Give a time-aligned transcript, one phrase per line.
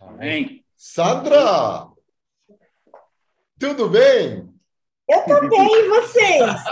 [0.00, 0.64] Amém.
[0.76, 1.88] Sandra,
[3.58, 4.52] tudo bem?
[5.08, 6.64] Eu também, e vocês?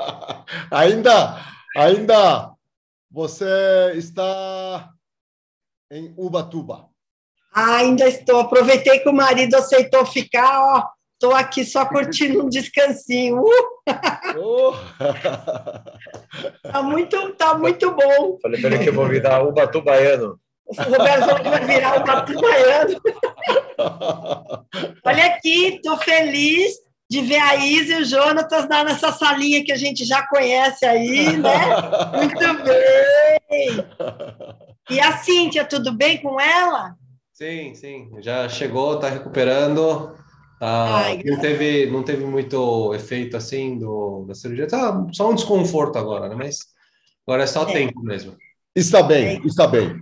[0.70, 1.44] ainda,
[1.76, 2.54] ainda
[3.10, 4.90] você está
[5.90, 6.88] em Ubatuba.
[7.52, 8.40] Ah, ainda estou.
[8.40, 10.88] Aproveitei que o marido aceitou ficar, ó.
[11.12, 13.40] Estou aqui só curtindo um descansinho.
[13.40, 13.54] Uh!
[14.38, 14.74] Oh.
[16.62, 18.36] Tá muito, tá muito bom.
[18.42, 20.40] Falei para ele que eu vou virar Ubatubaiano.
[20.66, 23.00] O Roberto vai virar um batubaiano.
[25.04, 26.74] Olha aqui, estou feliz
[27.08, 30.84] de ver a Isa e o Jonatas lá nessa salinha que a gente já conhece
[30.86, 31.52] aí, né?
[32.16, 33.86] Muito bem.
[34.90, 36.94] E a Cíntia, tudo bem com ela?
[37.32, 38.10] Sim, sim.
[38.20, 40.14] Já chegou, tá recuperando.
[40.58, 44.66] Tá, Ai, não teve, não teve muito efeito assim do, da cirurgia.
[44.66, 46.34] Tá só um desconforto agora, né?
[46.36, 46.58] Mas
[47.26, 47.72] agora é só É.
[47.72, 48.36] tempo mesmo.
[48.74, 50.00] Está bem, está bem.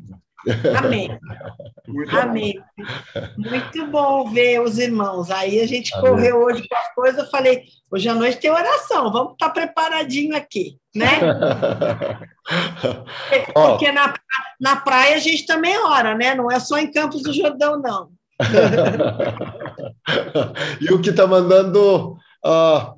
[0.77, 1.19] Amém.
[1.87, 2.61] Muito Amém.
[3.37, 5.31] Muito bom ver os irmãos.
[5.31, 6.11] Aí a gente Amém.
[6.11, 7.25] correu hoje com as coisas.
[7.25, 11.21] Eu falei, hoje à noite tem oração, vamos estar preparadinho aqui, né?
[13.55, 14.15] Ó, Porque na,
[14.61, 16.35] na praia a gente também ora, né?
[16.35, 18.11] Não é só em Campos do Jordão, não.
[20.81, 22.95] e o que está mandando ah,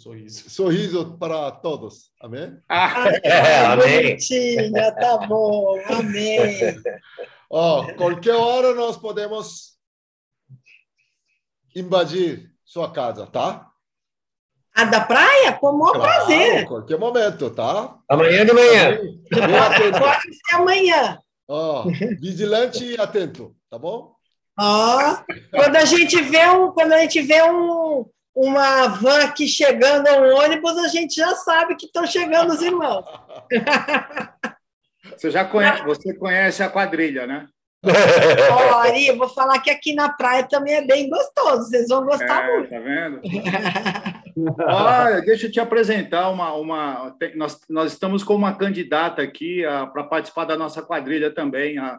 [0.00, 0.48] Sorriso.
[0.48, 2.10] sorriso para todos.
[2.20, 2.58] Amém?
[2.68, 4.02] Ah, É, amém.
[4.02, 6.48] Bonitinha, tá bom, amém.
[7.50, 9.76] Ó, qualquer hora nós podemos
[11.74, 13.66] invadir sua casa, tá?
[14.74, 15.52] A da praia?
[15.54, 16.66] Com o maior Claro, prazer.
[16.66, 17.96] qualquer momento, tá?
[18.08, 18.96] Amanhã de manhã.
[19.98, 21.18] Pode ser amanhã.
[21.48, 21.84] Ó,
[22.20, 24.14] vigilante e atento, tá bom?
[24.58, 25.16] Ó,
[25.50, 30.36] quando a gente vê um, quando a gente vê um, uma van aqui chegando, um
[30.36, 33.04] ônibus, a gente já sabe que estão chegando os irmãos.
[35.16, 37.46] você já conhece, você conhece a quadrilha, né?
[37.82, 42.04] Ó, Ari, eu vou falar que aqui na praia também é bem gostoso, vocês vão
[42.04, 42.70] gostar É, muito.
[42.70, 43.20] tá vendo?
[44.68, 46.52] Olha, deixa eu te apresentar uma.
[46.54, 49.62] uma nós, nós estamos com uma candidata aqui
[49.92, 51.98] para participar da nossa quadrilha também, a,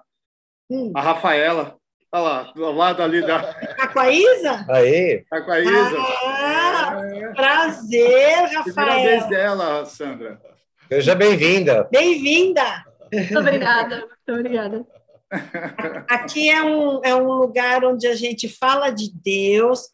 [0.69, 1.75] Hum, a Rafaela.
[2.13, 4.65] Olha lá, do lado ali da tá com a Isa?
[4.69, 5.97] Aí, tá com a Isa.
[6.25, 9.29] Ah, É, prazer, primeira vez Rafael.
[9.29, 10.41] dela, Sandra.
[10.89, 11.87] seja bem-vinda.
[11.89, 12.83] Bem-vinda.
[13.13, 14.85] Muito obrigada, muito obrigada.
[16.09, 19.87] Aqui é um, é um lugar onde a gente fala de Deus,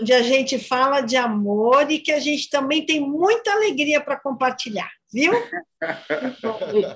[0.00, 4.14] onde a gente fala de amor e que a gente também tem muita alegria para
[4.16, 5.32] compartilhar, viu?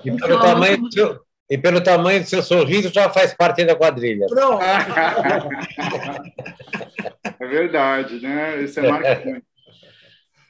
[0.05, 1.19] E pelo, tamanho do seu,
[1.51, 4.25] e pelo tamanho do seu sorriso já faz parte da quadrilha.
[4.27, 4.63] Pronto.
[7.37, 8.61] É verdade, né?
[8.63, 9.43] Isso é marcante.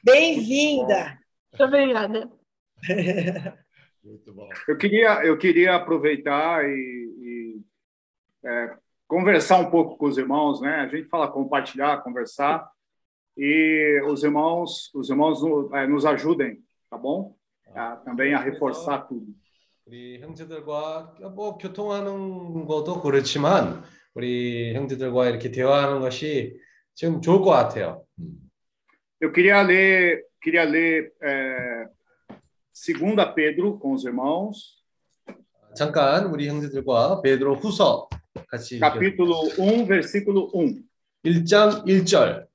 [0.04, 1.18] Bem-vinda.
[1.50, 2.30] Muito obrigada.
[4.04, 4.48] Muito bom.
[4.68, 7.60] Eu queria, eu queria aproveitar e, e,
[8.48, 8.76] é,
[9.08, 10.76] conversar um pouco com os irmãos, né?
[10.76, 12.70] A gente fala compartilhar, conversar,
[13.36, 15.40] e os irmãos, os irmãos
[15.72, 17.34] é, nos ajudem, tá bom?
[17.74, 19.34] A- também a reforçar tudo.
[19.86, 23.82] 우리 형제들과 뭐 교통하는 것도 그렇지만
[24.14, 26.56] 우리 형제들과 이렇게 대화하는 것이
[26.94, 28.04] 지금 좋을 것 같아요.
[29.20, 31.86] Eu queria ler, queria ler é,
[32.72, 34.82] 2 Pedro com os irmãos,
[35.74, 38.08] 잠깐 우리 형제들과 베드로 후서
[38.48, 40.82] 같이 capítulo 1, versículo 1.
[41.24, 42.46] 1장 1절.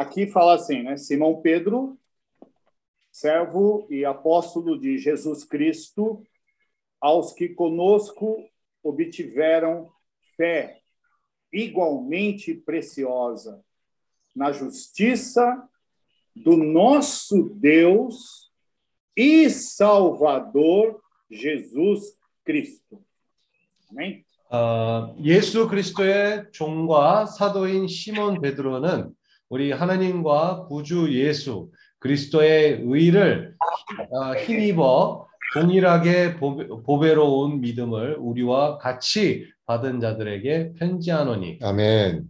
[0.00, 0.96] Aqui fala assim, né?
[0.96, 1.98] Simão Pedro,
[3.10, 6.22] servo e apóstolo de Jesus Cristo,
[7.00, 8.36] aos que conosco
[8.82, 9.90] obtiveram
[10.36, 10.80] fé
[11.52, 13.64] igualmente preciosa
[14.34, 15.66] na justiça
[16.34, 18.52] do nosso Deus
[19.16, 23.02] e Salvador Jesus Cristo.
[23.90, 24.26] Amém?
[24.50, 29.12] 어, 예수 그리스도의 종과 사도인 시몬 베드로는
[29.51, 33.57] 우리 하나님과 구주 예수 그리스도의 의를
[34.09, 42.29] 어, 힘입어 동일하게 보배- 보배로운 믿음을 우리와 같이 받은 자들에게 편지하노니 Amém.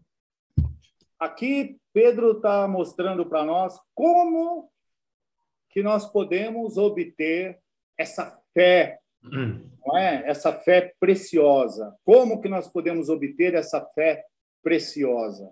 [1.20, 4.72] Aqui Pedro está mostrando para nós como
[5.70, 7.60] que nós podemos obter
[8.00, 10.24] essa fé, não é?
[10.28, 11.96] Essa fé preciosa.
[12.04, 14.26] Como que nós podemos obter essa fé
[14.64, 15.52] preciosa?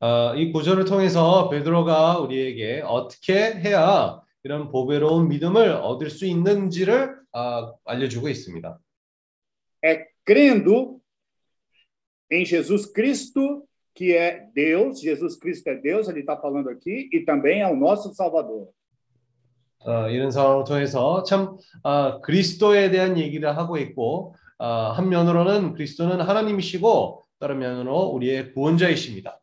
[0.00, 7.72] 어, 이 구절을 통해서 베드로가 우리에게 어떻게 해야 이런 보배로운 믿음을 얻을 수 있는지를 아,
[7.84, 8.78] 알려주고 있습니다.
[9.84, 11.00] É crendo
[12.30, 13.64] em Jesus Cristo
[13.94, 17.76] que é Deus, Jesus Cristo é Deus, ele está falando aqui, e também é o
[17.76, 18.68] nosso Salvador.
[19.80, 26.20] 어, 이런 상황을 통해서 참 아, 그리스도에 대한 얘기를 하고 있고 아, 한 면으로는 그리스도는
[26.20, 29.39] 하나님이시고 다른 면으로 우리의 구원자이십니다.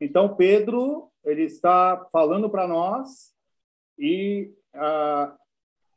[0.00, 3.32] Então, Pedro, ele está falando para nós
[3.98, 5.34] e, ah,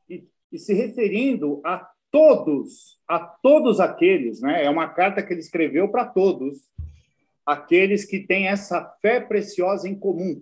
[0.09, 4.63] e, e se referindo a todos, a todos aqueles, né?
[4.63, 6.59] É uma carta que ele escreveu para todos,
[7.45, 10.41] aqueles que têm essa fé preciosa em comum.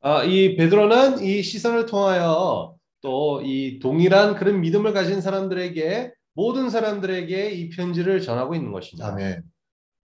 [0.00, 7.50] 아, 이 베드로는 이 시선을 통하여 또 이 동일한 그런 믿음을 가진 사람들에게 모든 사람들에게
[7.50, 9.08] 이 편지를 전하고 있는 것입니다.
[9.08, 9.42] 아멘.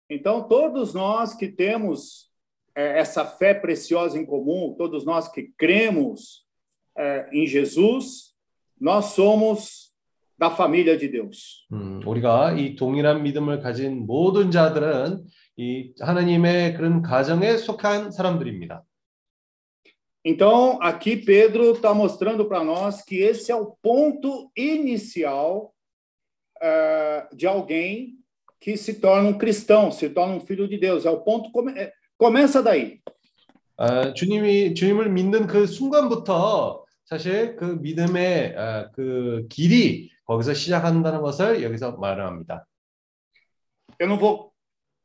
[0.08, 2.30] Então, todos nós que temos
[2.74, 6.44] eh, essa fé preciosa em comum, todos nós que cremos
[6.96, 8.34] eh, em Jesus,
[8.78, 9.92] nós somos
[10.36, 11.66] da família de Deus.
[11.72, 15.24] 음, 우리가 이 동일한 믿음을 가진 모든 자들은
[15.56, 18.84] 이 하나님의 그런 가정에 속한 사람들입니다.
[20.26, 25.74] Então, aqui Pedro está mostrando para nós que esse é o ponto inicial
[26.60, 28.17] eh, de alguém
[28.60, 31.04] que se torna um cristão, se torna um filho de Deus.
[31.04, 33.00] É o ponto come, é, começa daí.
[33.76, 41.62] 아, 주님이 주님을 믿는 그 순간부터 사실 그 믿음의 아, 그 길이 거기서 시작한다는 것을
[41.62, 42.66] 여기서 말합니다.
[43.98, 44.52] Eu não vou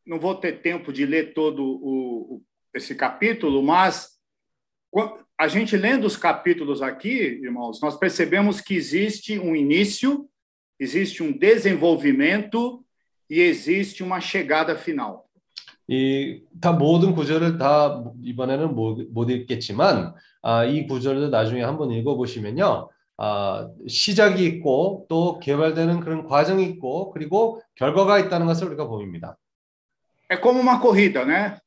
[0.07, 2.41] não vou ter tempo de ler todo o, o,
[2.73, 4.17] esse capítulo, mas
[4.89, 10.27] quan- a gente lendo os capítulos aqui, irmãos, nós percebemos que existe um início,
[10.79, 12.82] existe um desenvolvimento
[13.33, 15.25] e existe uma chegada final.
[15.87, 22.89] 이 다 모든 구절을 다 이번에는 못, 못 읽겠지만 아, 이 구절도 나중에 한번 읽어보시면요.
[23.17, 29.35] 아, 시작이 있고 또 개발되는 그런 과정이 있고 그리고 결과가 있다는 것을 우리가 보입니다.
[30.31, 31.57] É como uma corrida, né?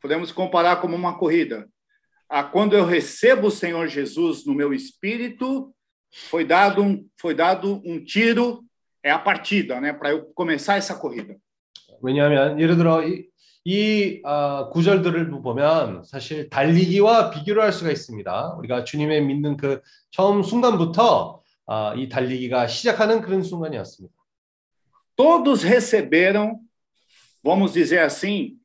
[0.00, 1.66] Podemos comparar como uma corrida.
[2.28, 5.72] Ah, quando eu recebo o Senhor Jesus no meu espírito,
[6.28, 8.62] foi dado um, foi dado um tiro,
[9.04, 9.92] é a partida, né?
[9.92, 11.36] Para eu começar essa corrida.
[12.02, 13.28] 왜냐하면 예를 들어 이,
[13.64, 18.54] 이 아, 구절들을 보면 사실 달리기와 비교를 할 수가 있습니다.
[18.58, 24.14] 우리가 주님의 믿는 그 처음 순간부터 아, 이 달리기가 시작하는 그런 순간이었습니다.
[25.14, 26.58] Todos receberam,
[27.44, 28.56] vamos dizer assim,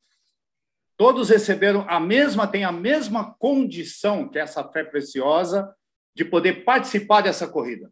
[0.97, 5.75] todos receberam a mesma, têm a mesma condição que essa fé preciosa
[6.15, 7.91] de poder participar dessa corrida.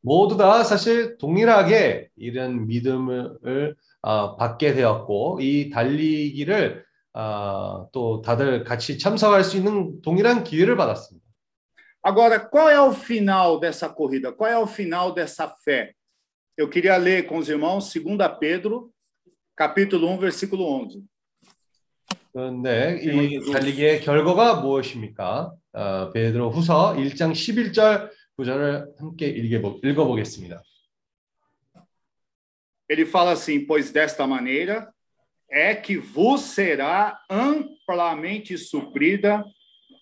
[0.00, 6.84] 모두 다 사실 동일하게 이런 믿음을 아, 받게 되었고 이 달리기를
[7.14, 11.26] 아, 또 다들 같이 참석할 수 있는 동일한 기회를 받았습니다.
[12.00, 14.32] Agora, qual é o final dessa corrida?
[14.32, 15.92] Qual é o final dessa fé?
[16.56, 18.90] Eu queria ler com os irmãos 2 Pedro,
[19.56, 21.02] capítulo 1, versículo 11.
[22.32, 25.52] 그런데 이 달리기의 결과가 무엇입니까?
[25.72, 30.61] 어, 베드로 후서 1장 11절 구절을 함께 읽어보, 읽어보겠습니다.
[32.89, 34.93] Ele fala assim: Pois desta maneira
[35.49, 39.43] é que vos será amplamente suprida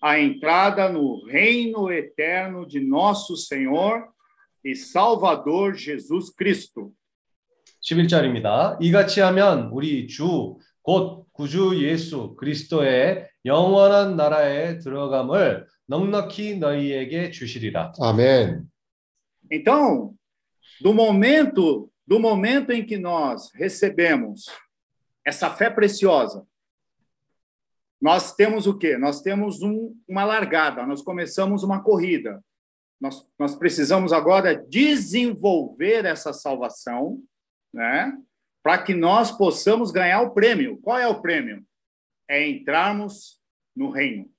[0.02, 4.08] a entrada no reino eterno de nosso Senhor
[4.64, 6.92] e Salvador Jesus Cristo.
[7.82, 8.76] 11절입니다.
[8.80, 17.92] 이같이 하면 우리 주 곧 구주 예수 그리스도의 영원한 나라에 들어감을 넉넉히 너희에게 주시리라.
[18.00, 18.68] 아멘.
[19.50, 20.14] Então,
[20.80, 24.46] do momento, do momento em que nós recebemos
[25.24, 26.46] essa fé preciosa,
[28.00, 28.96] nós temos o quê?
[28.98, 32.42] Nós temos um, uma largada, nós começamos uma corrida.
[33.00, 37.22] Nós, nós precisamos agora desenvolver essa salvação,
[37.72, 38.12] né?
[38.62, 40.78] Para que nós possamos ganhar o prêmio.
[40.78, 41.64] Qual é o prêmio?
[42.28, 43.40] É entrarmos
[43.74, 44.30] no reino.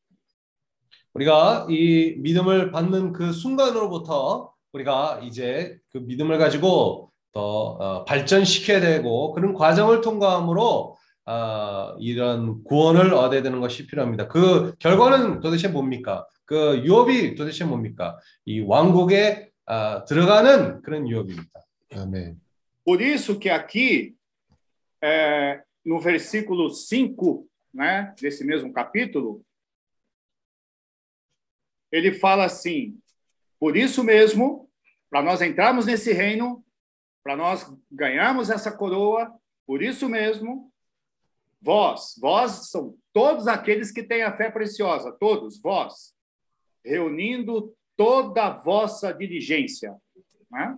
[1.19, 9.33] 우리가 이 믿음을 받는 그 순간으로부터 우리가 이제 그 믿음을 가지고 더 어, 발전시켜야 되고
[9.33, 10.97] 그런 과정을 통과함으로
[11.27, 14.29] 어, 이런 구원을 얻어야 되는 것이 필요합니다.
[14.29, 16.27] 그 결과는 도대체 뭡니까?
[16.45, 18.19] 그 유업이 도대체 뭡니까?
[18.45, 21.51] 이 왕국에 어, 들어가는 그런 유업입니다.
[21.95, 22.41] 아멘.
[22.85, 24.15] Por isso que aqui,
[25.85, 27.45] no versículo 5,
[27.75, 29.43] né, desse mesmo capítulo,
[31.92, 32.98] ele fala assim:
[33.60, 34.70] por isso mesmo,
[35.10, 36.64] para nós entrarmos nesse reino,
[37.24, 39.34] para nós ganharmos essa coroa,
[39.66, 40.72] por isso mesmo,
[41.62, 46.14] vós, vós são todos aqueles que têm a fé preciosa, todos, vós,
[46.84, 49.96] reunindo toda a vossa diligência.
[50.52, 50.78] Né?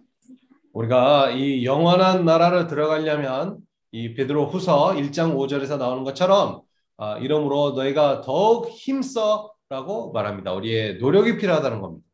[0.73, 3.59] 우리가 이 영원한 나라를 들어가려면
[3.93, 6.63] 이 베드로 후서 1장 5절에서 나오는 것처럼
[6.97, 10.53] 아, 이러므로 너희가 더욱 힘써 라고 말합니다.
[10.53, 12.05] 우리의 노력이 필요하다는 겁니다.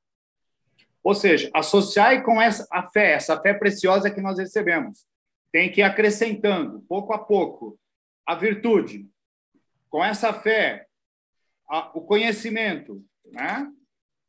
[1.03, 5.05] Ou seja, associar com essa a fé, essa fé preciosa que nós recebemos.
[5.51, 7.77] Tem que ir acrescentando, pouco a pouco,
[8.25, 9.10] a virtude.
[9.89, 10.86] Com essa fé,
[11.67, 13.67] a, o conhecimento, né?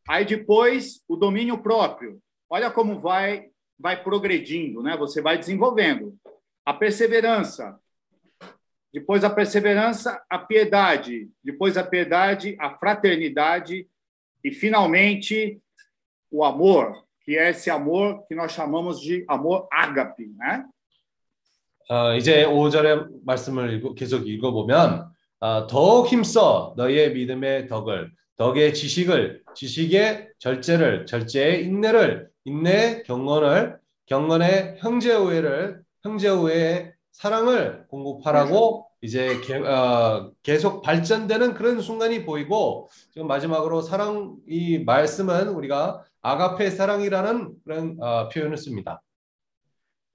[0.09, 2.21] Aí depois o domínio próprio.
[2.49, 4.97] Olha como vai vai progredindo, né?
[4.97, 6.17] Você vai desenvolvendo.
[6.65, 7.79] A perseverança.
[8.98, 11.30] Depois a perseverança, a piedade.
[11.44, 13.88] Depois a piedade, a fraternidade
[14.44, 15.62] e finalmente
[16.32, 20.66] o amor, que é esse amor que nós chamamos de amor ágape, né?
[21.90, 25.12] 어, 이제 5절의 말씀을 읽고, 계속 읽어보면
[25.42, 33.78] 어, 더욱 힘써 너희의 믿음의 덕을 덕의 지식을 지식의 절제를 절제의 인내를 인내의 경건을
[34.08, 42.89] 경건의 형제 우애를 형제 우애의 사랑을 공급하라고 이제 개, 어, 계속 발전되는 그런 순간이 보이고
[43.11, 49.03] 지금 마지막으로 사랑 이 말씀은 우리가 아가페 사랑이라는 그런 어, 표현을 씁니다.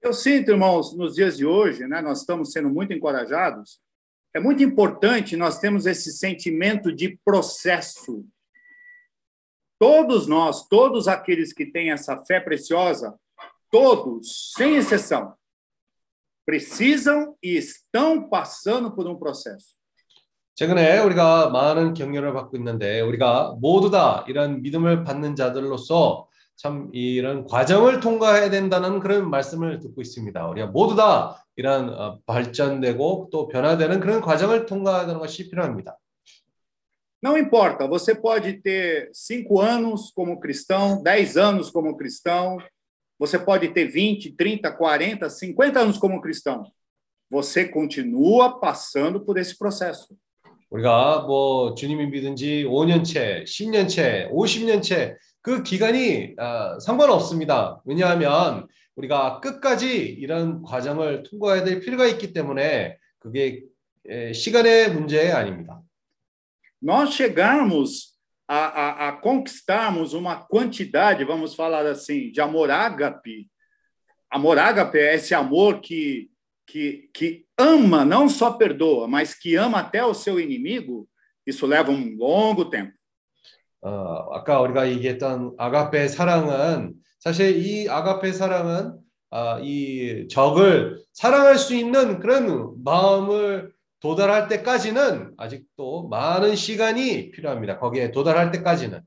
[0.00, 3.80] Eu sinto, irmãos, nos dias de hoje, né, nós estamos sendo muito encorajados.
[4.32, 8.24] É muito importante nós termos esse sentimento de processo.
[9.78, 13.18] Todos nós, todos aqueles que têm essa fé preciosa,
[13.70, 15.34] todos, sem exceção,
[16.45, 19.73] precisam e estão passando por um processo.
[20.55, 27.45] 최근에 우리가 많은 격려를 받고 있는데 우리가 모두 다 이런 믿음을 받는 자들로서 참 이런
[27.45, 30.47] 과정을 통과해야 된다는 그런 말씀을 듣고 있습니다.
[30.49, 35.97] 우리가 모두 다 이런 발전되고 또 변화되는 그런 과정을 통과하는 것이 필요합니다.
[37.23, 42.57] Não importa, você pode ter cinco anos como cristão, dez anos como cristão,
[43.17, 46.63] você pode ter 20, 30, 40, 50 anos como cristão.
[47.29, 50.15] Você continua passando por esse processo.
[50.69, 57.81] 우리가 뭐 주님이 믿은 지 5년째, 10년째, 50년째 그 기간이 어, 상관없습니다.
[57.85, 63.63] 왜냐하면 우리가 끝까지 이런 과정을 통과해야 될 필요가 있기 때문에 그게
[64.09, 65.81] 에, 시간의 문제 아닙니다.
[66.81, 68.12] Nós chegarmos
[68.46, 73.48] a, a, a conquistarmos uma quantidade, vamos falar assim, de amor ágape.
[74.30, 76.30] Amor ágape é esse amor que,
[76.66, 81.08] que, que ama, não só perdoa, mas que ama até o seu inimigo.
[81.46, 82.98] Isso leva um longo tempo.
[83.80, 88.98] 어, 아까 우리가 얘기했던 아가페 사랑은 사실 이 아가페 사랑은
[89.30, 93.71] 어, 이 적을 사랑할 수 있는 그런 마음을
[94.03, 97.79] 도달할 때까지는 아직도 많은 시간이 필요합니다.
[97.79, 99.01] 거기에 도달할 때까지는.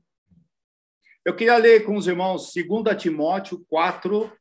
[1.23, 4.31] Eu queria ler com os irmãos 2 Timóteo 4,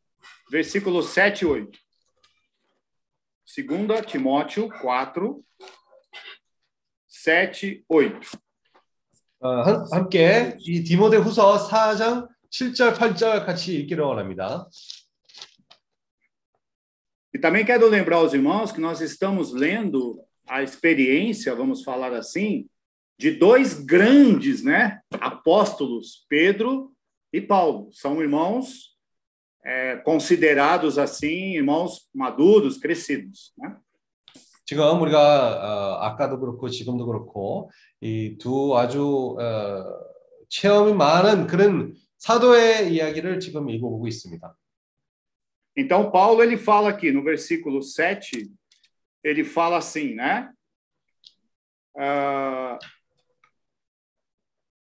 [0.50, 1.78] versículos 7 e 8.
[3.44, 5.42] 2 Timóteo 4,
[7.06, 8.38] 7, 8.
[9.40, 14.66] 어, 함께 이 디모데 후서 4장 7절, 8절 같이 읽기를 원합니다.
[17.34, 22.67] E também quero lembrar aos irmãos que nós estamos lendo a experiência, vamos falar assim,
[23.17, 26.91] de dois grandes, né, apóstolos, Pedro
[27.31, 27.89] e Paulo.
[27.91, 28.97] São irmãos
[29.63, 33.75] é, considerados assim, irmãos maduros, crescidos, né?
[34.65, 37.69] 지금 우리가 어, 아까도 그렇고 지금도 그렇고
[38.01, 39.83] 이 두 아주 어,
[40.47, 44.55] 체험이 많은 그런 사도의 이야기를 지금 읽어보고 있습니다.
[45.77, 48.49] Então Paulo ele fala aqui no versículo 7,
[49.26, 50.52] ele fala assim, né?
[51.96, 52.78] Uh,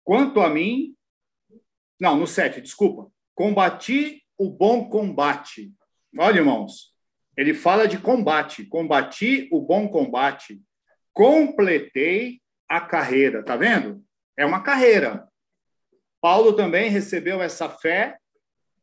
[0.02, 0.96] quanto a mim,
[2.00, 3.12] não, no 7, desculpa.
[3.34, 5.70] Combati o bom combate.
[6.18, 6.94] Olha, irmãos,
[7.36, 8.64] ele fala de combate.
[8.64, 10.62] Combati o bom combate.
[11.12, 13.44] Completei a carreira.
[13.44, 14.02] Tá vendo?
[14.34, 15.28] É uma carreira.
[16.22, 18.16] Paulo também recebeu essa fé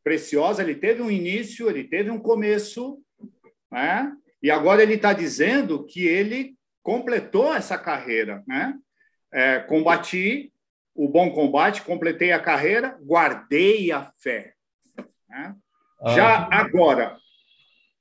[0.04, 0.62] preciosa.
[0.62, 3.02] Ele teve um início, ele teve um começo,
[3.68, 4.16] né?
[4.42, 8.74] E agora ele está dizendo que ele completou essa carreira, né?
[9.32, 10.52] É, combati
[10.94, 14.54] o bom combate, completei a carreira, guardei a fé.
[15.28, 15.54] Né?
[16.14, 17.16] Já agora,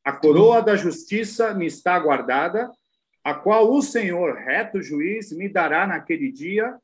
[0.03, 2.71] a coroa da justiça me está guardada,
[3.23, 6.77] a qual o Senhor, reto juiz, me dará naquele dia,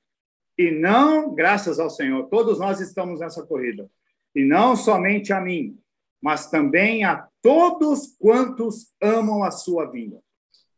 [0.58, 3.90] e não, graças ao Senhor, todos nós estamos nessa corrida,
[4.34, 5.78] e não somente a mim,
[6.22, 10.18] mas também a todos quantos amam a sua vinda.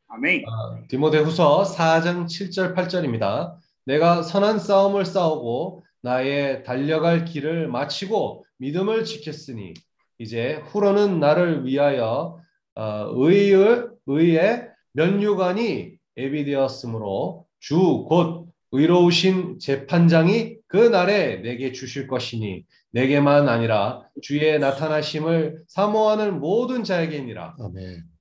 [0.09, 0.43] 아멘.
[0.47, 3.55] 아, 디모데후서 4장 7절 8절입니다.
[3.85, 9.73] 내가 선한 싸움을 싸우고 나의 달려갈 길을 마치고 믿음을 지켰으니
[10.19, 12.39] 이제 후로는 나를 위하여
[12.75, 23.48] 어, 의의 의의 면류관이 예비되었으므로 주 곧 의로우신 재판장이 그 날에 내게 주실 것이니 내게만
[23.48, 27.56] 아니라 주의 나타나심을 사모하는 모든 자에게니라.
[27.58, 28.12] 아멘.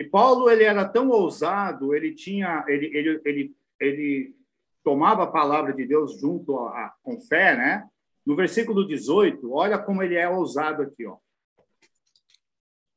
[0.00, 4.34] E Paulo ele era tão ousado, ele tinha, ele, ele, ele, ele
[4.82, 7.86] tomava a palavra de Deus junto a, a, com fé, né?
[8.24, 11.18] No versículo 18, olha como ele é ousado aqui, ó.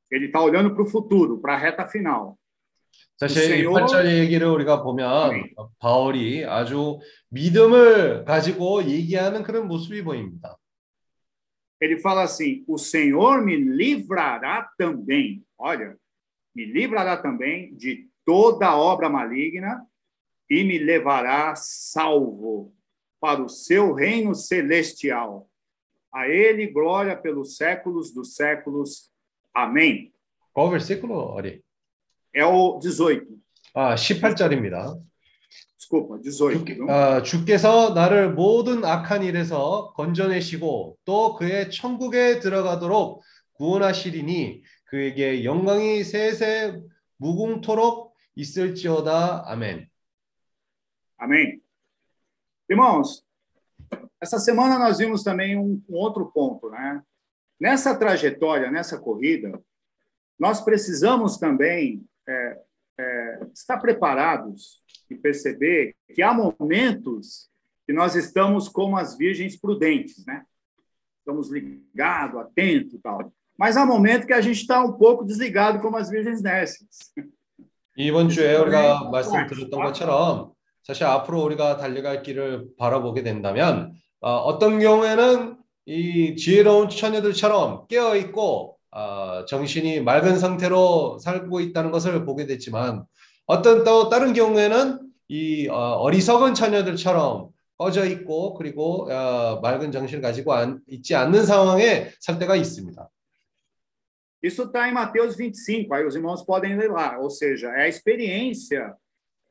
[0.09, 2.36] Ele está olhando para o futuro, para a reta final.
[3.17, 3.71] 사실 이 글쎄요.
[3.71, 5.43] 8절 얘기를 우리가 보면
[5.79, 10.57] 바울이 아주 믿음을 가지고 얘기하는 그런 모습이 보입니다.
[11.79, 15.97] Ele fala assim: O Senhor me livrará também, olha,
[16.55, 19.85] me livrará também de toda obra maligna
[20.49, 22.73] e me levará salvo
[23.19, 25.49] para o seu reino celestial.
[26.13, 29.11] A ele glória pelos séculos dos séculos.
[29.53, 30.13] Amém.
[30.53, 31.61] 그 versículo 어디?
[32.38, 33.26] É o 18.
[33.74, 34.96] 아, 18절입니다.
[35.76, 36.64] Desculpa, 18.
[36.76, 36.88] 주?
[36.88, 46.80] 아, 주께서 나를 모든 악한 일에서 건져내시고 또 그의 천국에 들어가도록 구원하시리니 그에게 영광이 세세
[47.16, 49.42] 무궁토록 있을지어다.
[49.50, 49.88] 아멘.
[51.20, 51.60] Amém.
[52.70, 53.24] Irmãos,
[54.22, 57.02] essa semana nós vimos também um, um outro ponto, né?
[57.60, 59.60] Nessa trajetória, nessa corrida,
[60.38, 62.57] nós precisamos também é,
[62.99, 67.49] é, estar preparados e perceber que há momentos
[67.85, 70.45] que nós estamos como as virgens prudentes, né?
[71.19, 73.31] Estamos ligados, atentos e tal.
[73.57, 77.13] Mas há momentos que a gente está um pouco desligado como as virgens nécias.
[77.95, 84.79] 이번 주에 우리가 말씀 들었던 것처럼 사실 앞으로 우리가 달려갈 길을 바라보게 된다면 어, 어떤
[84.79, 93.04] 경우에는 이 지혜로운 처녀들처럼 깨어 있고 어, 정신이 맑은 상태로 살고 있다는 것을 보게 됐지만
[93.46, 100.52] 어떤 또 다른 경우에는 이 어, 어리석은 처녀들처럼 꺼져 있고 그리고 어, 맑은 정신을 가지고
[100.52, 103.08] 안, 있지 않는 상황에 살 때가 있습니다.
[104.40, 107.18] Isso está em Mateus 25, aí os irmãos podem ler lá.
[107.18, 108.94] Ou seja, é a experiência,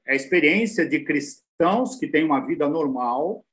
[0.06, 3.46] é a experiência de cristãos que têm uma vida normal.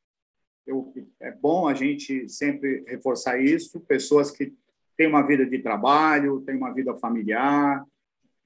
[0.64, 3.80] Eu, é bom a gente sempre reforçar isso.
[3.80, 4.54] Pessoas que
[4.97, 7.83] têm uma vida de trabalho, têm uma vida familiar,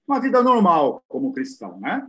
[0.07, 2.07] uma vida normal como cristão, né?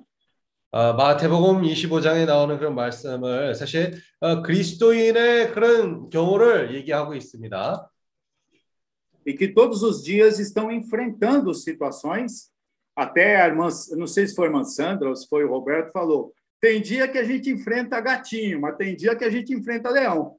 [0.70, 7.88] 어, 마태복음 25장에 나오는 그런 말씀을 사실 어, 그리스도인의 그런 경우를 얘기하고 있습니다.
[9.24, 12.50] E que todos os dias estão enfrentando situações.
[12.96, 15.48] Até a irmã, eu não sei se foi a irmã Sandra ou se foi o
[15.48, 19.54] Roberto, falou: tem dia que a gente enfrenta gatinho, mas tem dia que a gente
[19.54, 20.36] enfrenta leão.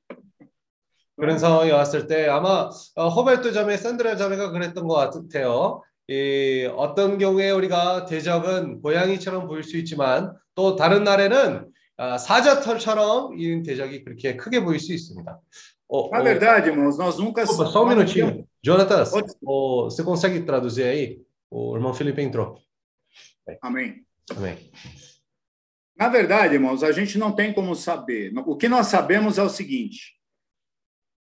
[1.21, 5.83] 그런 상황이 왔을 때 아마 어, 호벨트 자매, 산드라 자매가 그랬던 것 같아요.
[6.09, 13.63] 이 어떤 경우에 우리가 대적은 고양이처럼 보일 수 있지만 또 다른 날에는 아, 사자털처럼 이
[13.63, 15.39] 대적이 그렇게 크게 보일 수 있습니다.
[15.93, 17.43] 어, Na verdade, irmãos, nós nunca.
[17.43, 18.47] Opa, só um minutinho.
[18.65, 21.21] Jonatas, Pode- o, você consegue traduzir aí?
[21.51, 22.59] O irmão Felipe entrou.
[23.61, 23.97] Amém.
[24.37, 24.57] Amém.
[25.97, 28.33] Na verdade, irmãos, a gente não tem como saber.
[28.47, 30.15] O que nós sabemos é o seguinte: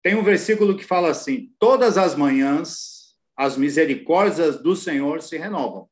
[0.02, 2.98] tem um versículo que fala assim: todas as manhãs
[3.36, 5.86] as misericórdias do Senhor se renovam.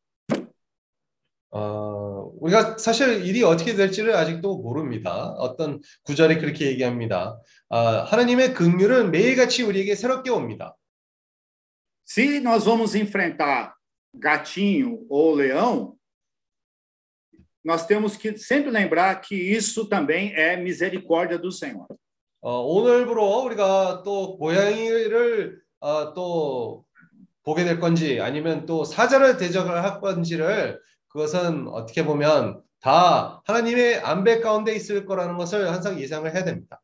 [1.51, 5.31] 어, 우리가 사실 일이 어떻게 될지를 아직도 모릅니다.
[5.39, 7.41] 어떤 구절이 그렇게 얘기합니다.
[7.71, 10.77] 아, 하나님의 긍휼은 매일같이 우리에게 새롭게 옵니다.
[12.05, 13.75] Se nós vamos enfrentar
[14.15, 15.97] gatinho ou leão,
[17.65, 21.87] nós temos que sempre lembrar que isso também é misericórdia do Senhor.
[22.42, 26.86] 어, 오늘부로 우리가 또 고양이를 어, 또
[27.44, 34.40] 보게 될 건지 아니면 또 사자를 대적을 할 건지를 그것은 어떻게 보면 다 하나님의 안배
[34.40, 36.82] 가운데 있을 거라는 것을 항상 예상을 해야 됩니다.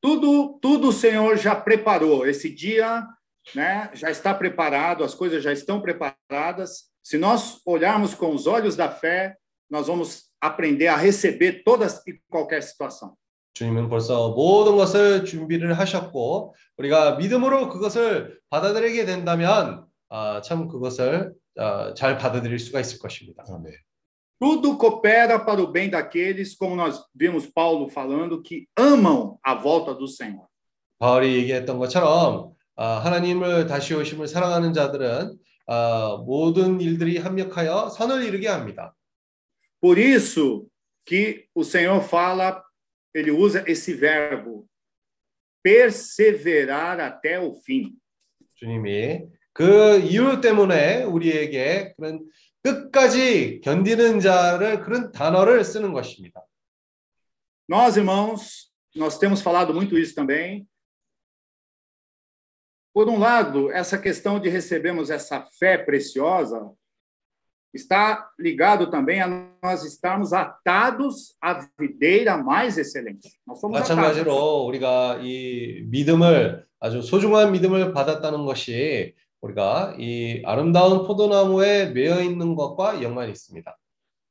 [0.00, 2.24] Tudo, tudo o Senhor já preparou.
[2.24, 3.04] Esse dia,
[3.52, 6.84] né, já está preparado, as coisas já estão preparadas.
[7.02, 9.36] Se nós olharmos com os olhos da fé,
[9.68, 13.16] nós vamos aprender a receber todas e qualquer situação.
[13.58, 21.92] 주님은 벌써 모든 것을 준비를 하셨고 우리가 믿음으로 그것을 받아들이게 된다면 아, 참 그것을 아,
[21.94, 23.44] 잘 받아들일 수가 있을 것입니다.
[23.48, 23.72] 아멘.
[24.40, 29.92] Tudo coopera para o bem daqueles, como nós vimos Paulo falando, que amam a volta
[29.92, 30.46] do Senhor.
[31.00, 38.46] 바울이 얘기했던 것처럼 아, 하나님을 다시 오심을 사랑하는 자들은 아, 모든 일들이 합력하여 선을 이루게
[38.46, 38.94] 합니다.
[39.80, 40.66] Por isso
[41.04, 42.62] que o Senhor fala,
[43.17, 44.67] ele usa esse verbo,
[45.63, 47.95] perseverar até o fim.
[48.55, 52.25] 주님이 그 이유 때문에 우리에게 그런
[52.63, 56.41] 끝까지 견디는 자를 그런 단어를 쓰는 것입니다.
[57.69, 60.67] Nós, irmãos, nós temos falado muito isso também.
[62.93, 66.71] Por um lado, essa questão de recebermos essa fé preciosa
[67.72, 69.26] está ligado também a
[69.62, 73.38] nós estarmos atados à videira mais excelente.
[73.46, 73.96] Nós somos atados.
[73.96, 82.54] 마찬가지로 우리가 이 믿음을 아주 소중한 믿음을 받았다는 것이 우리가 이 아름다운 포도나무에 매여 있는
[82.54, 83.76] 것과 연관이 있습니다.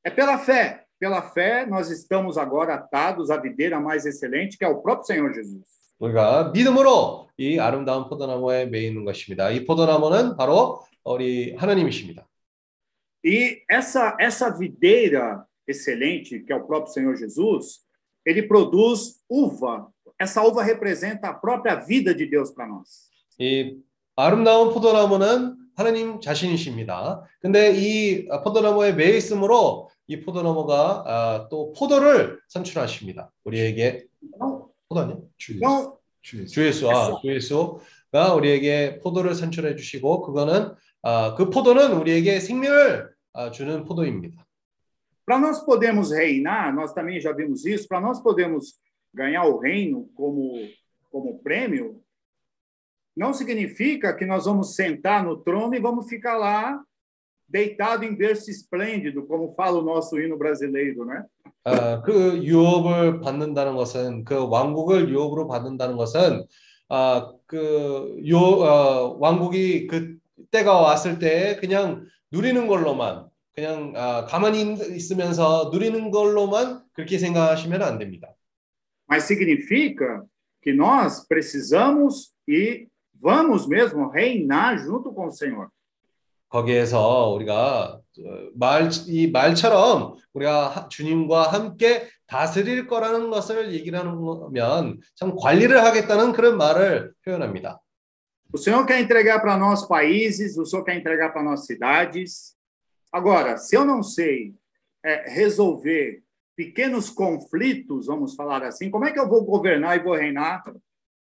[0.05, 0.83] É pela fé.
[0.99, 5.31] Pela fé, nós estamos agora atados à videira mais excelente, que é o próprio Senhor
[5.33, 5.63] Jesus.
[5.99, 9.49] 우리가 믿음으로 이 아름다운 포도나무에 매여 있는 것입니다.
[9.51, 12.25] 이 포도나무는 바로 우리 하나님이십니다.
[13.27, 17.81] E essa, essa videira excelente, que é o próprio Senhor Jesus,
[18.25, 19.91] ele produz uva.
[20.17, 23.09] Essa uva representa a própria vida de Deus para nós.
[23.37, 23.75] 이
[24.15, 27.21] 아름다운 포도나무는 하나님 자신이십니다.
[27.41, 33.29] 근데 이 포도나무에 매여 있으므로 이 포도나무가 아, 또 포도를 산출하십니다.
[33.43, 34.05] 우리에게
[34.87, 35.17] 포도 아니야?
[35.49, 42.39] então 주 예수, 아, 주 예수가 우리에게 포도를 산출해 주시고 그거는 아, 그 포도는 우리에게
[42.39, 43.16] 생명을 아,
[43.52, 44.44] 주는 포도입니다.
[45.24, 48.74] para nós podermos reinar, nós também já vimos isso, para nós podermos
[49.14, 50.52] ganhar o reino como,
[51.10, 52.02] como prêmio,
[53.16, 56.82] não significa que nós vamos sentar no trono e vamos ficar lá
[57.46, 61.24] deitado em berço esplêndido, como fala o nosso hino brasileiro, né?
[61.64, 66.44] 아, 그 유업을 받는다는 것은 그 왕국을 유업으로 받는다는 것은
[66.88, 70.16] 아, 그 요, 어, 왕국이 그
[70.50, 77.81] 때가 왔을 때 그냥 누리는 걸로만 그냥 아, 가만히 있- 있으면서 누리는 걸로만 그렇게 생각하시면
[77.81, 78.29] 안 됩니다.
[79.09, 80.23] Mas significa
[80.61, 82.87] que nós precisamos e
[83.21, 85.69] vamos mesmo reinar junto com o Senhor.
[86.49, 93.73] 거기에서 우리가 어, 말, 이 말처럼 우리가 하- 주님과 함께 다스릴 거라는 것을
[94.39, 97.79] 거면 참 관리를 하겠다는 그런 말을 표현합니다.
[98.52, 102.54] O Senhor quer entregar para nós países, o Senhor quer entregar para nós cidades.
[103.10, 104.54] Agora, se eu não sei
[105.04, 106.22] é, resolver
[106.54, 110.62] pequenos conflitos, vamos falar assim, como é que eu vou governar e vou reinar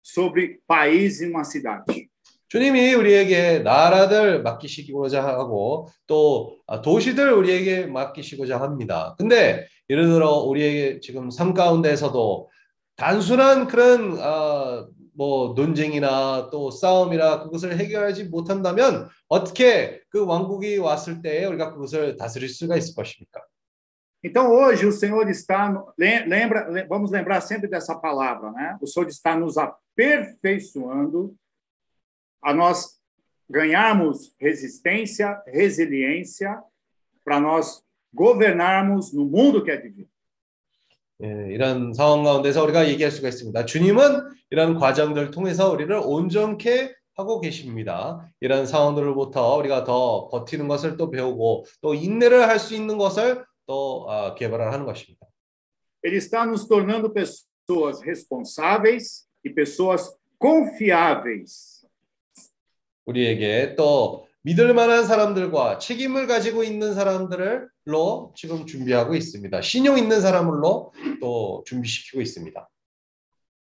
[0.01, 2.09] sobre país e uma cidade?
[2.51, 9.15] 주님이 우리에게 나라들 맡기시고자 하고 또 아, 도시들 우리에게 맡기시고자 합니다.
[9.17, 12.49] 근데 예를 들어 우리에게 지금 삶 가운데서도
[12.97, 21.45] 단순한 그런 아, 뭐 논쟁이나 또 싸움이나 그것을 해결하지 못한다면 어떻게 그 왕국이 왔을 때
[21.45, 23.41] 우리가 그것을 다스릴 수가 있을 것입니까?
[24.23, 25.73] Então, hoje, o Senhor está.
[25.97, 28.77] lem- Lembra, lem- vamos lembrar sempre dessa palavra, né?
[28.79, 31.35] O Senhor está nos aperfeiçoando
[32.43, 32.99] a nós
[33.49, 36.61] ganharmos resistência, resiliência,
[37.25, 40.07] para nós governarmos no mundo que é divino.
[41.22, 43.64] 예, 이런 상황 가운데서 우리가 얘기할 수가 있습니다.
[43.64, 48.30] 주님은 이런 과정들을 통해서 우리를 온전케 하고 계십니다.
[48.40, 54.06] 이런 상황들로부터 우리가 더 버티는 것을 또 배우고 또 인내를 할 수 있는 것을 또
[54.10, 55.26] 아, 개발을 하는 것입니다.
[56.02, 61.84] Ele está nos tornando pessoas responsáveis e pessoas confiáveis.
[63.06, 69.61] 우리에게 또 믿을 만한 사람들과 책임을 가지고 있는 사람들로 지금 준비하고 있습니다.
[69.61, 72.67] 신용 있는 사람으로 또 준비시키고 있습니다.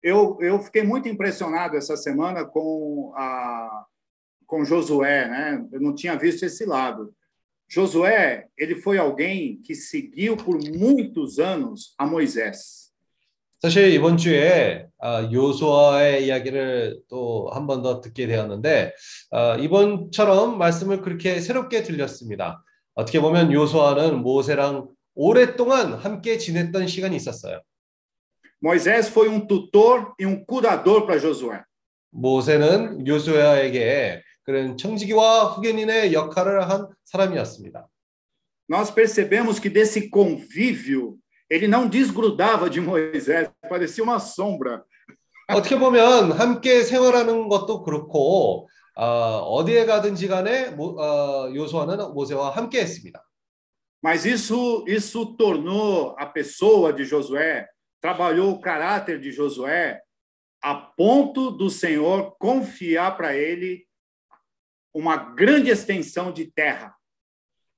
[0.03, 3.87] Eu, eu fiquei muito impressionado essa semana com, a,
[4.47, 5.67] com Josué, né?
[5.73, 7.13] Eu não tinha visto esse lado.
[7.69, 12.80] Josué, ele foi alguém que seguiu por muitos anos a Moisés.
[13.62, 18.94] 사실 이번 주에 아, 요수아의 이야기를 또 한 번 더 듣게 되었는데
[19.32, 22.64] 아, 이번처럼 말씀을 그렇게 새롭게 들렸습니다.
[22.96, 27.62] 어떻게 보면 요수아는 모세랑 오랫동안 함께 지냈던 시간이 있었어요.
[28.64, 31.60] Moisés foi um tutor e um curador para Josué.
[32.12, 37.88] 모세는 요수아에게 그런 청지기와 후견인의 역할을 한 사람이었습니다.
[38.70, 41.16] Nós percebemos que desse convívio
[41.51, 44.85] ele não desgrudava de Moisés, parecia uma sombra.
[45.49, 52.81] 어떻게 보면 함께 생활하는 것도 그렇고 아, 어디에 가든지 간에 모, 어, 요수아는 모세와 함께
[52.81, 53.23] 했습니다.
[54.03, 57.67] Mas isso, isso tornou a pessoa de Josué,
[58.01, 60.01] trabalhou o caráter de Josué,
[60.63, 63.87] a ponto do Senhor confiar para ele
[64.95, 66.97] uma grande extensão de terra.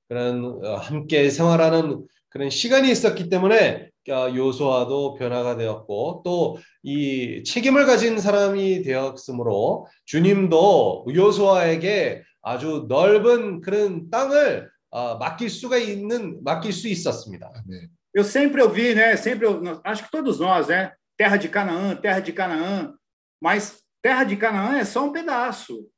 [0.07, 7.86] 그런 어, 함께 생활하는 그런 시간이 있었기 때문에 어, 요소아도 변화가 되었고 또 이 책임을
[7.86, 16.88] 가진 사람이 되었으므로 주님도 요소아에게 아주 넓은 그런 땅을 어, 맡길 수가 있는 맡길 수
[16.88, 17.50] 있었습니다.
[17.54, 17.88] 아멘.
[18.16, 19.16] Eu sempre ouvi, né?
[19.16, 20.92] Sempre, eu- acho que todos nós, né?
[21.16, 22.92] Terra de Canaã, terra de Canaã.
[23.40, 25.88] Mas terra de Canaã é só um pedaço.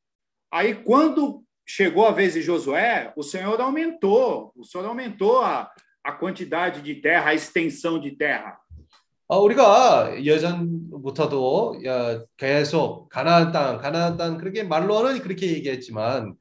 [0.53, 4.53] Aí, quando chegou a vez de Josué, o Senhor aumentou.
[4.57, 5.69] O Senhor aumentou a,
[6.07, 8.57] a quantidade de terra, a extensão de terra.
[9.29, 16.37] 어, 우리가 예전부터도 야, 계속 가나안 땅, 가나안 땅 그렇게 말로는 그렇게 얘기했지만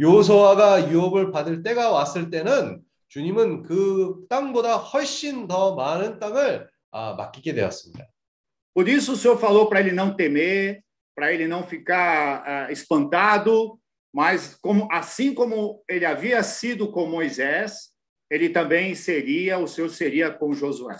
[0.00, 7.54] 요소아가 유업을 받을 때가 왔을 때는 주님은 그 땅보다 훨씬 더 많은 땅을 아, 맡기게
[7.54, 8.06] 되었습니다.
[8.72, 10.84] Por isso, o Senhor falou para ele não temer,
[11.16, 13.80] para ele não ficar ah, espantado,
[14.14, 17.87] mas como, assim como ele havia sido com Moisés,
[18.30, 20.96] ele também seria, o Senhor seria com Josué.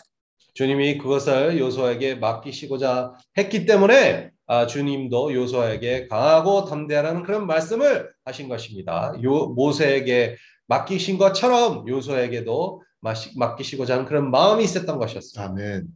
[0.55, 9.13] 주님이 그것을 요소에게 맡기시고자 했기 때문에 아, 주님도 요소에게 강하고 담대하라는 그런 말씀을 하신 것입니다.
[9.23, 10.37] 요 모세에게
[10.67, 15.45] 맡기신 것처럼 요소에게도 마시- 맡기시고자 하는 그런 마음이 있었던 것이었습니다.
[15.45, 15.87] 아멘.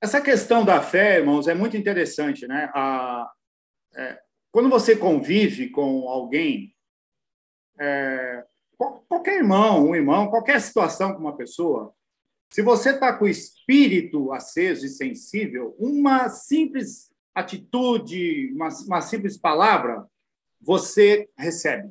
[0.00, 2.70] Essa questão da fé, irmãos, é muito interessante, né?
[2.72, 3.28] A,
[3.96, 4.18] é,
[4.52, 6.72] quando você convive com alguém,
[7.80, 8.44] é,
[8.77, 11.93] qualquer irmão, um irmão, qualquer situação com uma pessoa,
[12.49, 19.37] se você está com o espírito aceso e sensível, uma simples atitude, uma, uma simples
[19.37, 20.05] palavra,
[20.61, 21.89] você recebe.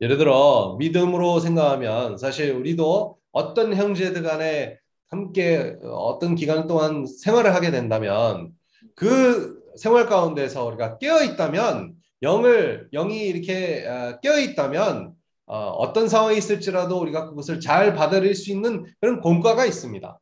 [0.00, 7.72] 예를 들어 믿음으로 생각하면 사실 우리도 어떤 형제들 간에 함께 어떤 기간 동안 생활을 하게
[7.72, 8.52] 된다면
[8.94, 15.14] 그 생활 가운데서 우리가 깨어 있다면 영을 영이 이렇게 어, 깨어 있다면
[15.45, 20.19] 어, 어떤 상황이 있을지라도 우리가 그것을 잘 받아들일 수 있는 그런 공과가 있습니다.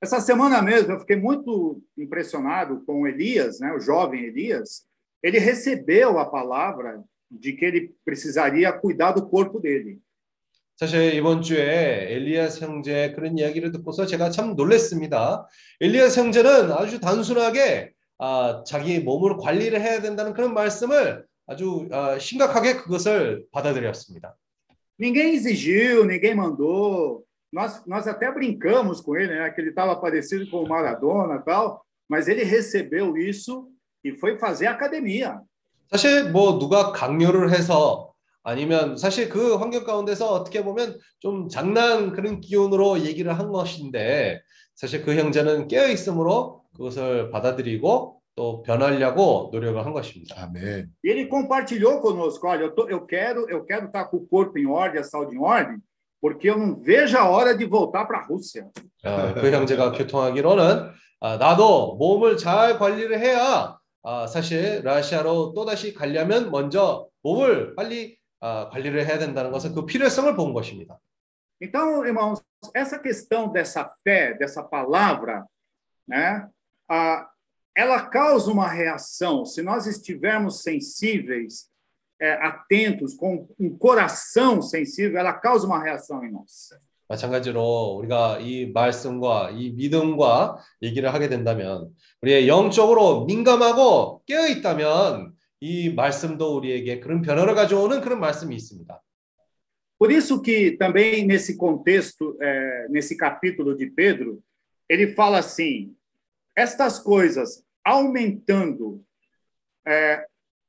[0.00, 4.86] Essa semana mesmo, eu fiquei muito impressionado com Elias, né, o jovem Elias.
[5.22, 10.00] Ele recebeu a palavra de que ele precisaria cuidar do corpo dele.
[10.76, 15.48] 사실 이번 주에 엘리야스 형제의 그런 이야기를 듣고서 제가 참 놀랐습니다.
[15.80, 22.76] 엘리야스 형제는 아주 단순하게 아, 자기 몸을 관리를 해야 된다는 그런 말씀을 아주 아, 심각하게
[22.76, 24.36] 그것을 받아들였습니다.
[25.00, 27.24] Ninguém exigiu, ninguém mandou.
[27.52, 31.44] Nós, nós até brincamos com ele, né, que ele estava parecido com o Maradona e
[31.44, 33.68] tal, mas ele recebeu isso
[34.04, 35.40] e foi fazer academia.
[35.90, 42.40] 사실 뭐 누가 강요를 해서 아니면 사실 그 환경 가운데서 어떻게 보면 좀 장난 그런
[42.40, 44.42] 기운으로 얘기를 한 것인데
[44.74, 50.36] 사실 그 형제는 깨어 있으므로 그것을 받아들이고 또 변하려고 노력을 한 것입니다.
[50.44, 50.92] 아멘.
[51.02, 54.56] E ele compartilhou conosco, olha, eu, tô, eu quero eu quero estar com o corpo
[54.56, 55.78] em ordem, a saúde em ordem,
[56.20, 58.70] porque eu não vejo a hora de voltar para a Rússia.
[59.04, 65.92] 어, 그 형제가 교통하기로는 아, 나도 몸을 잘 관리를 해야 아, 사실 러시아로 또 다시
[65.92, 70.96] 가려면 먼저 몸을 빨리 아, 관리를 해야 된다는 것은 그 필요성을 본 것입니다.
[71.60, 72.40] Então, irmãos,
[72.72, 75.44] essa questão dessa fé, dessa palavra,
[76.06, 76.46] né,
[76.88, 77.26] a,
[77.77, 79.45] ela causa uma reação.
[79.45, 81.69] Se nós estivermos sensíveis,
[82.19, 86.71] é, atentos, com um coração sensível, ela causa uma reação em nós.
[87.07, 91.89] 마찬가지로 우리가 이 말씀과 이 믿음과 얘기를 하게 된다면
[92.21, 99.01] 우리의 영적으로 민감하고 깨어 있다면 이 말씀도 우리에게 그런 변화를 가져오는 그런 말씀이 있습니다.
[99.99, 104.41] Por isso que também nesse contexto, é, nesse capítulo de Pedro,
[104.89, 105.95] ele fala assim:
[106.55, 109.02] estas coisas aumentando
[109.86, 110.26] é,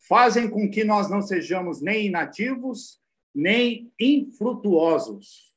[0.07, 2.99] fazem com que nós não sejamos nem inativos
[3.35, 5.49] nem infrutuosos.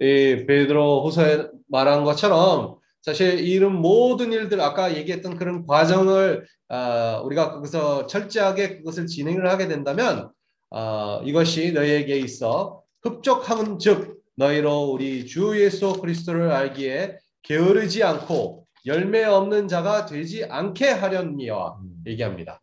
[0.00, 7.52] 이 베드로 후서에 말한 것처럼 사실 이런 모든 일들 아까 얘기했던 그런 과정을 아, 우리가
[7.52, 10.30] 거기서 철저하게 그것을 진행을 하게 된다면
[10.70, 19.68] 아, 이것이 너희에게 있어 흡족한즉 너희로 우리 주 예수 그리스도를 알기에 게으르지 않고 열매 없는
[19.68, 22.60] 자가 되지 않게 하렵니와 얘기합니다.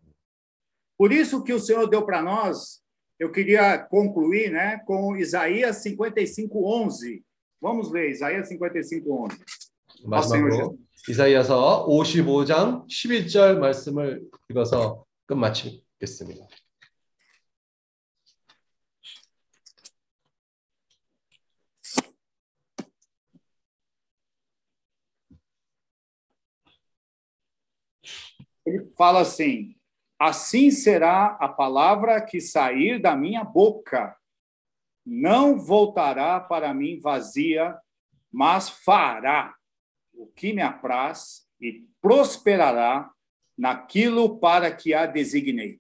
[0.98, 2.82] Por isso que o Senhor deu para nós,
[3.20, 7.22] eu queria concluir né, com Isaías 55:11.
[7.62, 9.38] Vamos ler Isaías 55:11.
[10.06, 16.48] 마지막으로 이사이아서 55장 11절 말씀을 읽어서 끝마치겠습니다.
[28.65, 29.75] Ele fala assim:
[30.19, 34.15] Assim será a palavra que sair da minha boca,
[35.05, 37.77] não voltará para mim vazia,
[38.31, 39.55] mas fará
[40.13, 43.11] o que me apraz e prosperará
[43.57, 45.79] naquilo para que a designei.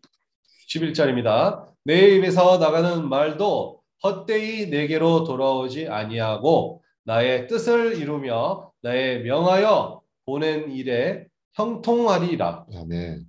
[0.68, 1.66] 11절입니다.
[1.84, 11.26] 내 입에서 나가는 말도 헛되이 내게로 돌아오지 아니하고 나의 뜻을 이루며 나의 명하여 보낸 일에
[11.54, 12.66] 형통하리라.
[12.74, 13.26] 아멘.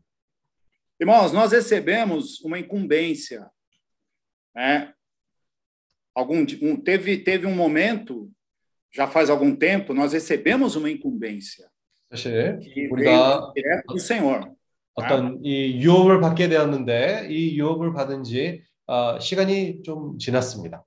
[1.00, 3.50] Irmãos, nós recebemos uma incumbência.
[4.56, 4.94] Né?
[6.14, 8.32] Algum, um, teve, teve um momento,
[8.94, 11.72] já faz algum tempo, nós recebemos uma incumbência
[12.12, 14.54] 사실 que 우리가 veio direto do Senhor.
[14.94, 20.86] 어떤 이 유업을 받게 되었는데 이 유업을 받은 지 어, 시간이 좀 지났습니다.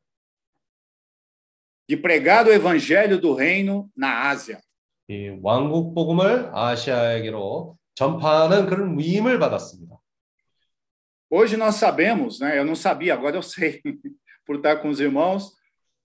[1.87, 4.63] de pregar o evangelho do reino na Ásia.
[5.10, 9.98] 이 왕국 복음을 아시아에게로 전파하는 그런 위임을 받았습니다.
[11.32, 12.58] Hoje nós sabemos, né?
[12.58, 13.82] Eu não sabia, agora eu sei,
[14.46, 15.52] por estar com os irmãos.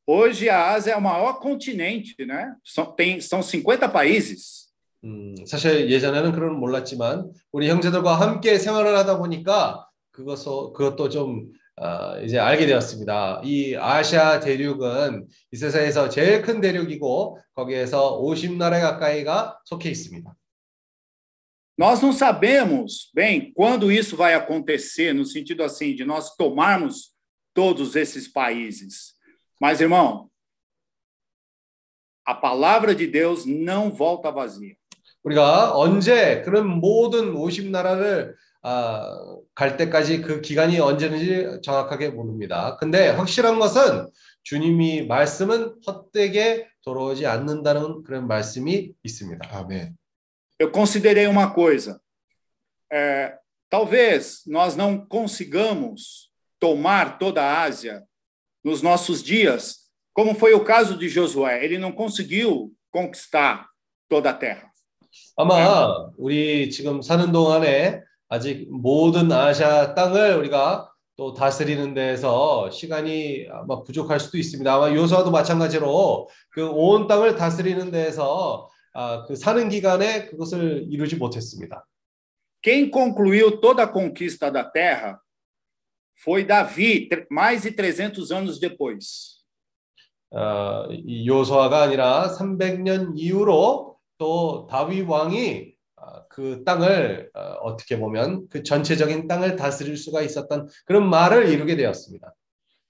[0.07, 2.55] Hoje a Ásia é o maior continente, né?
[2.63, 4.73] São, tem, são 50 países.
[5.05, 12.20] 음, 사실 예전에는 그런 몰랐지만 우리 형제들과 함께 생활을 하다 보니까 그것도 그것도 좀 어,
[12.24, 13.42] 이제 알게 되었습니다.
[13.46, 20.36] 이 아시아 대륙은 이 세상에서 제일 큰 대륙이고 거기에서 50나라 가까이가 속해 있습니다.
[21.80, 27.14] Nós não sabemos bem quando isso vai acontecer, no sentido assim, de nós tomarmos
[27.54, 29.14] todos esses países.
[29.62, 30.30] Mas, irmão,
[32.26, 34.76] a palavra de Deus não volta vazia.
[35.24, 38.36] 우리가 언제 그런 모든 50나라를
[38.67, 42.79] 아, 갈 때까지 그 기간이 언제는지 정확하게 모릅니다.
[42.79, 44.09] 근데 확실한 것은
[44.43, 49.51] 주님이 말씀은 헛되게 돌아오지 않는다는 그런 말씀이 있습니다.
[49.53, 49.95] 아멘.
[50.59, 52.01] Eu considerei uma coisa.
[52.91, 53.37] É,
[53.69, 58.03] talvez nós não consigamos tomar toda a Ásia
[58.65, 61.63] nos nossos dias, como foi o caso de Josué.
[61.63, 63.69] Ele não conseguiu conquistar
[64.09, 64.73] toda a terra.
[65.37, 73.83] 아마 우리 지금 사는 동안에 아직 모든 아시아 땅을 우리가 또 다스리는 데에서 시간이 아마
[73.83, 74.75] 부족할 수도 있습니다.
[74.75, 81.85] 아마 요소와도 마찬가지로 그 온 땅을 다스리는 데에서 아, 그 사는 기간에 그것을 이루지 못했습니다.
[82.63, 85.21] Quem concluiu toda a conquista da terra
[86.25, 89.45] foi Davi, mais de 300 anos depois.
[90.31, 95.74] 어, 이 요소아가 아니라 300년 이후로 또 다윗 왕이 어,
[96.34, 102.36] 그 땅을 어, 어떻게 보면 그 전체적인 땅을 다스릴 수가 있었던 그런 말을 이루게 되었습니다.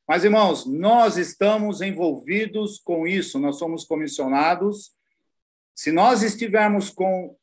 [0.07, 4.97] Mas, irmãos, nós estamos envolvidos com isso, nós somos comissionados.
[5.75, 7.37] Se nós estivermos com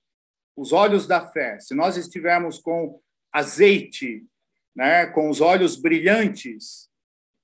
[0.57, 3.00] os olhos da fé, se nós estivermos com
[3.31, 4.26] azeite,
[4.74, 6.90] né, com os olhos brilhantes,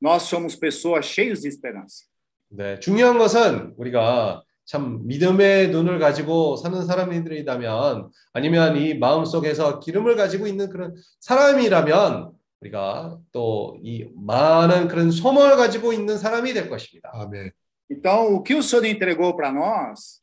[0.01, 2.05] nós somos pessoas cheias de esperança.
[2.51, 10.16] 네, 중요한 것은 우리가 참 믿음의 눈을 가지고 사는 사람들이라면 아니면 이 마음 속에서 기름을
[10.16, 17.10] 가지고 있는 그런 사람이라면 우리가 또 이 많은 그런 소망을 가지고 있는 사람이 될 것입니다.
[17.14, 17.52] 아멘.
[17.90, 20.20] Então, o que o Senhor entregou para nós,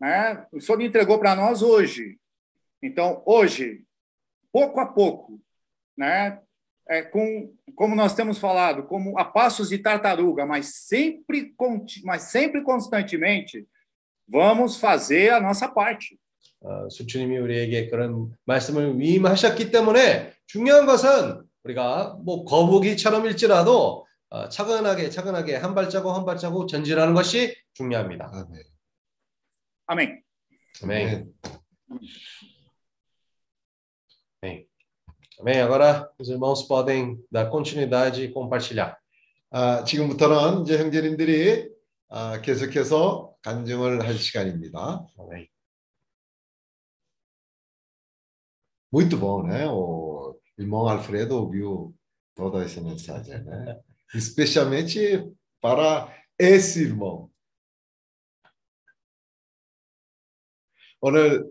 [0.00, 2.18] né, o Senhor entregou para nós hoje.
[2.82, 3.84] Então, hoje,
[4.50, 5.38] pouco a pouco,
[5.98, 6.40] né,
[6.88, 11.54] é, com, como nós temos falado, como a passos de tartaruga, mas sempre,
[12.04, 13.66] mas sempre constantemente,
[14.28, 16.16] vamos fazer a nossa parte.
[16.60, 25.56] 어, 수주님이 우리에게 그런 말씀을 위임하셨기 때문에 중요한 것은 우리가 뭐 거북이처럼일지라도 어, 차근하게 차근하게
[25.56, 28.30] 한 발자국 한 발자국 전진하는 것이 중요합니다.
[28.32, 28.62] 아멘.
[29.86, 30.22] Amém.
[30.82, 31.34] 아멘.
[34.42, 34.66] Amém.
[35.38, 35.60] Amém.
[35.60, 38.96] Agora os irmãos podem dar continuidade e compartilhar.
[39.50, 41.73] 아, 지금부터는 이제 형제님들이
[42.16, 45.04] 아, 계속해서 간증을 할 시간입니다.
[48.92, 49.66] Muito bom, né?
[49.68, 51.92] O irmão Alfredo ouviu
[52.36, 53.80] toda essa mensagem, né?
[54.14, 55.28] Especialmente
[55.60, 57.28] para esse irmão.
[61.00, 61.50] 오늘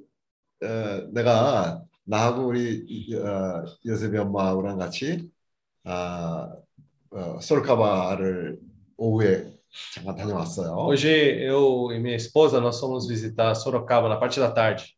[0.63, 5.29] 어, 내가 나하고 우리 어, 요셉이 엄마랑 같이
[5.83, 6.55] 아,
[7.11, 8.61] 어, 솔카바를
[8.95, 9.52] 오후에.
[10.85, 14.93] Hoje eu e minha esposa nós fomos visitar Sorocaba na parte da tarde.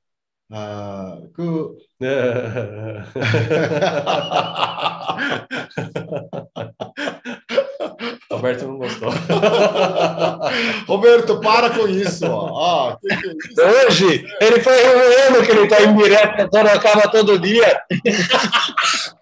[8.32, 9.09] Roberto não gostou.
[10.88, 12.26] Roberto, para com isso.
[12.28, 12.89] ó.
[12.91, 13.61] Ah, que que é isso?
[13.88, 17.82] Hoje, ele foi remoendo que ele está em direto para Sorocaba todo dia.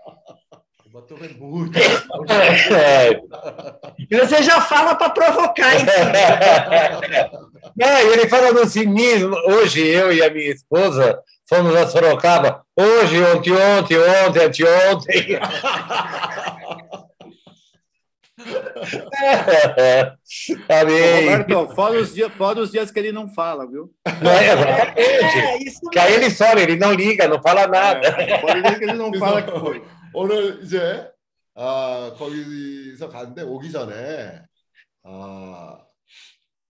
[1.13, 1.77] Botou bem muito.
[2.73, 3.21] É.
[3.97, 5.93] E você já fala para provocar, então.
[7.75, 9.35] Não, ele fala do cinismo.
[9.47, 12.63] Hoje, eu e a minha esposa fomos a Sorocaba.
[12.75, 15.39] Hoje, ontem, ontem, ontem, anteontem.
[20.67, 21.29] Amém.
[21.29, 23.91] Roberto, fora os, dias, fora os dias que ele não fala, viu?
[24.21, 25.39] Não é exatamente.
[25.39, 28.07] É, isso Que aí ele some, ele não liga, não fala nada.
[28.07, 29.81] É, fora os dias que ele não fala que foi.
[30.13, 31.09] 오늘 이제
[31.55, 34.41] 아, 거기서 갔는데 오기 전에
[35.03, 35.77] 아,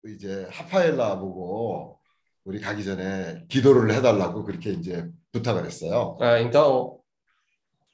[0.05, 1.99] 이제 하파엘라 보고
[2.43, 6.17] 우리 가기 전에 기도를 해달라고 그렇게 이제 부탁을 했어요.
[6.19, 6.99] Ah, então,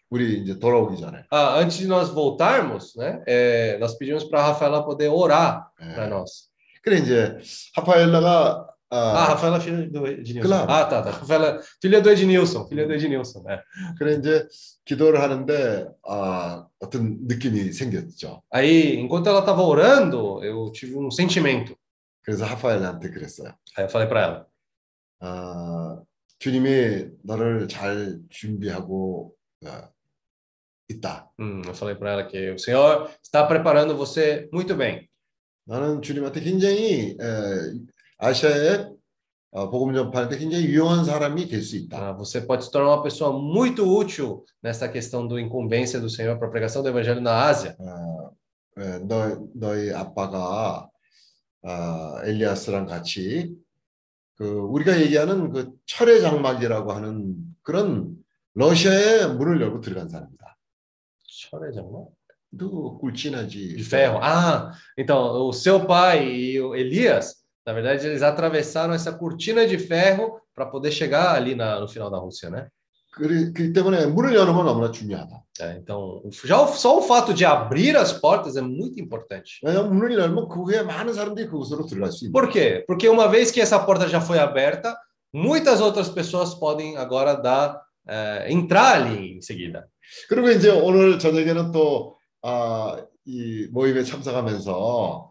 [0.09, 1.23] 우리 이제 돌아오기 전에.
[1.31, 6.09] ah, antes de nós voltarmos, né, é, nós pedimos para Rafaela poder orar para 예.
[6.09, 6.49] nós.
[6.81, 7.37] 그래 이제
[7.75, 10.46] 하파엘라가 Ah, 아, Rafaela, filha do Ednilson.
[10.48, 10.70] Claro.
[10.70, 11.10] Ah, tá, tá.
[11.10, 13.60] Rafaela, filha do Ednilson, filha do Ednilson, né?
[13.98, 14.46] 그래 이제
[14.84, 18.42] 기도를 하는데 아, 어떤 느낌이 생겼죠.
[18.52, 21.74] Aí, enquanto ela estava orando, eu tive um sentimento.
[22.22, 23.54] 그래서 하파엘라한테 그랬어요.
[23.76, 24.46] Aí eu falei para ela:
[25.20, 26.00] 아,
[26.38, 29.34] 주님이 너를 잘 준비하고
[29.66, 29.88] 어,
[30.88, 31.30] 있다.
[31.40, 35.08] hum, eu falei para ela que o Senhor está preparando você muito bem.
[35.66, 37.72] 나는 주님한테 굉장히 에,
[38.19, 38.85] 아시아에
[39.51, 41.97] 어, 복음 전파할 때 굉장히 유용한 사람이 될 수 있다.
[41.97, 46.37] Ah, você pode se tornar uma pessoa muito útil nessa questão do incumbência do Senhor
[46.37, 47.75] para a pregação do Evangelho na Ásia.
[47.79, 48.29] 어,
[48.77, 50.87] 에, 너 너희 아빠가
[51.63, 53.55] 아, 엘리아스랑 같이
[54.35, 58.15] 그 우리가 얘기하는 그 철의 장막이라고 하는 그런
[58.53, 60.57] 러시아에 문을 열고 들어간 사람이다.
[61.71, 62.07] De amor.
[62.57, 63.75] 또 꿀진하지.
[63.77, 64.19] De ferro.
[64.21, 69.78] Ah, então o seu pai e o Elias, na verdade, eles atravessaram essa cortina de
[69.78, 72.68] ferro para poder chegar ali na, no final da Rússia, né?
[73.12, 75.42] 그리, 그렇기 때문에 문을 여는 건 너무나 중요하다.
[75.60, 79.60] É, então, já o- só o fato de abrir as portas é muito importante.
[79.62, 82.32] 왜냐하면 문을 열면 그 후에 많은 사람들이 그곳으로 들어갈 수 있는.
[82.32, 82.84] Por quê?
[82.88, 84.96] Porque uma vez que essa porta já foi aberta,
[85.32, 89.86] muitas outras pessoas podem agora dar eh, entrar ali em seguida.
[90.28, 95.30] 그리고 이제 오늘 저녁에는 또 아, 이 모임에 참석하면서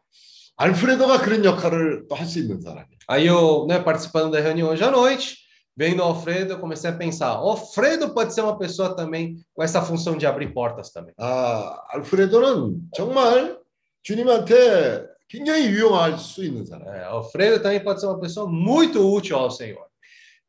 [0.57, 2.97] 알프레도가 그런 역할을 또 할 수 있는 사람이에요.
[3.07, 5.37] Aí eu, né, participando da reunião hoje à noite,
[5.75, 9.63] vendo o Alfredo, eu comecei a pensar: o Alfredo pode ser uma pessoa também com
[9.63, 11.13] essa função de abrir portas também.
[11.17, 13.57] 아, 알프레도는 정말
[14.03, 16.87] 주님한테 굉장히 유용할 수 있는 사람.
[16.87, 19.85] É, Alfredo também pode ser uma pessoa muito útil ao Senhor.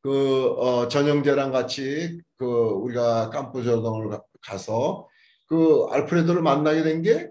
[0.02, 5.08] 그 어, 전영재랑 같이 그 우리가 깜부저동을 가- 가서
[5.48, 7.30] 그 알프레도를 만나게 된 게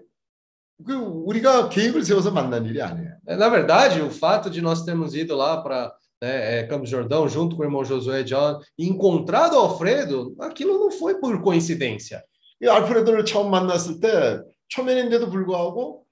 [0.86, 3.14] 우리가 계획을 세워서 만난 일이 아니에요.
[3.26, 7.28] É, Na verdade, o fato de nós termos ido lá para né, é, Campos Jordão
[7.28, 12.22] junto com o irmão Josué John e encontrado o Alfredo, aquilo não foi por coincidência.
[12.62, 16.04] 이 알프레도를 처음 만났을 때 초면인데도 불구하고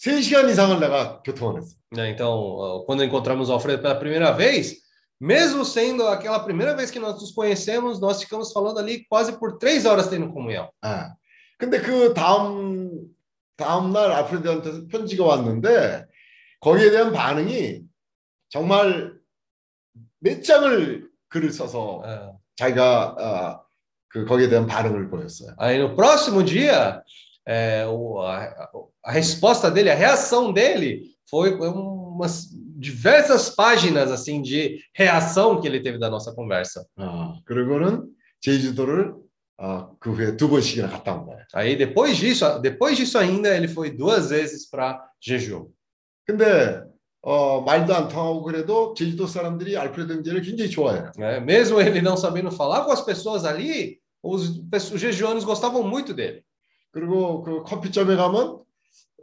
[0.00, 1.76] 3시간 이상을 내가 교통을 했어.
[1.92, 2.10] né?
[2.10, 4.76] Então, ó, quando encontramos o Alfredo pela primeira vez,
[5.20, 9.58] mesmo sendo aquela primeira vez que nós nos conhecemos, nós ficamos falando ali quase por
[9.58, 10.68] três horas tendo comunhão.
[10.82, 11.12] 아.
[11.58, 13.08] 근데 그 다음
[13.57, 16.05] 다음 날 알프레도한테 편지가 왔는데
[16.59, 17.81] 거기에 대한 반응이
[18.49, 19.13] 정말
[20.19, 22.31] 몇 장을 글을 써서 É.
[22.55, 23.63] 자기가 어,
[24.09, 25.55] 그 거기에 대한 반응을 보였어요.
[25.57, 27.01] Aí no próximo dia,
[27.47, 28.69] é, o- a,
[29.03, 32.47] a resposta dele, a reação dele foi umas
[32.79, 36.85] diversas páginas assim de reação que ele teve da nossa conversa.
[36.97, 38.07] 어, 그리고는
[38.41, 39.15] 제주도를
[39.57, 41.43] 어, 그 후에 두 번씩이나 갔다 온 거예요.
[41.53, 45.69] Aí depois disso, depois disso ainda ele foi duas vezes para Jeju.
[46.25, 46.81] 근데
[47.21, 51.11] 어, 말도 안 통하고 그래도 제주도 사람들이 알프레도 형제를 굉장히 좋아해요.
[51.17, 51.39] né?
[51.39, 56.43] Mesmo ele não sabendo falar com as pessoas ali, os, os jejuanos gostavam muito dele.
[56.91, 58.59] 그리고 그 커피점에 가면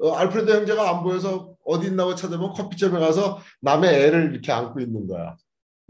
[0.01, 5.07] 어, 알프레도 형제가 안 보여서 어디 있나고 찾아보면 커피점에 가서 남의 애를 이렇게 안고 있는
[5.07, 5.37] 거야.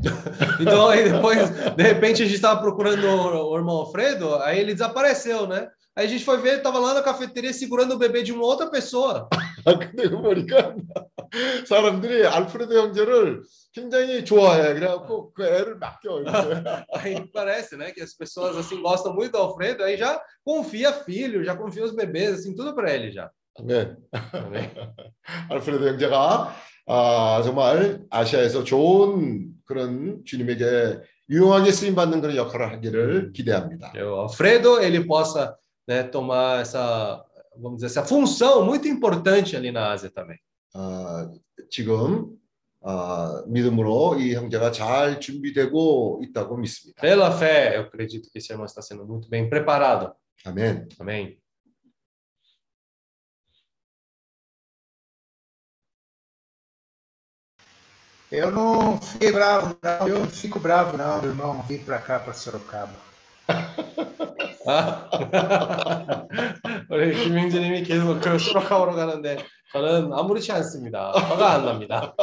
[0.59, 4.73] Então aí depois, de repente a gente estava procurando o, o irmão Alfredo, aí ele
[4.73, 5.69] desapareceu, né?
[5.95, 8.43] Aí a gente foi ver, ele estava lá na cafeteria segurando o bebê de uma
[8.43, 9.30] outra pessoa.
[9.65, 10.76] 아, 근데 그 보니까
[11.65, 13.41] 사람들이 알프레도 형제를
[13.73, 14.73] 굉장히 좋아해.
[14.73, 16.21] 그래갖고 그 애를 맡겨.
[16.21, 16.86] 이렇게.
[16.93, 21.43] Aí parece, né, que as pessoas assim gostam muito do Alfredo, aí já confia filho,
[21.43, 23.30] já confia os bebês, assim, tudo para ele já.
[23.63, 23.95] 네.
[24.34, 24.69] Amém?
[25.49, 26.53] 알프레도 형제가
[26.87, 33.93] 아, 정말 아시아에서 좋은 그런 주님에게 유용하게 쓰임 받는 그런 역할을 하기를 기대합니다.
[33.97, 35.57] O Alfredo, ele possa
[35.87, 37.24] né, tomar essa,
[37.57, 40.39] vamos dizer, essa função muito importante ali na Ásia também.
[40.74, 41.31] 아,
[41.70, 42.37] 지금
[42.83, 47.01] 아, 믿음으로 이 형제가 잘 준비되고 있다고 믿습니다.
[47.01, 50.12] Pela fé, eu acredito que esse irmão está sendo muito bem preparado.
[50.45, 50.89] 아멘.
[50.99, 51.39] Amém?
[58.32, 60.07] Eu não fiquei bravo, não.
[60.07, 63.05] Eu não fico bravo, não, meu irmão, vir para cá, para Sorocaba.
[64.67, 65.07] 아,
[66.89, 69.38] 우리 김영진님이 계속 그 수락하러 가는데
[69.71, 71.11] 저는 아무렇지 않습니다.
[71.11, 72.15] 화가 안 납니다.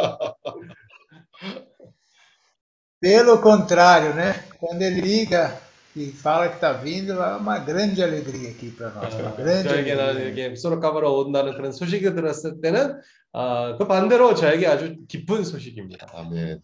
[3.01, 4.33] Pelo contrário, né?
[4.59, 5.61] Quando ele liga
[5.97, 9.13] e fala que está vindo, é uma grande alegria aqui para nós.
[9.15, 10.47] Uma grande 저에게는 alegria.
[10.49, 13.01] 이렇게 수락하러 온다는 그런 소식을 들었을 때는
[13.35, 16.07] 아, 그 반대로 저에게 아주 기쁜 소식입니다.
[16.15, 16.61] 아멘.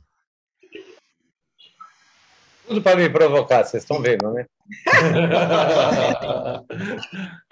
[2.69, 4.45] Tudo para me provocar, vocês estão vendo, né?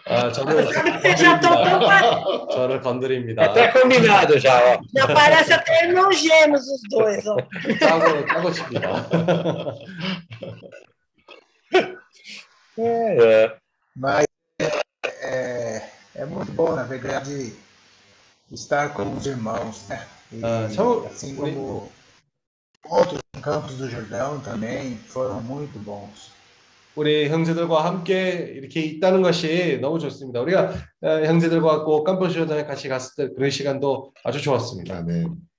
[0.07, 2.25] 아, 저를 Sabe que vocês já estão 건드립니다.
[2.25, 3.45] tão 저를 건드립니다.
[3.45, 4.79] Até combinado já, ó.
[4.95, 7.37] Já parece até irmãos gêmeos os dois, ó.
[7.81, 9.09] 짜고 짜고 칩니다.
[12.84, 13.58] É, é.
[13.96, 14.26] Mas
[15.22, 15.82] é,
[16.16, 17.54] é muito bom, na verdade,
[18.52, 20.06] estar com os irmãos, né?
[20.32, 21.06] E, Ah, tchau.
[21.06, 21.92] assim como
[22.86, 26.32] outros campos do Jordão também foram muito bons.
[26.94, 30.42] 우리 형제들과 함께 이렇게 있다는 것이 너무 좋습니다.
[30.42, 34.98] 우리가 어, 형제들과 꼭 깜포시오단에 같이 갔을 때 그런 시간도 아주 좋았습니다.
[34.98, 35.51] 아멘.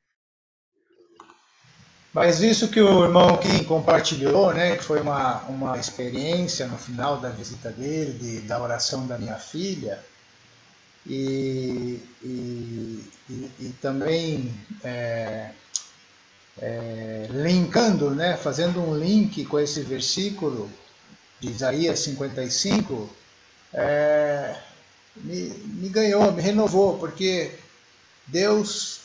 [2.12, 7.18] Mas isso que o irmão Kim compartilhou, né, que foi uma, uma experiência no final
[7.18, 9.98] da visita dele, de, da oração da minha filha,
[11.06, 14.54] e, e, e, e também
[14.84, 15.52] é,
[16.60, 20.70] é, linkando, né, fazendo um link com esse versículo
[21.40, 23.08] de Isaías 55,
[23.72, 24.54] é,
[25.16, 27.52] me, me ganhou, me renovou, porque
[28.26, 29.00] Deus,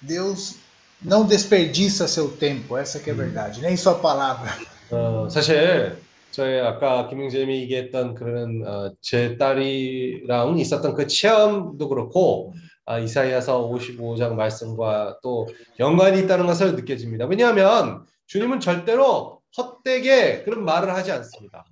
[0.00, 0.56] Deus
[1.02, 4.50] não desperdiça seu tempo, essa que é verdade, nem sua palavra.
[4.90, 5.96] 어, 사실
[6.30, 12.52] 저희 아까 김영재님이 얘기했던 그런 어, 제 딸이랑 있었던 그 체험도 그렇고
[12.84, 15.48] 아, 이사야서 55장 말씀과 또
[15.80, 17.26] 연관이 있다는 것을 느껴집니다.
[17.26, 21.64] 왜냐하면 주님은 절대로 헛되게 그런 말을 하지 않습니다.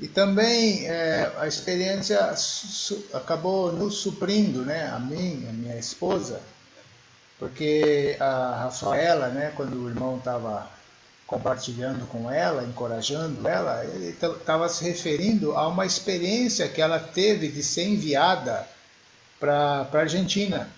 [0.00, 6.40] E também é, a experiência su- acabou nos suprindo, né, a mim, a minha esposa,
[7.38, 10.68] porque a Rafaela, né, quando o irmão estava
[11.26, 17.48] compartilhando com ela, encorajando ela, ele estava se referindo a uma experiência que ela teve
[17.48, 18.66] de ser enviada
[19.40, 20.68] para a Argentina.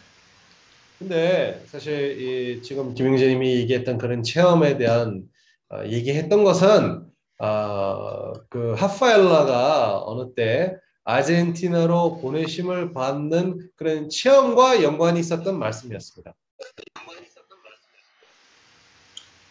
[0.98, 5.22] 근데 사실 이 지금 김영재님이 얘기했던 그런 체험에 대한
[5.70, 7.01] 어, 얘기했던 것은
[7.38, 16.34] 어, 그 하파엘라가 어느 때 아르헨티나로 보내심을 받는 그런 체험과 연관이 있었던 말씀이었습니다.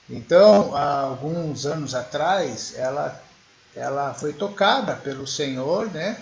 [0.09, 3.21] Então, há alguns anos atrás, ela,
[3.75, 6.17] ela foi tocada pelo Senhor, né?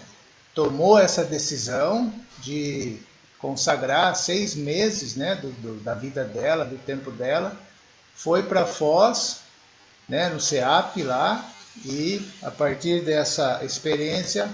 [0.56, 2.98] tomou essa decisão de
[3.38, 5.36] consagrar seis meses né?
[5.36, 7.56] do, do, da vida dela, do tempo dela,
[8.16, 9.39] foi para Foz,
[10.10, 10.30] né?
[10.30, 11.44] no CEAP lá,
[11.86, 14.50] e a partir dessa experiência,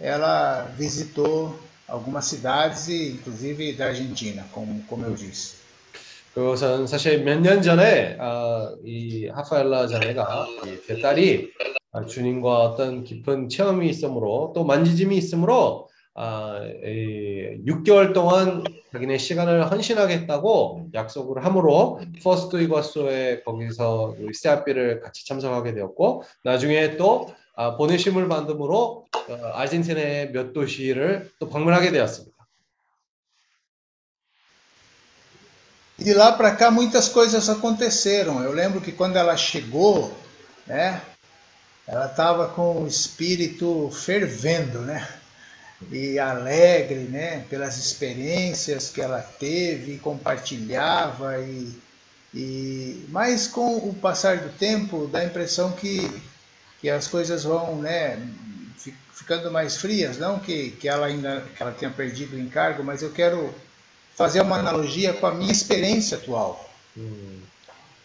[0.00, 5.62] ela visitou algumas cidades, e inclusive da Argentina, como, como eu disse.
[6.34, 11.52] 그것은 사실 몇 년 전에 아, 이 하파엘라 자매가 이 제 딸이
[11.92, 19.71] 아, 주님과 어떤 깊은 체험이 있으므로 또 만지짐이 있으므로 아, 이 6개월 동안 자기네 시간을
[19.71, 28.27] 헌신하겠다고 약속을 함으로 포스두 이과수에 거기서 우리 세아비를 같이 참석하게 되었고 나중에 또 아, 보내심을
[28.27, 32.39] 받음으로 어, 아르헨티나의 몇 도시를 또 방문하게 되었습니다.
[35.99, 38.41] E de lá para cá muitas coisas aconteceram.
[38.41, 40.15] Eu lembro que quando ela chegou,
[40.65, 41.01] né,
[41.85, 45.05] ela estava com o espírito fervendo, né?
[45.90, 51.72] E alegre, né, pelas experiências que ela teve, e compartilhava e,
[52.32, 56.10] e mas com o passar do tempo dá a impressão que
[56.80, 58.18] que as coisas vão, né,
[58.76, 62.82] fi- ficando mais frias, não que que ela ainda que ela tenha perdido o encargo,
[62.82, 63.52] mas eu quero
[64.14, 66.68] fazer uma analogia com a minha experiência atual.
[66.96, 67.42] 음.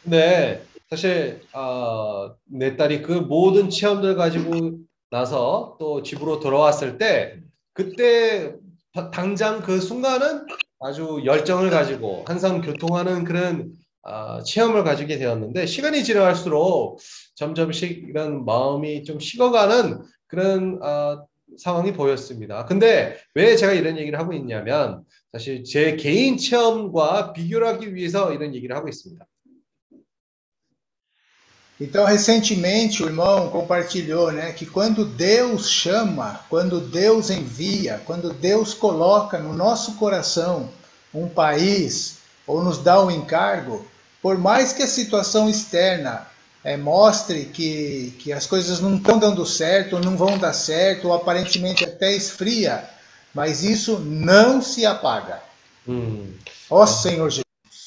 [0.04, 4.80] 근데 사실 아, 내 딸이 그 모든 체험들 가지고
[5.12, 7.40] 나서 또 집으로 돌아왔을 때
[7.75, 8.55] 그때
[8.93, 10.47] 바- 당장 그 순간은
[10.81, 13.73] 아주 열정을 가지고 항상 교통하는 그런
[14.03, 17.01] 아, 체험을 가지게 되었는데 시간이 지나갈수록
[17.37, 21.25] 점점씩 이런 마음이 좀 식어가는 그런 아,
[21.59, 22.65] 상황이 보였습니다.
[22.67, 28.55] 근데 왜 제가 이런 얘기를 하고 있냐면 사실 제 개인 체험과 비교를 하기 위해서 이런
[28.55, 29.25] 얘기를 하고 있습니다.
[31.85, 38.73] Então, recentemente, o irmão compartilhou né, que quando Deus chama, quando Deus envia, quando Deus
[38.73, 40.71] coloca no nosso coração
[41.13, 42.17] um país
[42.47, 43.87] ou nos dá um encargo,
[44.23, 46.27] por mais que a situação externa
[46.65, 51.09] é, mostre que, que as coisas não estão dando certo, ou não vão dar certo,
[51.09, 52.83] ou aparentemente até esfria,
[53.35, 55.43] mas isso não se apaga.
[55.87, 56.33] 음,
[56.71, 57.44] Ó Senhor Jesus.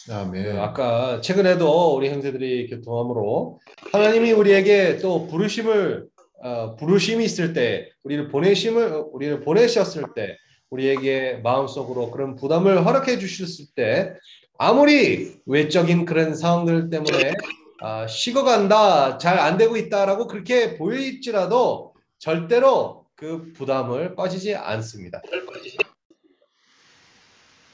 [0.10, 0.58] 아멘.
[0.60, 3.60] 아까 최근에도 우리 형제들이 교통함으로
[3.92, 6.08] 하나님이 우리에게 또 부르심을
[6.44, 10.38] 어, 부르심이 있을 때 우리를 보내심을 우리를 보내셨을 때
[10.70, 14.14] 우리에게 마음속으로 그런 부담을 허락해 주셨을 때
[14.58, 17.34] 아무리 외적인 그런 상황들 때문에
[17.82, 25.22] 아, 식어간다 잘 안 되고 있다라고 그렇게 보일지라도 절대로 그 부담을 빠지지 않습니다.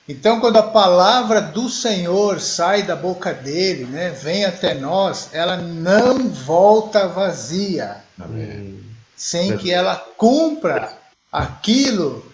[0.09, 5.59] Então, quando a palavra do Senhor sai da boca dele, né, vem até nós, ela
[5.59, 8.41] não volta vazia, 아멘.
[8.41, 10.97] 음, sem que ela cumpra
[11.31, 12.25] aquilo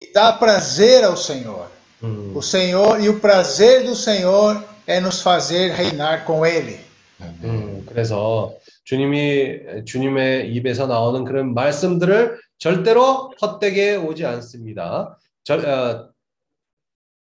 [0.00, 1.66] que dá prazer ao Senhor.
[2.04, 6.78] 음, O Senhor e o prazer do Senhor é nos fazer reinar com Ele.
[7.20, 7.34] 아멘.
[7.42, 15.18] 음, 그래서 주님이 주님의 입에서 나오는 그런 말씀들을 절대로 헛되게 오지 않습니다.
[15.42, 16.14] 절, 어,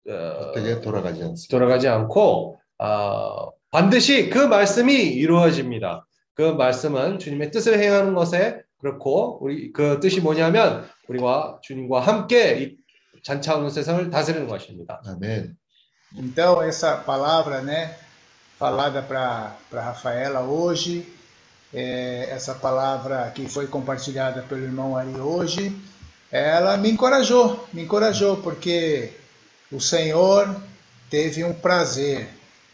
[0.07, 1.47] 어, 어떻게 돌아가지 않습니다.
[1.49, 6.05] 돌아가지 않고 어, 반드시 그 말씀이 이루어집니다.
[6.33, 12.77] 그 말씀은 주님의 뜻을 행하는 것에 그렇고 우리 그 뜻이 뭐냐면 우리와 주님과 함께 이
[13.23, 15.01] 잔차없는 세상을 다스리는 것입니다.
[15.05, 15.57] 아멘.
[16.15, 17.93] Então, essa palavra, né,
[18.57, 21.05] falada para Rafaela hoje,
[21.73, 25.75] é, essa palavra que foi compartilhada pelo irmão Ari hoje,
[26.31, 29.11] ela me encorajou, me encorajou, porque
[29.70, 30.54] o Senhor
[31.10, 32.28] teve um prazer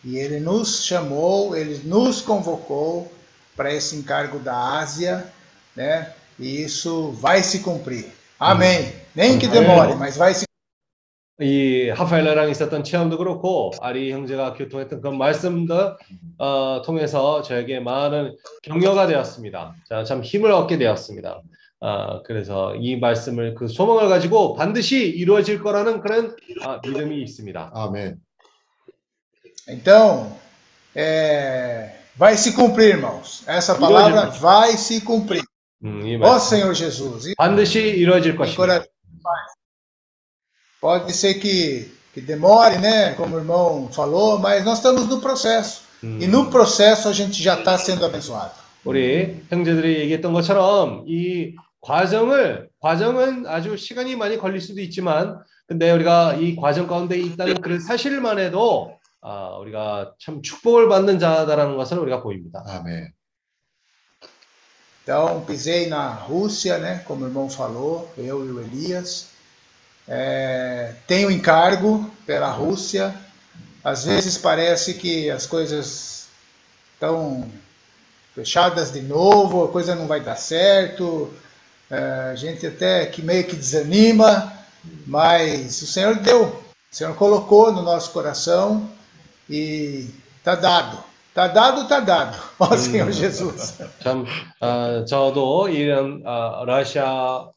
[0.04, 3.12] e Ele nos chamou, Ele nos convocou
[3.56, 5.26] para esse encargo da Ásia,
[5.74, 8.06] né, e isso vai se cumprir.
[8.38, 8.92] Amém.
[9.14, 10.48] Nem que demore, mas vai se
[11.40, 15.96] 이 하파엘라랑 있었던 체험도 그렇고 아리 형제가 교통했던 그 말씀도
[16.38, 19.76] 어, 통해서 저에게 많은 격려가 되었습니다.
[19.88, 21.40] 자, 참 힘을 얻게 되었습니다.
[21.86, 27.71] 아, 그래서 이 말씀을 그 소망을 가지고 반드시 이루어질 거라는 그런 아, 믿음이 있습니다.
[27.75, 28.15] 아멘.
[29.67, 30.31] Então,
[30.95, 33.43] é, vai se cumprir, irmãos.
[33.47, 35.43] Essa palavra vai se cumprir.
[35.84, 37.27] 음, 이 Ó 말씀 Senhor Jesus.
[37.27, 38.53] E 반드시 이루어질 것입니다.
[38.79, 38.88] encoraja-
[40.79, 43.13] Pode ser que, que demore, né?
[43.15, 45.81] Como o irmão falou, mas nós estamos no processo.
[46.03, 48.53] 음, E no processo a gente já está sendo abençoado.
[48.86, 56.36] 우리 형제들이 얘기했던 것처럼 이 과정을 과정은 아주 시간이 많이 걸릴 수도 있지만 근데 우리가
[56.36, 62.21] 이 과정 가운데 있다는 그런 사실만 해도 아, 우리가 참 축복을 받는 자다라는 것을 우리가
[62.21, 62.63] 보입니다.
[62.67, 63.13] 아멘.
[65.03, 67.03] Então, pisei na Rússia, né?
[67.05, 69.27] Como o irmão falou, eu e o Elias.
[70.07, 73.13] É, tenho encargo pela Rússia.
[73.84, 76.27] Às vezes parece que as coisas
[76.93, 77.49] estão
[78.34, 81.34] fechadas de novo, a coisa não vai dar certo.
[81.93, 84.51] A gente até que meio que desanima,
[85.05, 88.89] mas o Senhor deu, o Senhor colocou no nosso coração
[89.47, 90.07] e
[90.43, 90.97] tá dado.
[91.35, 92.37] Tá dado, tá dado.
[92.59, 93.79] Ó Senhor Jesus.
[94.01, 94.25] 참
[94.59, 97.49] 아, 저도 이런 아, 러시아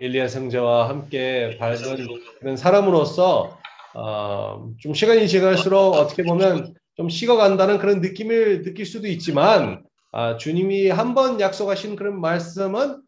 [0.00, 2.08] 엘리야 성제와 함께 밝은
[2.40, 3.58] 그런 사람으로서
[3.94, 10.89] 어, 좀 시간이 지날수록 어떻게 보면 좀 식어간다는 그런 느낌을 느낄 수도 있지만 아, 주님이
[10.89, 13.01] 한 번 약속하신 그런 말씀은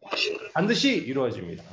[0.54, 1.64] 반드시 이루어집니다.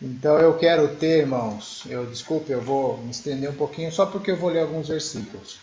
[0.00, 4.32] Então eu quero ter, irmãos, eu desculpe, eu vou me estender um pouquinho só porque
[4.32, 5.58] eu vou ler alguns versículos.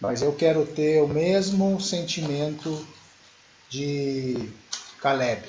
[0.00, 2.84] Mas eu quero ter o mesmo sentimento
[3.68, 4.50] de
[5.00, 5.42] Caleb,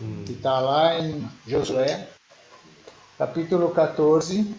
[0.00, 2.08] 음, que está lá em Josué,
[3.18, 4.52] capítulo 14.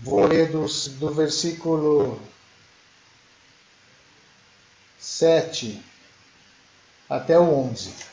[0.00, 0.66] Vou ler do,
[0.98, 2.20] do versículo
[4.98, 5.82] 7
[7.08, 8.06] até o 11.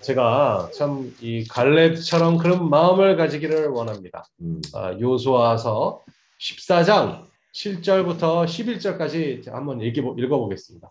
[0.00, 4.24] 제가 참 이 갈렙처럼 그런 마음을 가지기를 원합니다.
[4.40, 4.60] 음.
[4.74, 6.02] 아, 요수아서
[6.38, 10.90] 14장 7절부터 11절까지 한번 읽어, 읽어보겠습니다.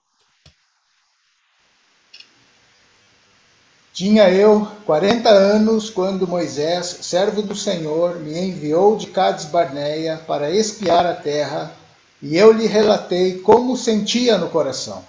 [3.94, 10.50] Tinha eu 40 anos quando Moisés, servo do Senhor, me enviou de Cades Barneia para
[10.50, 11.74] espiar a terra,
[12.22, 15.04] e eu lhe relatei como sentia no coração.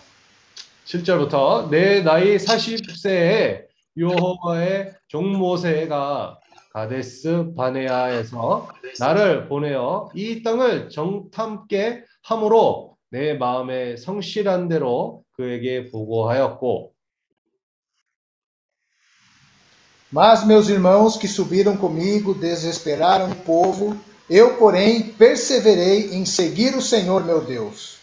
[0.85, 3.67] 7절부터 내 나이 40세에
[3.97, 6.41] 여호와의 종모세가
[6.73, 8.69] 가데스 바네아에서
[8.99, 16.92] 나를 보내어 이 땅을 정탐게 함으로 내 마음에 성실한 대로 그에게 보고하였고
[20.12, 23.98] Mas meus irmãos que subiram comigo desesperaram o povo
[24.30, 27.98] Eu, porém, perseverei em seguir o Senhor meu Deus.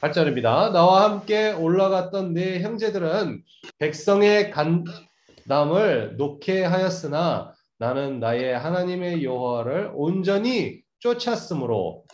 [0.00, 0.72] 8절입니다.
[0.72, 3.42] 나와 함께 올라갔던 네 형제들은
[3.78, 12.04] 백성의 간담을 놓게 하였으나 나는 나의 하나님의 여호와를 온전히 쫓았으므로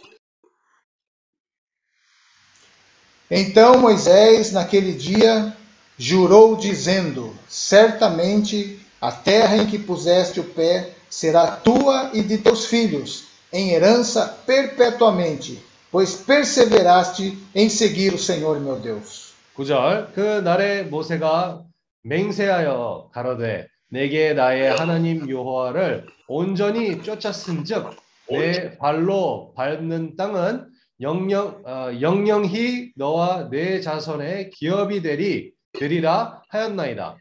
[3.30, 5.54] Então Moisés, naquele dia,
[5.97, 12.65] jurou, dizendo: Certamente a terra em que puseste o pé será tua e de teus
[12.65, 19.25] filhos, em herança perpetuamente, pois perseveraste em seguir o Senhor meu Deus.
[19.55, 21.63] 9절 그 날에 모세가
[22.03, 27.95] 맹세하여 가로되 내게 나의 하나님 여호와를 온전히 쫓았은즉
[28.29, 30.67] 내 발로 밟는 땅은
[30.99, 37.16] 영영 어, 영영히 너와 내 자손의 기업이 되리 되리라 하였나이다.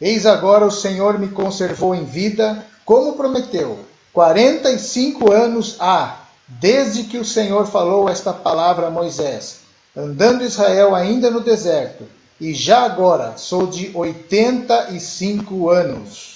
[0.00, 3.78] Eis agora o Senhor me conservou em vida, como prometeu.
[4.12, 9.60] Quarenta e cinco anos há, desde que o Senhor falou esta palavra a Moisés,
[9.96, 12.06] andando Israel ainda no deserto,
[12.40, 16.34] e já agora sou de oitenta e cinco anos.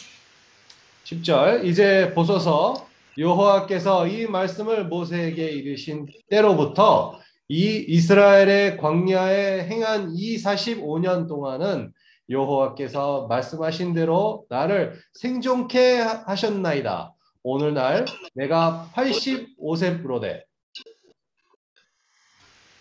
[1.04, 2.86] 10절 이제 보소서
[3.16, 11.92] 여호와께서 이 말씀을 모세에게 이르신 때로부터 이 이스라엘의 광야에 행한 이 45년 동안은
[12.30, 17.14] 여호와께서 말씀하신 대로 나를 생존케 하셨나이다.
[17.42, 18.04] 오늘날
[18.34, 20.44] 내가 85세 부로되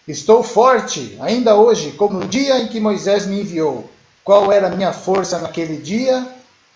[0.08, 3.90] Estou forte, ainda hoje, como no dia em que Moisés me enviou.
[4.24, 6.26] Qual era a minha força naquele dia?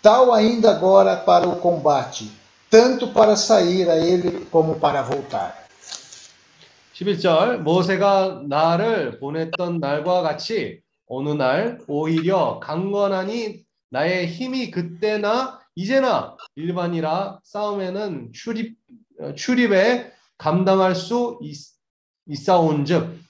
[0.02, 2.30] Tal ainda agora para o combate,
[2.70, 5.65] tanto para sair a ele como para voltar.
[6.97, 17.41] 11절 모세가 나를 보냈던 날과 같이 어느 날 오히려 강건하니 나의 힘이 그때나 이제나 일반이라
[17.45, 18.79] 싸움에는 출입
[19.35, 21.59] 출입에 감당할 수 있,
[22.29, 23.27] 있사온즉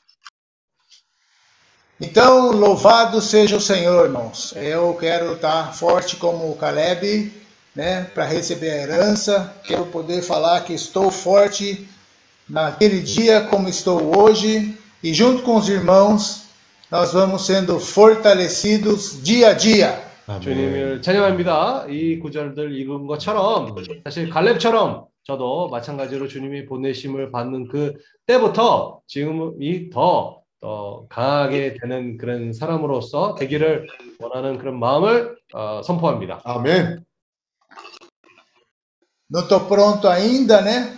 [1.99, 4.53] Então, louvado seja o Senhor, irmãos.
[4.55, 7.33] Eu quero estar forte como o Caleb,
[7.75, 9.55] né, para receber a herança.
[9.65, 11.89] Quero poder falar que estou forte
[12.49, 14.77] naquele dia como estou hoje.
[15.03, 16.47] E junto com os irmãos,
[16.91, 20.03] nós vamos sendo fortalecidos dia a dia.
[20.43, 21.87] 주님을 찬양합니다.
[21.89, 27.95] 이 구절들 읽은 것처럼 사실 갈렙처럼 저도 마찬가지로 주님이 보내심을 받는 그
[28.27, 33.87] 때부터 지금이 더, 더 강하게 되는 그런 사람으로서 되기를
[34.19, 36.41] 원하는 그런 마음을 어, 선포합니다.
[36.45, 37.05] 아멘.
[39.29, 40.96] Não estou pronto ainda, né?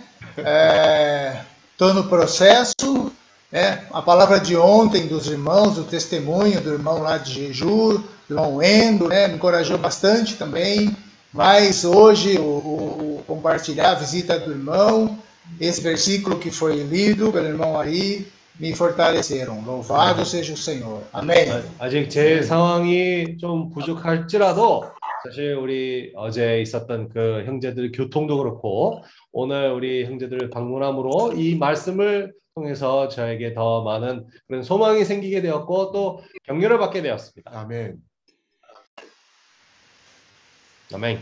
[1.72, 3.12] Estou no processo.
[3.50, 3.84] Né?
[3.92, 7.98] A palavra de ontem dos irmãos, o testemunho do irmão lá de Jeju,
[8.28, 9.28] do irmão Endo, né?
[9.28, 10.96] me encorajou bastante também.
[11.32, 15.18] Mas hoje, o, o, o compartilhar a visita do irmão,
[15.60, 18.26] esse versículo que foi lido pelo irmão Ari,
[18.58, 19.62] me fortaleceram.
[19.64, 21.02] Louvado seja o Senhor.
[21.12, 21.48] Amém.
[21.78, 24.84] 아직 제 상황이 좀 부족할지라도
[25.24, 33.07] 사실 우리 어제 있었던 그 형제들 교통도 그렇고 오늘 우리 형제들 방문함으로 이 말씀을 통해서
[33.07, 37.51] 저에게 더 많은 그런 소망이 생기게 되었고 또 격려를 받게 되었습니다.
[37.53, 37.97] 아멘.
[40.93, 41.19] 아멘.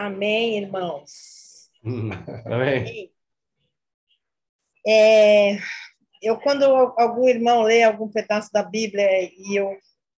[0.00, 1.70] Amém, irmãos.
[1.84, 2.10] 음,
[2.46, 3.10] 아멘.
[4.86, 5.58] É,
[6.22, 6.64] eu, quando
[6.96, 9.76] algum irmão lê algum pedaço da Bíblia e eu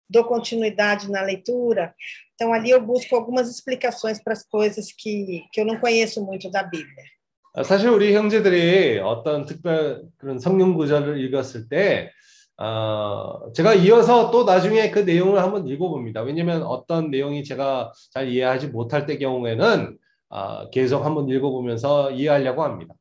[0.09, 1.95] dou continuidade na leitura,
[2.41, 6.51] então ali eu busco algumas explicações para as coisas que, que eu não conheço muito
[6.51, 7.05] da Bíblia.
[7.53, 12.11] 아, 사실 우리 형제들이 어떤 특별 그런 성경 구절을 읽었을 때
[12.57, 16.22] 어, 제가 이어서 또 나중에 그 내용을 한번 읽어봅니다.
[16.22, 19.99] 왜냐하면 어떤 내용이 제가 잘 이해하지 못할 때 경우에는
[20.30, 22.95] 어, 계속 한번 읽어보면서 이해하려고 합니다.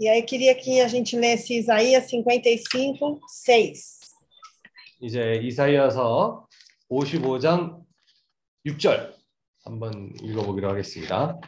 [0.00, 4.00] E aí eu queria que a gente lesse Isaías 55, 6.
[5.02, 6.46] 이제 이사이아서
[6.90, 7.80] 55장
[8.66, 9.14] 6절
[9.64, 11.40] 한번 읽어보기로 하겠습니다.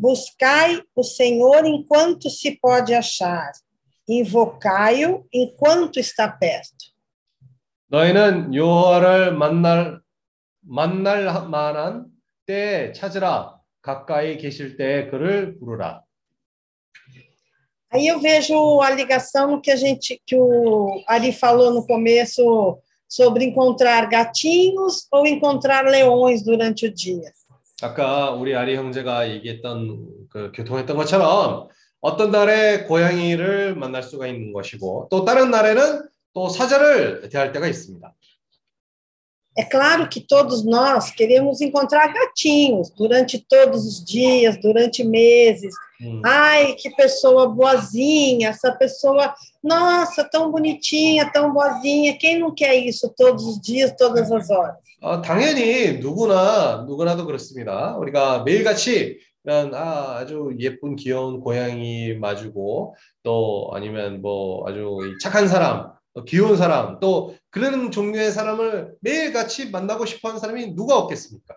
[0.00, 3.50] Buscai o Senhor enquanto se pode achar,
[4.08, 6.94] invocai-o enquanto está perto.
[7.88, 10.00] 너희는 여호와를 만날
[10.60, 12.06] 만날 만한
[12.46, 16.04] 때에 찾으라 가까이 계실 때에 그를 부르라.
[17.91, 22.79] Aí eu vejo a ligação no que a gente que o Ari falou no começo
[23.07, 27.31] sobre encontrar gatinhos ou encontrar leões durante o dia.
[27.81, 31.67] 아까 우리 아리 형제가 얘기했던 그 교통했던 것처럼
[31.99, 38.13] 어떤 날에 고양이를 만날 수가 있는 것이고 또 다른 날에는 또 사자를 대할 때가 있습니다.
[39.57, 45.75] É claro que todos nós queremos encontrar gatinhos durante todos os dias, durante meses.
[46.01, 49.31] 음, Ai, que pessoa boazinha, essa pessoa,
[49.63, 52.17] nossa, tão bonitinha, tão boazinha.
[52.17, 54.75] Quem não quer isso todos os dias, todas as horas?
[55.01, 57.95] 어, 당연히 누구나 누구나도 그렇습니다.
[57.97, 65.91] 우리가 매일같이 이런 아, 아주 예쁜 귀여운 고양이 마주고 또 아니면 뭐 아주 착한 사람,
[65.91, 71.56] 또 귀여운 사람, 또 그런 종류의 사람을 매일같이 만나고 싶어하는 사람이 누가 없겠습니까?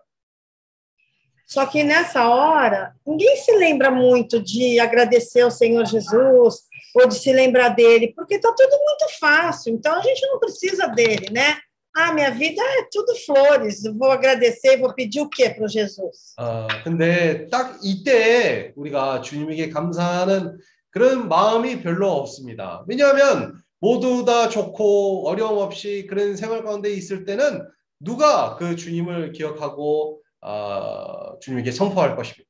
[1.52, 6.62] Só que nessa hora, ninguém se lembra muito de agradecer ao Senhor Jesus
[6.96, 9.74] ou de se lembrar dele, porque está tudo muito fácil.
[9.74, 11.58] Então a gente não precisa dele, né?
[11.94, 13.84] Ah, minha vida é tudo flores.
[13.84, 16.34] Vou agradecer, vou pedir o quê para Jesus?
[16.38, 20.58] 아, 근데 딱 이때 우리가 주님에게 감사하는
[20.90, 22.86] 그런 마음이 별로 없습니다.
[22.88, 27.67] 왜냐하면 모두 다 좋고 어려움 없이 그런 생활 가운데 있을 때는
[28.01, 32.47] 누가 그 주님을 기억하고 아, 주님에게 선포할 것입니까?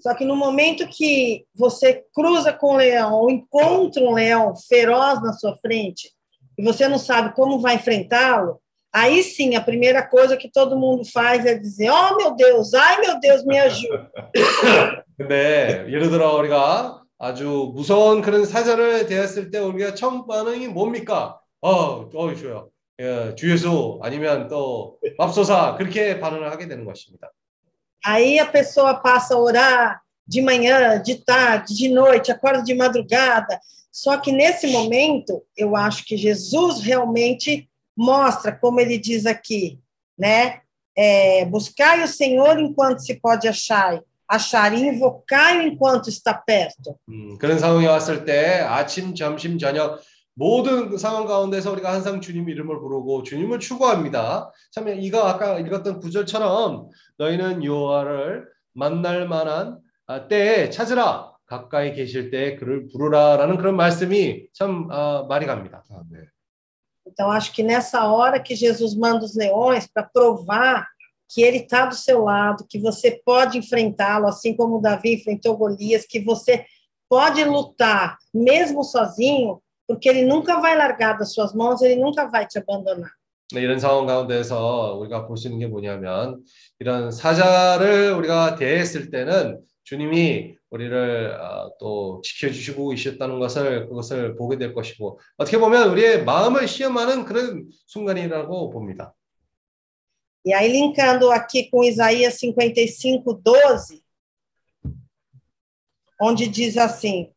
[0.00, 5.22] Só que no momento que você cruza com um leão ou encontra um leão feroz
[5.22, 6.10] na sua frente
[6.58, 8.60] e você não sabe como vai enfrentá-lo,
[8.92, 13.00] aí sim a primeira coisa que todo mundo faz é dizer: Oh meu Deus, ai
[13.00, 14.10] meu Deus, me ajuda.
[15.16, 21.40] 근데 예를 들어 우리가 아주 무서운 그런 사자를 대했을 때 우리가 처음 반응이 뭡니까?
[21.60, 22.68] 어, 어, 주여,
[23.00, 27.30] 예, 주 예수 아니면 또 맙소사 그렇게 반응을 하게 되는 것입니다.
[28.04, 33.60] Aí a pessoa passa a orar de manhã, de tarde, de noite, acorda de madrugada.
[33.92, 39.78] Só que nesse momento, eu acho que Jesus realmente mostra, como ele diz aqui,
[40.18, 40.60] né?
[40.96, 46.97] É, buscai o Senhor enquanto se pode achar, achar e invocai-o enquanto está perto.
[47.09, 50.01] 음, 그런 상황이 왔을 때 아침, 점심, 저녁
[50.33, 54.51] 모든 그 상황 가운데서 우리가 항상 주님 이름을 부르고 주님을 추구합니다.
[54.71, 62.55] 참 이거 아까 읽었던 구절처럼 너희는 여호와를 만날 만한 아, 때에 찾으라 가까이 계실 때
[62.55, 65.83] 그를 부르라라는 그런 말씀이 참 아, 말이 갑니다.
[65.89, 66.19] 아, 네.
[67.09, 70.85] Então, acho que nessa hora que Jesus manda os leões para provar
[71.28, 76.04] que ele está do seu lado, que você pode enfrentá-lo, assim como Davi enfrentou Golias,
[76.06, 76.64] que você
[77.08, 82.46] pode lutar mesmo sozinho, porque ele nunca vai largar das suas mãos, ele nunca vai
[82.46, 83.10] te abandonar.
[83.52, 86.42] 네, 이런 상황 가운데서 우리가 볼 수 있는 게 뭐냐면
[86.78, 94.72] 이런 사자를 우리가 대했을 때는 주님이 우리를 아, 또 지켜주시고 계셨다는 것을 그것을 보게 될
[94.72, 99.14] 것이고 어떻게 보면 우리의 마음을 시험하는 그런 순간이라고 봅니다.
[100.46, 104.02] E aí, linkando aqui com Isaías 55, 12,
[106.20, 107.30] onde diz assim: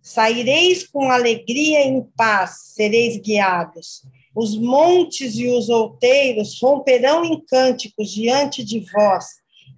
[0.00, 4.02] Saireis com alegria e em paz, sereis guiados.
[4.34, 9.24] Os montes e os outeiros romperão em cânticos diante de vós,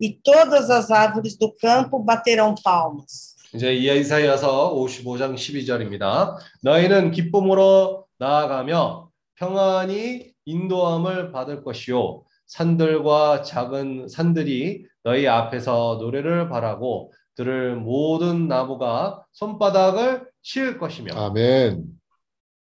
[0.01, 3.37] e todas as árvores do campo baterão palmas.
[3.55, 6.37] 이제 이사야서 55장 12절입니다.
[6.63, 17.78] 너희는 기쁨으로 나아가며 평안히 인도함을 받을 것이요 산들과 작은 산들이 너희 앞에서 노래를 바라고 들을
[17.78, 21.82] 모든 나무가 손바닥을 씌울 것이며 아멘.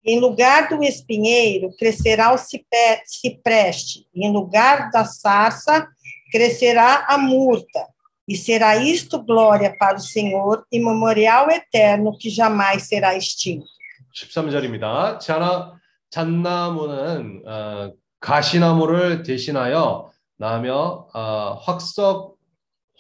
[0.05, 5.87] Em lugar do espinheiro crescerá o cipreste, e em lugar da sarça
[6.33, 7.87] crescerá a murta.
[8.27, 13.67] E será isto glória para o Senhor e memorial eterno que jamais será extinto.
[14.15, 15.21] 13절입니다.
[15.21, 15.79] 자나,
[16.11, 22.37] 잣나무는 어, 가시나무를 대신하여 나며 어, 확석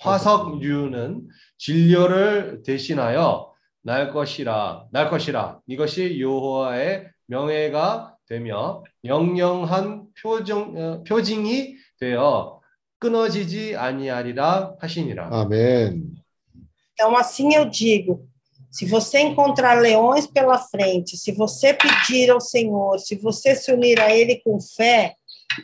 [0.00, 3.52] 화석류는 진료를 대신하여
[3.82, 12.60] 날 것이라 날 것이라 이것이 여호와의 명예가 되며 영영한 표정 어, 표징이 되어
[12.98, 15.28] 끊어지지 아니하리라 하시니라.
[15.32, 16.16] 아멘.
[16.94, 18.27] Então, assim eu digo:
[18.70, 24.00] se você encontrar leões pela frente, se você pedir ao Senhor, se você se unir
[24.00, 25.14] a Ele com fé,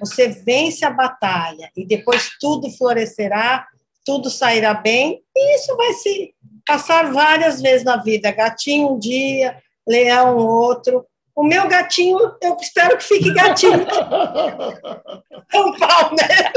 [0.01, 3.67] você vence a batalha e depois tudo florescerá,
[4.05, 6.35] tudo sairá bem, e isso vai se
[6.67, 8.31] passar várias vezes na vida.
[8.33, 11.07] Gatinho um dia, leão outro.
[11.35, 13.85] O meu gatinho, eu espero que fique gatinho.
[15.51, 16.53] São Paulo, né?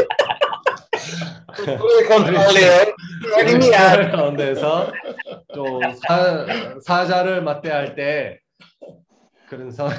[3.35, 4.11] Alineado.
[4.11, 4.91] 가운데서
[5.53, 6.45] 또 사,
[6.81, 8.39] 사자를 맞대할 때
[9.49, 9.89] 그런 상.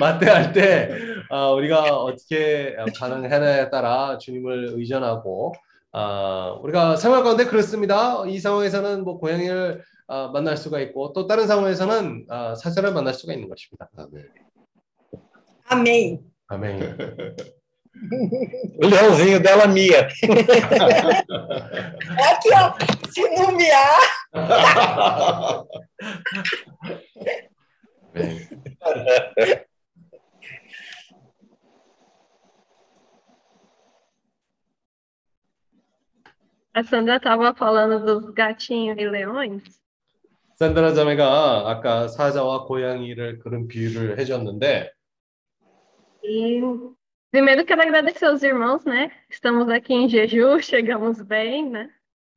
[0.00, 0.90] 맞대할 때
[1.30, 5.54] 어, 우리가 어떻게 반응하느냐에 따라 주님을 의존하고
[5.92, 8.24] 어, 우리가 생활 가운데 그렇습니다.
[8.26, 13.32] 이 상황에서는 뭐 고양이를 어, 만날 수가 있고 또 다른 상황에서는 어, 사자를 만날 수가
[13.32, 13.88] 있는 것입니다.
[13.96, 14.22] 아, 네.
[15.70, 16.18] Amém.
[16.48, 16.96] 아멘.
[18.83, 20.07] O leãozinho dela mia.
[22.29, 22.73] Aqui, ó.
[23.09, 23.99] Se não miar,
[28.13, 29.67] 네.
[36.73, 39.63] A Sandra estava falando dos gatinhos e leões.
[40.57, 44.91] 산드라 자매가 아까 사자와 고양이를 그런 비유를 해줬는데
[46.23, 46.61] E
[47.31, 49.11] primeiro quero agradecer aos irmãos, né?
[49.29, 51.89] Estamos aqui em Jeju, chegamos bem, né?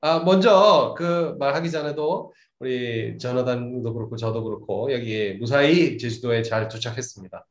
[0.03, 7.47] 아 먼저 그 말하기 전에도 우리 전화단도 그렇고 저도 그렇고 여기 무사히 제주도에 잘 도착했습니다.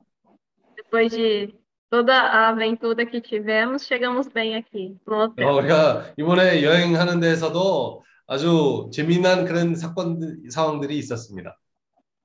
[0.75, 1.53] Depois de
[1.91, 5.45] toda a aventura que tivemos, chegamos bem aqui no hotel.
[5.47, 11.57] 어, 우리가 이번에 여행하는 데에서도 아주 재미난 그런 사건 상황들이 있었습니다.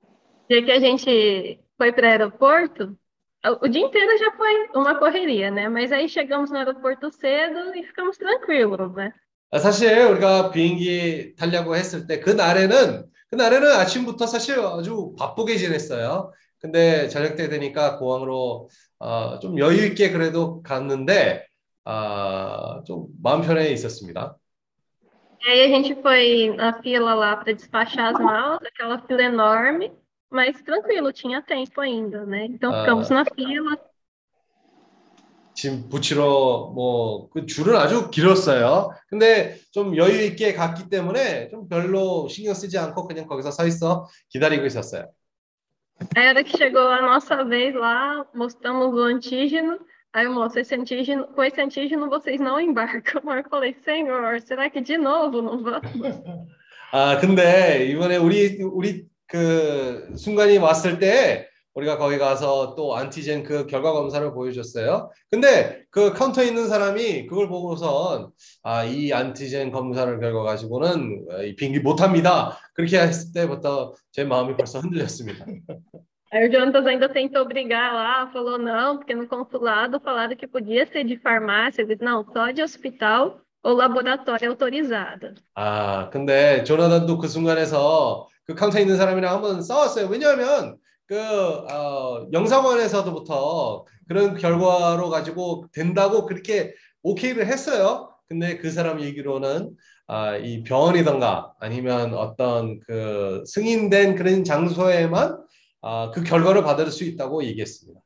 [0.03, 2.95] O dia que a gente foi para o aeroporto,
[3.62, 5.68] o dia inteiro já foi uma correria, né?
[5.68, 9.12] Mas aí chegamos no aeroporto cedo e ficamos tranquilos, né?
[9.50, 15.56] 아, 사실 우리가 비행기 타려고 했을 때 그 날에는 그 날에는 아침부터 사실 아주 바쁘게
[15.56, 16.32] 지냈어요.
[16.58, 18.68] 근데 저녁 때 되니까 공항으로
[18.98, 21.46] 어, 좀 여유 있게 그래도 갔는데
[21.84, 24.36] 아, 좀 마음 편해 있었습니다.
[25.42, 29.90] E aí a gente foi na fila lá para despachar as malas, aquela fila enorme,
[30.31, 32.45] mas tranquilo, tinha tempo ainda, né?
[32.45, 32.81] Então Ah.
[32.81, 33.77] ficamos na fila.
[35.55, 38.91] 짐 붙이러 뭐 그 줄은 아주 길었어요.
[39.07, 44.05] 근데 좀 여유 있게 갔기 때문에 좀 별로 신경 쓰지 않고 그냥 거기서 서 있어
[44.29, 45.07] 기다리고 있었어요.
[46.17, 49.79] Aí a hora que chegou a nossa vez lá, mostramos o antígeno.
[50.11, 53.21] Aí o moço, esse antígeno, com esse antígeno vocês não embarcam.
[53.31, 55.81] Aí eu falei, Senhor, será que de novo não vamos?
[56.91, 63.66] 아 근데 이번에 우리 우리 그 순간이 왔을 때 우리가 거기 가서 또 안티젠 그
[63.66, 65.10] 결과 검사를 보여줬어요.
[65.30, 68.30] 근데 그 카운터에 있는 사람이 그걸 보고선
[68.64, 72.58] 아 이 안티젠 검사를 결과 가지고는 이 비행기 못 합니다.
[72.74, 75.46] 그렇게 했을 때부터 제 마음이 벌써 흔들렸습니다.
[76.32, 80.86] Aí o Jonatas ainda tentou brigar lá, falou não, porque no consulado falaram que podia
[80.86, 81.82] ser de farmácia.
[81.82, 85.34] Eu disse, não, só de hospital ou laboratório autorizado.
[85.56, 90.08] 아, 근데 조나단도 그 순간에서 그 카운터에 있는 사람이랑 한번 싸웠어요.
[90.08, 90.76] 왜냐하면
[91.06, 96.74] 그 어, 영상원에서부터 그런 결과로 가지고 된다고 그렇게
[97.04, 98.12] 오케이를 했어요.
[98.26, 99.70] 근데 그 사람 얘기로는
[100.08, 105.38] 아, 이 병원이던가 아니면 어떤 그 승인된 그런 장소에만
[105.82, 107.99] 아, 그 결과를 받을 수 있다고 얘기했습니다.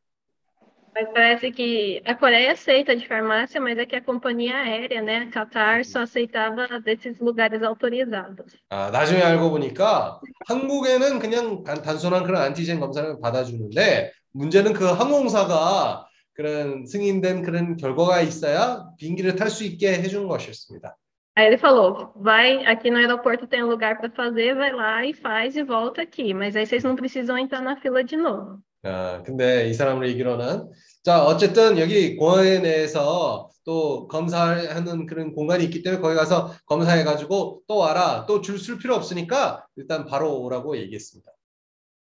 [0.94, 5.20] Mas parece que a Coreia aceita de farmácia, mas é que a companhia aérea, né,
[5.20, 8.58] a Qatar, só aceitava desses lugares autorizados.
[8.70, 16.08] 아, 나중에 알고 보니까 한국에는 그냥 단, 단순한 그런 안티젠 검사를 받아주는데 문제는 그 항공사가
[16.34, 20.96] 그런 승인된 그런 결과가 있어야 비행기를 탈 수 있게 해주는 것이었습니다.
[21.36, 25.14] Aí ele falou: vai, aqui no aeroporto tem um lugar para fazer, vai lá e
[25.14, 26.34] faz e volta aqui.
[26.34, 28.60] Mas aí vocês não precisam entrar na fila de novo.
[28.85, 30.71] 아, 근데 이 사람을 얘기로는
[31.03, 37.77] 자 어쨌든 여기 공항에 내에서 또 검사하는 그런 공간이 있기 때문에 거기 가서 검사해가지고 또
[37.77, 41.31] 와라 또 줄 쓸 필요 없으니까 일단 바로 오라고 얘기했습니다.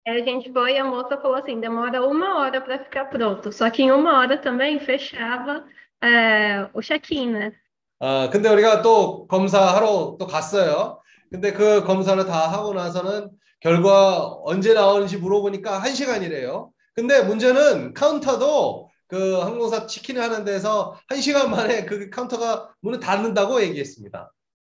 [0.08, 3.50] A gente foi e a moça falou assim: demora uma hora para ficar pronto.
[3.50, 5.64] Só que em uma hora também fechava
[6.00, 7.52] é, o check-in, né?
[7.98, 11.00] 아, 근데 우리가 또 검사하러 또 갔어요.
[11.30, 13.30] 근데 그 검사를 다 하고 나서는
[13.66, 16.70] 결과 언제 나오는지 물어보니까 한 시간이래요.
[16.94, 23.60] 근데 문제는 카운터도 그 항공사 치킨을 하는 데서 한 시간 만에 그 카운터가 문을 닫는다고
[23.62, 24.30] 얘기했습니다.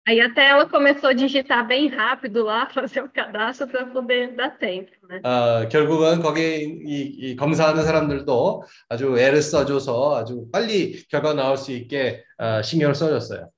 [0.09, 4.57] Aí até ela começou a digitar bem rápido lá, fazer o cadastro para poder dar
[4.57, 5.21] tempo, né?
[5.25, 11.73] 아, 결국은 거기 이, 이 검사하는 사람들도 아주 애를 써줘서 아주 빨리 결과 나올 수
[11.73, 13.51] 있게 아, 신경을 써줬어요.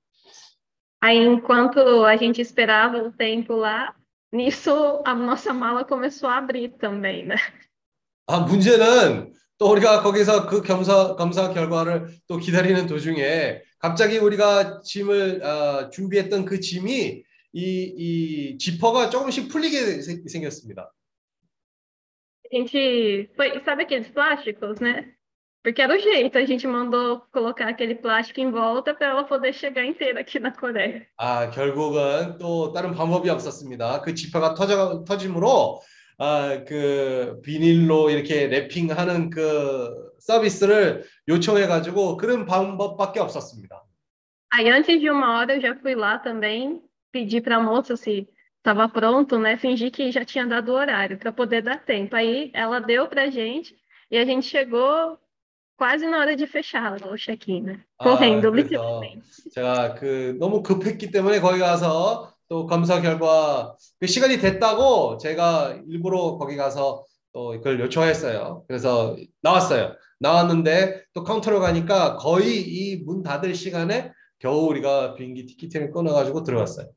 [1.02, 3.94] Aí enquanto a gente esperava o tempo lá,
[4.32, 7.36] nisso a nossa mala começou a abrir também, né?
[8.26, 15.44] 아, 문제는 또 우리가 거기서 그 검사, 검사 결과를 또 기다리는 도중에 갑자기 우리가 짐을
[15.44, 17.22] 아, 준비했던 그 짐이
[17.54, 20.92] 이, 이 지퍼가 조금씩 풀리게 생- 생겼습니다.
[22.50, 25.12] A gente foi, sabe aqueles plásticos, né?
[25.63, 29.53] Porque era o jeito, a gente mandou colocar aquele plástico em volta para ela poder
[29.53, 31.07] chegar inteira aqui na Coreia.
[31.17, 34.01] 아, 결국은 또 다른 방법이 없었습니다.
[34.01, 35.79] 그 지퍼가 터져, 터짐으로
[36.17, 43.81] 아, 그 비닐로 이렇게 랩핑하는 그 서비스를 요청해가지고 그런 방법밖에 없었습니다.
[44.55, 46.81] Aí antes de uma hora eu já fui lá também,
[47.11, 48.27] pedi para a moça se
[48.57, 49.57] estava pronto, né?
[49.57, 52.15] Fingi que já tinha dado o horário para poder dar tempo.
[52.17, 53.75] Aí ela deu para gente
[54.11, 55.17] e a gente chegou
[55.78, 57.80] quase na hora de fechar o check-in, né?
[57.96, 59.22] Correndo, 아, literalmente.
[59.54, 66.36] 제가 그 너무 급했기 때문에 거기 가서 또 검사 결과 그 시간이 됐다고 제가 일부러
[66.38, 68.64] 거기 가서 또 그걸 요청했어요.
[68.66, 69.94] 그래서 나왔어요.
[70.18, 74.10] 나왔는데 또 카운터로 가니까 거의 이 문 닫을 시간에
[74.40, 76.88] 겨우 우리가 비행기 티켓을 끊어가지고 들어갔어요.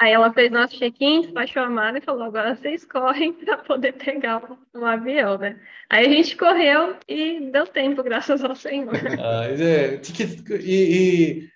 [0.00, 3.92] Aí ela fez nosso check-in, despachou a mala e falou: agora vocês correm para poder
[3.92, 4.42] pegar
[4.74, 5.58] um, um avião, né?
[5.88, 8.92] Aí a gente correu e deu tempo, graças ao Senhor.
[9.20, 11.48] 아, 이제 티켓 그, 이, 이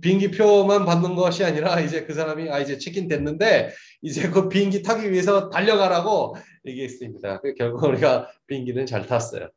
[0.00, 3.72] 비행기 표만 받는 것이 아니라 이제 그 사람이 아 이제 체크인 됐는데
[4.02, 7.40] 이제 그 비행기 타기 위해서 달려가라고 얘기했습니다.
[7.40, 9.48] 그 결국 우리가 비행기는 잘 탔어요.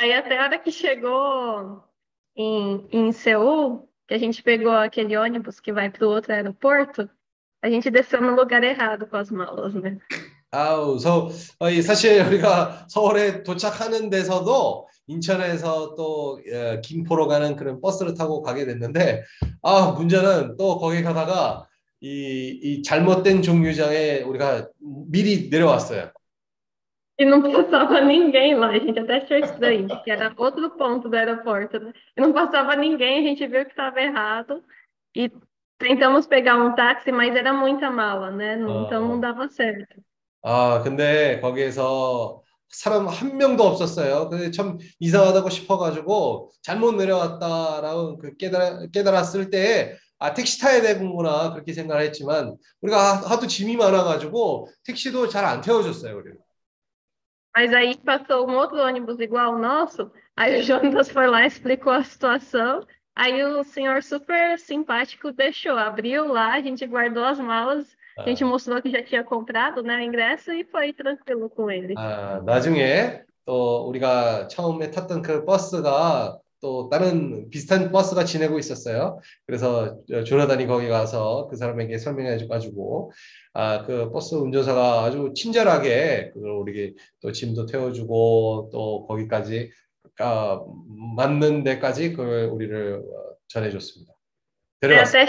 [0.00, 1.82] Aí até a hora que chegou
[2.36, 7.08] em, em Seul, que a gente pegou aquele ônibus que vai para o outro aeroporto,
[7.62, 9.98] a gente desceu no lugar errado com as malas, né?
[10.50, 11.28] 아우, 서,
[11.60, 18.40] 어, 이 사실 우리가 서울에 도착하는 데서도 인천에서 또 어, 김포로 가는 그런 버스를 타고
[18.40, 19.24] 가게 됐는데
[19.62, 21.66] 아 문제는 또 거기 가다가
[22.00, 26.12] 이, 이 잘못된 종류장에 우리가 미리 내려왔어요.
[27.18, 31.16] E não passava ninguém lá, a gente até achou estranho, porque era outro ponto do
[31.16, 31.92] aeroporto, né?
[32.16, 34.62] E não passava ninguém, a gente viu que estava errado
[35.16, 35.30] e
[35.78, 38.56] tentamos pegar um táxi, mas era muita mala, né?
[38.56, 40.00] Não- Então não dava certo.
[40.42, 44.28] 아 근데 거기에서 사람 한 명도 없었어요.
[44.28, 51.72] 근데 참 이상하다고 싶어가지고 잘못 내려왔다라고 그 깨달아, 깨달았을 때에 아 택시 타야 되는구나 그렇게
[51.72, 56.38] 생각을 했지만 우리가 하- 하도 짐이 많아가지고 택시도 잘 안 태워줬어요 우리는.
[57.57, 61.93] Mas aí passou um outro ônibus igual ao nosso, aí o Jonas foi lá, explicou
[61.93, 67.95] a situação, aí o senhor super simpático deixou, abriu lá, a gente guardou as malas,
[68.17, 71.93] a gente mostrou que já tinha comprado, né, o ingresso e foi tranquilo com ele.
[71.95, 79.20] 아, 나중에 또 우리가 처음에 탔던 그 버스가 또 다른 비슷한 버스가 지내고 있었어요.
[79.46, 83.12] 그래서 조나단이 거기 가서 그 사람에게 설명해 가지고
[83.54, 89.70] 아, 그 버스 운전사가 아주 친절하게 그걸 우리 또 짐도 태워주고 또 거기까지
[90.18, 90.60] 아,
[91.16, 94.12] 맞는 데까지 그걸 우리를 어, 전해줬습니다.
[94.80, 95.26] 데려갔어요.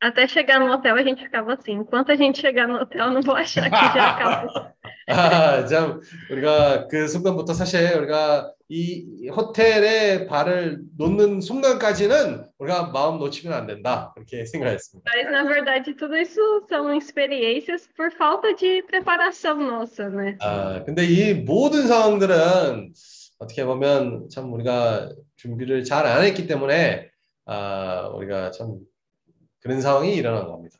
[0.00, 3.20] até chegar no hotel a gente ficava assim, enquanto a gente chegar no hotel não
[3.20, 4.72] vou achar que já acabou.
[5.08, 6.00] 아, 참
[6.30, 14.12] 우리가 그 순간부터 사실 우리가 이 호텔에 발을 놓는 순간까지는 우리가 마음 놓치면 안 된다
[14.14, 15.10] 그렇게 생각했습니다.
[15.10, 20.36] Mas na verdade tudo isso são experiências por falta de preparação nossa, né?
[20.40, 22.92] 아, 근데 이 모든 상황들은
[23.38, 27.08] 어떻게 보면 참 우리가 준비를 잘 안 했기 때문에
[27.46, 28.76] 아, 우리가 참
[29.60, 30.76] 그런 상황이 일어난 겁니다.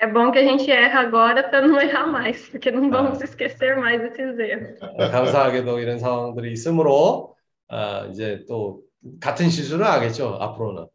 [0.00, 3.76] É bom que a gente erra agora para não errar mais, porque não vamos esquecer
[3.76, 4.82] mais desses erros.
[4.82, 7.34] 아, 감사하게도 이런 상황들이 있으므로
[7.68, 8.82] 아, 이제 또
[9.20, 10.88] 같은 실수를 하겠죠 앞으로는.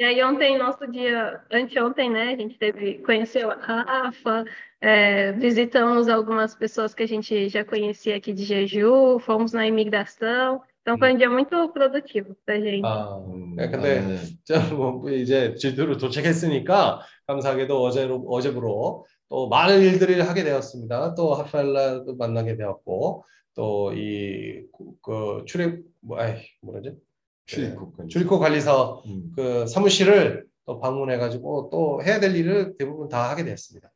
[0.00, 4.44] E aí ontem, nosso dia, anteontem, né, a gente teve, conheceu a Rafa,
[4.80, 10.62] é, visitamos algumas pessoas que a gente já conhecia aqui de Jeju, fomos na imigração,
[10.83, 12.85] então foi um dia muito produtivo pra gente.
[12.85, 14.17] 아, 음, 네, 근데 네.
[14.43, 21.15] 자, 뭐 이제 제주로 도착했으니까 감사하게도 어제로 어제부로 또 많은 일들을 하게 되었습니다.
[21.15, 23.23] 또 하팔라도 만나게 되었고
[23.55, 26.97] 또 이그 출입 뭐 아이 뭐라지
[27.45, 28.09] 출입국 관리.
[28.09, 29.31] 출입국 관리서 음.
[29.35, 33.89] 그 사무실을 또 방문해 가지고 또 해야 될 일을 대부분 다 하게 되었습니다.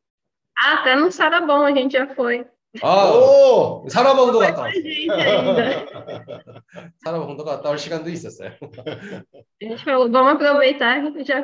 [0.60, 2.44] Ah, até no Sarabão a gente já foi.
[2.82, 3.86] 아, 오!
[3.88, 4.82] 사라봉도 Foi 갔다 왔어요.
[7.04, 8.52] 사라봉도 갔다 올 시간도 있었어요.
[9.62, 11.42] A gente falou, vamos aproveitar, já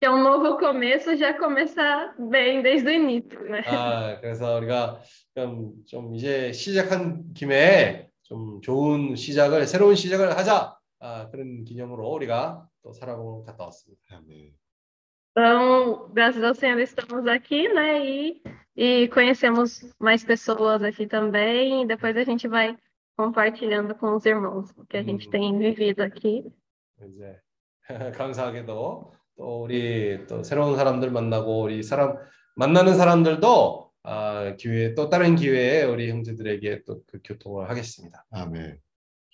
[0.00, 3.62] que é um novo começo, já começar bem desde o início, né?
[3.66, 5.00] 아, 그래서 우리가
[5.34, 10.76] 좀, 좀 이제 시작한 김에 좀 좋은 시작을, 새로운 시작을 하자.
[11.00, 14.02] 아, 그런 기념으로 우리가 또 사라봉 갔다 왔습니다.
[14.16, 14.52] 아멘.
[15.31, 18.03] Então, graças ao Senhor estamos aqui, né?
[18.03, 18.41] E,
[18.75, 21.83] e conhecemos mais pessoas aqui também.
[21.83, 22.75] E depois a gente vai
[23.15, 26.43] compartilhando com os irmãos o que a gente tem vivido aqui.
[27.01, 27.39] 이제
[28.17, 32.17] 감사하게도 또 우리 또 새로운 사람들 만나고 우리 사람
[32.55, 38.25] 만나는 사람들도 아, 기회 또 다른 기회에 우리 형제들에게 또 그 교통을 하겠습니다.
[38.31, 38.79] 아멘.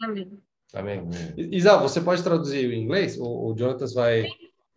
[0.04, 0.42] Amém.
[0.74, 1.08] Amém.
[1.08, 1.36] 아멘.
[1.54, 3.18] Isa, você pode traduzir em inglês?
[3.18, 4.28] O, o Jonatas vai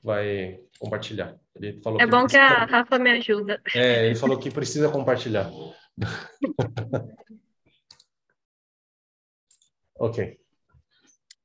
[0.03, 1.35] vai compartilhar.
[1.55, 3.61] Ele falou É que bom que a precisa- Rafa me ajuda.
[3.74, 5.51] É, ele falou que precisa compartilhar.
[9.98, 10.36] ok.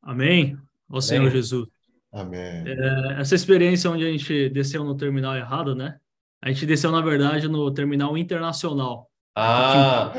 [0.04, 0.58] Amém?
[0.90, 1.68] Ó Senhor Jesus.
[2.14, 2.66] 아멘.
[2.68, 5.98] É, essa experiência onde a gente desceu no terminal errado, né?
[6.42, 9.08] A gente desceu, na verdade, no terminal internacional.
[9.34, 10.12] 아,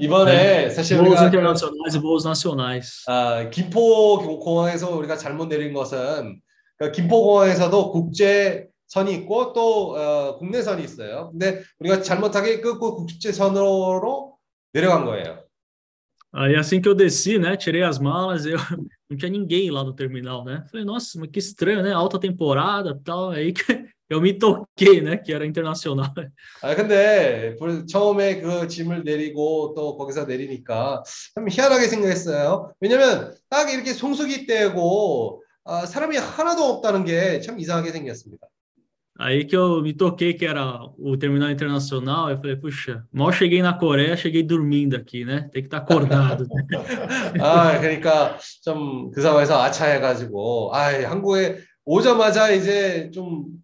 [0.00, 3.04] 이번에 사실 Voos 우리가 그, internacionais e voos nacionais.
[3.06, 6.40] 아, 김포 공항에서 우리가 잘못 내린 것은
[6.79, 11.29] 그 김포공항에서도 국제선이 있고 또 어, 국내선이 있어요.
[11.31, 14.37] 근데 우리가 잘못하게 끊고 국제선으로
[14.73, 15.43] 내려간 거예요.
[16.31, 17.57] Aí assim que eu desci, né?
[17.57, 18.55] Tirei as malas, eu
[19.09, 20.63] não tinha ninguém lá no terminal, né?
[20.69, 21.91] Falei, nossa, mas que estranho, né?
[21.91, 23.31] Alta temporada, tal.
[23.31, 23.51] Aí
[24.07, 25.17] eu me toquei, né?
[25.17, 26.13] Que era internacional.
[26.61, 31.01] 아 근데 불- 처음에 그 짐을 내리고 또 거기서 내리니까
[31.33, 32.73] 참 희한하게 생각했어요.
[32.79, 35.39] 왜냐면 딱 이렇게 송수기 아,
[35.85, 38.47] 사람이 하나도 없다는 게 참 이상하게 생겼습니다.
[39.21, 42.29] Aí que eu me toquei que era o terminal internacional.
[42.31, 45.49] Eu falei, puxa, mal cheguei na Coreia, cheguei dormindo aqui, né?
[45.51, 46.47] Tem que estar acordado.
[47.41, 53.11] 아 그러니까 좀 그 상황에서 아차해 가지고 아 한국에 오자마자 이제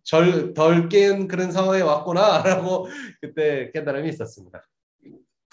[0.03, 2.87] 좀덜깬 그런 상황에 왔구나라고
[3.21, 4.61] 그때 깨달음이 있었습니다.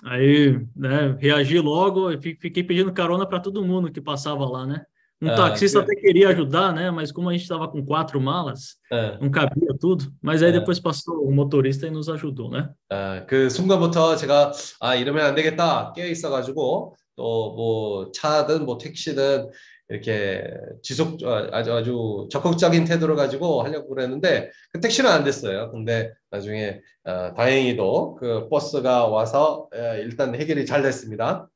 [0.05, 1.16] Aí, né?
[1.20, 4.83] Reagi logo e fi- fiquei pedindo carona para todo mundo que passava lá, né?
[5.23, 6.90] Um Ah, taxista que- até queria ajudar, né?
[6.90, 9.19] Mas como a gente estava com quatro malas, 예.
[9.20, 10.12] não cabia tudo.
[10.20, 12.70] Mas aí depois passou o motorista e nos ajudou, né?
[12.90, 14.51] 아, 그 순간부터 제가
[14.81, 19.49] 아 이러면 안 되겠다 깨어 있어가지고 또 뭐 차든 뭐 택시든
[19.89, 20.43] 이렇게
[20.82, 25.70] 지속 어, 아주 아주 적극적인 태도를 가지고 하려고 그랬는데 그 택시는 안 됐어요.
[25.70, 31.47] 근데 나중에 어, 다행히도 그 버스가 와서 어, 일단 해결이 잘 됐습니다.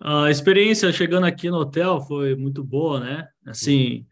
[0.00, 3.28] A experiência chegando aqui no hotel foi muito boa, né?
[3.46, 4.06] Assim,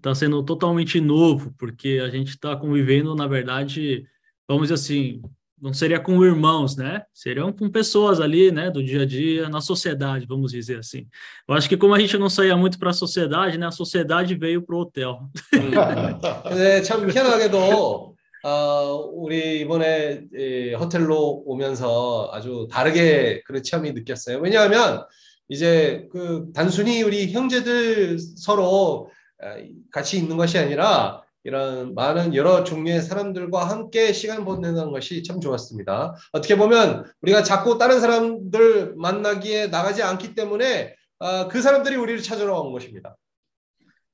[0.00, 4.06] tá sendo totalmente novo, porque a gente está convivendo, na verdade,
[4.46, 5.22] vamos dizer assim,
[5.60, 7.02] não seria com irmãos, né?
[7.14, 11.06] Seriam com pessoas ali, né, do dia a dia, na sociedade, vamos dizer assim.
[11.48, 14.34] Eu acho que como a gente não saía muito para a sociedade, né, a sociedade
[14.34, 15.20] veio para o hotel.
[15.54, 15.70] 음.
[16.42, 24.40] 근데 참 희한하게도 어, 우리 이번에 이 호텔로 오면서 아주 다르게 그런 체험이 느꼈어요.
[24.40, 25.04] 왜냐하면
[25.49, 29.09] 이제 그 단순히 우리 형제들 서로
[29.41, 29.47] 어,
[29.91, 36.15] 같이 있는 것이 아니라 이런 많은 여러 종류의 사람들과 함께 시간 보내는 것이 참 좋았습니다.
[36.33, 42.59] 어떻게 보면 우리가 자꾸 다른 사람들 만나기에 나가지 않기 때문에 어, 그 사람들이 우리를 찾으러
[42.59, 43.15] 온 것입니다.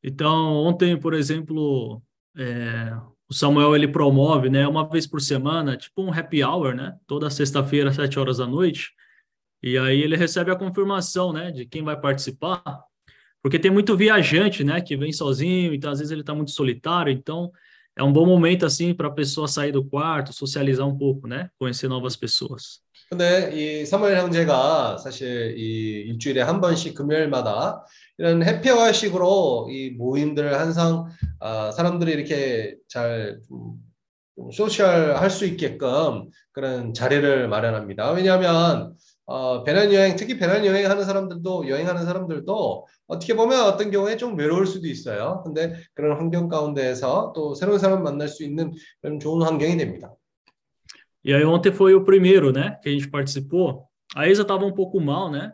[0.05, 2.01] Então, ontem, por exemplo,
[2.37, 2.91] é,
[3.29, 7.29] o Samuel ele promove, né, uma vez por semana, tipo um happy hour, né, toda
[7.29, 8.91] sexta-feira, sete horas da noite.
[9.62, 12.62] E aí ele recebe a confirmação, né, de quem vai participar,
[13.42, 17.12] porque tem muito viajante, né, que vem sozinho, então às vezes ele está muito solitário,
[17.12, 17.50] então
[17.96, 21.50] é um bom momento assim para a pessoa sair do quarto, socializar um pouco, né,
[21.58, 22.80] conhecer novas pessoas.
[23.10, 27.82] 근데 이 사무엘 형제가 사실 이 일주일에 한 번씩 금요일마다
[28.18, 31.06] 이런 해피어식으로 이 모임들을 항상
[31.40, 33.76] 아, 사람들이 이렇게 잘 좀,
[34.36, 38.10] 좀 소셜 할 수 있게끔 그런 자리를 마련합니다.
[38.12, 38.94] 왜냐하면
[39.26, 44.86] 어, 배낭여행, 특히 배낭여행 하는 사람들도 여행하는 사람들도 어떻게 보면 어떤 경우에 좀 외로울 수도
[44.86, 45.42] 있어요.
[45.44, 50.14] 근데 그런 환경 가운데에서 또 새로운 사람 만날 수 있는 그런 좋은 환경이 됩니다.
[51.24, 53.84] E aí ontem foi o primeiro, né, que a gente participou.
[54.14, 55.52] A Isa estava um pouco mal, né?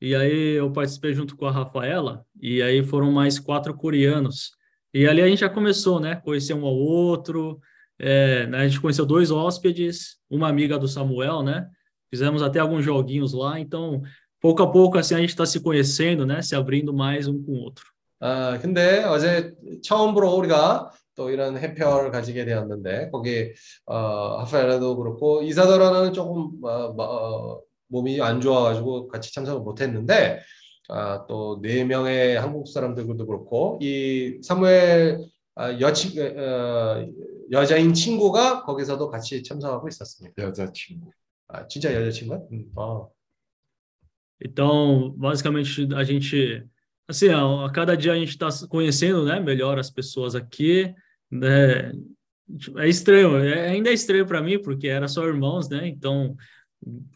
[0.00, 4.50] E aí eu participei junto com a Rafaela, e aí foram mais quatro coreanos.
[4.92, 6.16] E ali a gente já começou, né?
[6.16, 7.60] Conhecer um ao outro.
[7.98, 11.68] é, né, a gente conheceu dois hóspedes, uma amiga do Samuel, né?
[12.09, 13.59] Fizemos até alguns joguinhos lá.
[13.59, 14.01] Então,
[14.41, 16.41] pouco a pouco, assim, a gente está se conhecendo, né?
[16.41, 17.85] Se abrindo mais um com o outro.
[18.19, 19.53] 아, 근데 어제
[19.83, 23.53] 처음으로 우리가 또 이런 해피어를 가지게 되었는데, 거기,
[23.85, 30.39] 어, 하파엘라도 그렇고, 이사더라는 조금, 어, 어, 몸이 안 좋아가지고 같이 참석을 못 했는데,
[30.89, 35.19] 아, 또 네 명의 한국 사람들도 그렇고, 이 사무엘
[35.55, 37.05] 아, 여친, 어,
[37.51, 40.43] 여자인 친구가 거기서도 같이 참석하고 있었습니다.
[40.43, 41.11] 여자 친구.
[41.48, 42.38] 아, 진짜 여자친구야?
[42.50, 43.10] 음, 어.
[44.40, 46.66] Então, basicamente, a gente,
[47.06, 50.92] assim, a, a cada dia a gente está conhecendo, né, melhor as pessoas aqui,
[51.30, 51.92] né?
[52.78, 55.86] É estranho, é, ainda é estranho para mim, porque era só irmãos, né?
[55.88, 56.36] Então,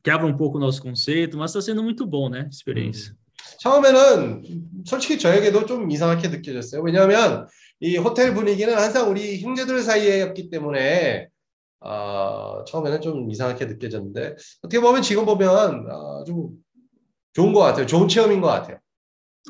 [0.02, 2.42] quebra um pouco o nosso conceito, mas está sendo muito bom, né?
[2.42, 3.14] a Experiência.
[3.60, 4.42] 처음에는
[4.84, 6.82] 솔직히 저에게도 좀 이상하게 느껴졌어요.
[6.82, 7.46] 왜냐하면
[7.80, 11.28] 이 호텔 분위기는 항상 우리 형제들 사이에였기 때문에
[11.80, 16.50] 아, 처음에는 좀 이상하게 느껴졌는데 어떻게 보면 지금 보면 아, 좀
[17.32, 17.86] 좋은 것 같아요.
[17.86, 18.78] 좋은 체험인 것 같아요.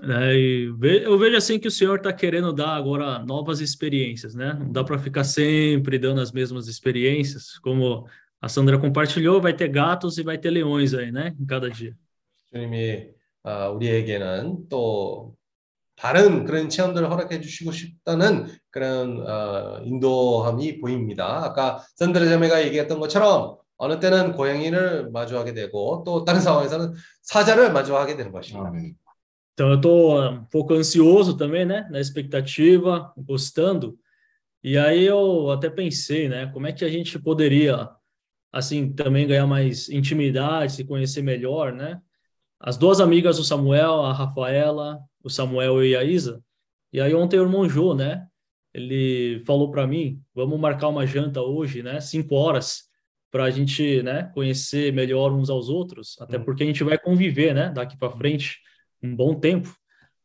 [0.03, 4.53] É, eu vejo assim que o senhor está querendo dar agora novas experiências, né?
[4.53, 8.07] Não dá para ficar sempre dando as mesmas experiências, como
[8.39, 11.35] a Sandra compartilhou, vai ter gatos e vai ter leões aí, né?
[11.41, 11.97] Em cada dia.
[12.53, 13.11] 주님이
[13.43, 15.35] 아, 우리에게는 또
[16.02, 21.44] 다른 그런 체험들을 허락해 주시고 싶다는 그런 어, 인도함이 보입니다.
[21.46, 28.18] 아까 산드라 자매가 얘기했던 것처럼 어느 때는 고양이를 machu하게 되고 또 다른 상황에서는 사자를 마주하게
[28.18, 28.70] 되는 것입니다.
[28.70, 28.96] 아멘.
[29.54, 31.88] Então eu estou um pouco ansioso também, né?
[31.92, 33.96] Na expectativa, gostando.
[34.64, 36.48] E aí eu até pensei, né?
[36.48, 37.88] Como é que a gente poderia,
[38.52, 42.02] assim, também ganhar mais intimidade, se conhecer melhor, né?
[42.61, 46.43] As duas amigas do Samuel, a Rafaela, o Samuel e a Isa.
[46.93, 48.27] E aí ontem o irmão Jô, né?
[48.73, 52.01] Ele falou para mim, vamos marcar uma janta hoje, né?
[52.01, 52.85] Cinco horas
[53.31, 54.31] para a gente, né?
[54.35, 56.45] Conhecer melhor uns aos outros, até hum.
[56.45, 57.71] porque a gente vai conviver, né?
[57.71, 58.59] Daqui para frente
[59.03, 59.75] um bom tempo.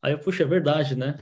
[0.02, 1.18] Aí eu, puxa, é verdade, né?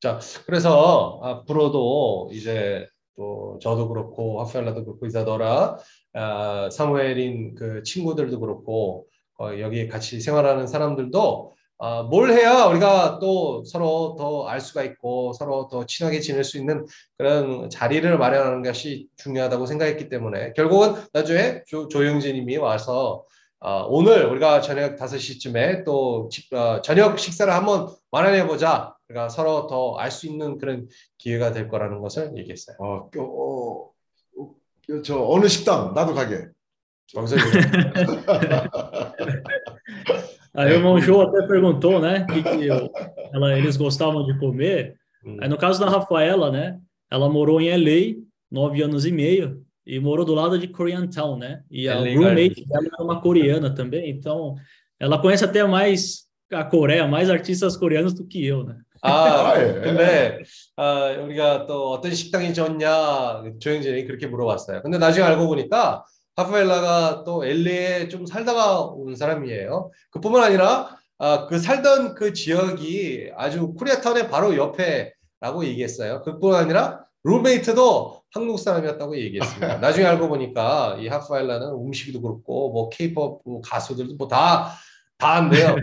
[0.00, 5.78] 자, 그래서 앞으로도 이제 또 저도 그렇고 하펠라도 그렇고 이사더라,
[6.13, 9.07] 아, 사무엘인 그 친구들도 그렇고
[9.39, 15.33] 어, 여기 같이 생활하는 사람들도 아, 뭘 해야 우리가 또 서로 더 알 수가 있고
[15.33, 16.85] 서로 더 친하게 지낼 수 있는
[17.17, 23.25] 그런 자리를 마련하는 것이 중요하다고 생각했기 때문에 결국은 나중에 조, 조영진님이 와서
[23.59, 28.95] 어, 오늘 우리가 저녁 5시쯤에 또 집, 어, 저녁 식사를 한번 마련해 보자.
[29.07, 32.77] 그러니까 서로 더 알 수 있는 그런 기회가 될 거라는 것을 얘기했어요.
[32.79, 33.89] 어, 어, 어,
[35.04, 36.50] 저 어느 식당 나도 가게.
[37.14, 37.40] 방송이
[40.54, 42.90] Aí o irmão João até perguntou, né, que, que eu,
[43.32, 44.96] ela, eles gostavam de comer.
[45.24, 45.38] Hum.
[45.40, 46.78] Aí no caso da Rafaela, né,
[47.10, 48.20] ela morou em LA
[48.50, 51.62] nove anos e meio e morou do lado de Koreatown, né?
[51.70, 54.54] E a é roommate dela é uma coreana também, então
[55.00, 58.76] ela conhece até mais a Coreia, mais artistas coreanos do que eu, né?
[59.01, 60.39] 아, 근데
[60.75, 64.81] 아, 우리가 또 어떤 식당이 좋냐 조영진이 그렇게 물어봤어요.
[64.83, 66.05] 근데 나중에 알고 보니까
[66.35, 69.91] 하프엘라가 또 LA에 좀 살다가 온 사람이에요.
[70.11, 76.21] 그뿐만 아니라 아, 그 살던 그 지역이 아주 코리아타운의 바로 옆에라고 얘기했어요.
[76.23, 79.77] 그뿐만 아니라 룸메이트도 한국 사람이었다고 얘기했습니다.
[79.79, 84.71] 나중에 알고 보니까 이 하프아일라는 음식도 그렇고 뭐 케이팝 가수들도 뭐 다
[85.17, 85.75] 다 한대요.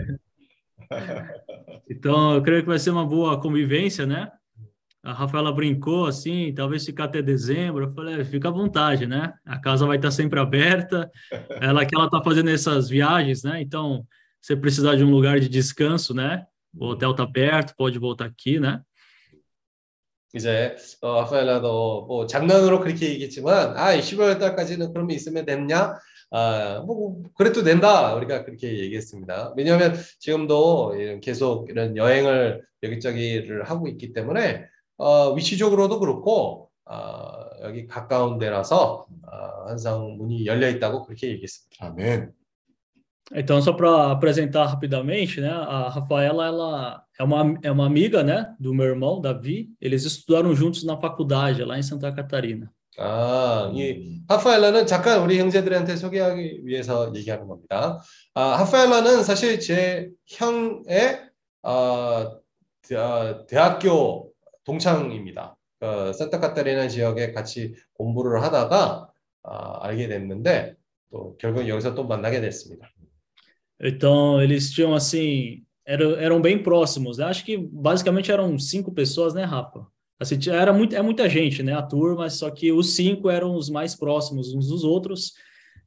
[1.88, 4.30] então, eu creio que vai ser uma boa convivência, né?
[5.02, 7.84] A Rafaela brincou assim, talvez ficar até dezembro.
[7.84, 9.32] Eu falei, fica à vontade, né?
[9.46, 11.10] A casa vai estar sempre aberta.
[11.60, 13.60] Ela que ela está fazendo essas viagens, né?
[13.62, 14.04] Então,
[14.42, 16.44] se precisar de um lugar de descanso, né?
[16.74, 18.82] O hotel está perto, pode voltar aqui, né?
[20.32, 25.98] 이제 어, 라파엘라도 뭐 장난으로 그렇게 얘기했지만 아 12월 달까지는 그러면 있으면 됐냐?
[26.31, 28.15] 아, 뭐 그래도 된다.
[28.15, 29.53] 우리가 그렇게 얘기했습니다.
[29.55, 34.65] 왜냐하면 지금도 계속 이런 여행을 여기저기를 하고 있기 때문에
[34.97, 37.31] 어, 위치적으로도 그렇고 어,
[37.63, 41.85] 여기 가까운 데라서 어, 항상 문이 열려 있다고 그렇게 얘기했습니다.
[41.85, 42.33] 아멘.
[43.33, 45.49] Então, só para apresentar rapidamente, né?
[45.49, 48.53] A Rafaela, ela é uma, é uma amiga, né?
[48.59, 49.69] Do meu irmão, Davi.
[49.81, 52.71] Eles estudaram juntos na faculdade, lá em Santa Catarina.
[52.97, 58.01] 아, 이 하파엘라는 잠깐 우리 형제들한테 소개하기 위해서 얘기하는 겁니다.
[58.33, 61.21] 아, 하파엘라는 사실 제 형의
[61.63, 62.39] 어,
[63.47, 64.31] 대학교
[64.63, 65.57] 동창입니다.
[65.79, 69.09] 그 산타카타리나 지역에 같이 공부를 하다가
[69.43, 70.75] 아, 알게 됐는데
[71.11, 72.89] 또 결국 여기서 또 만나게 됐습니다.
[73.77, 77.17] Então, eles tinham assim, eram, eram bem próximos.
[77.17, 77.25] Né?
[77.25, 79.85] Acho que basicamente eram cinco pessoas, né, Rafa?
[80.18, 83.70] Assim, era muito, é muita gente, né, a turma, só que os cinco eram os
[83.70, 85.32] mais próximos uns dos outros.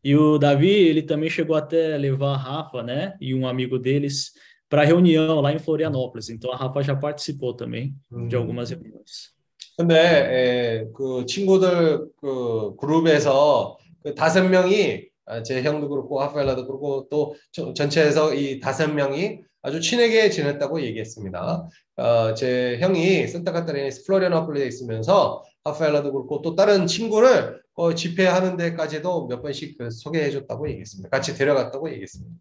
[0.03, 4.31] E o Davi, ele também chegou até levar a Rafa, né, e um amigo deles
[4.67, 6.29] para reunião lá em Florianópolis.
[6.29, 7.95] Então a Rafa já participou também
[8.27, 9.33] de algumas reuniões.
[9.77, 15.07] 근데 에, 그 친구들 그 그룹에서 그 다섯 명이
[15.45, 21.68] 제 형도 그렇고 하펠라도 그렇고 또 전체에서 이 다섯 명이 아주 친하게 지냈다고 얘기했습니다.
[21.96, 29.42] 어, 제 형이 산타카타리나에서 플로리아나폴리에 있으면서 하펠라도 그렇고 또 다른 친구를 어, 집회하는 데까지도 몇
[29.42, 31.08] 번씩 그 소개해줬다고 얘기했습니다.
[31.10, 32.34] 같이 데려갔다고 얘기했습니다.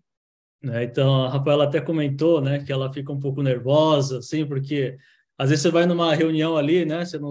[0.60, 4.98] Né, então, a Rafaela até comentou, né, que ela fica um pouco nervosa, assim, porque
[5.38, 7.30] às vezes você vai numa reunião ali, né, você não,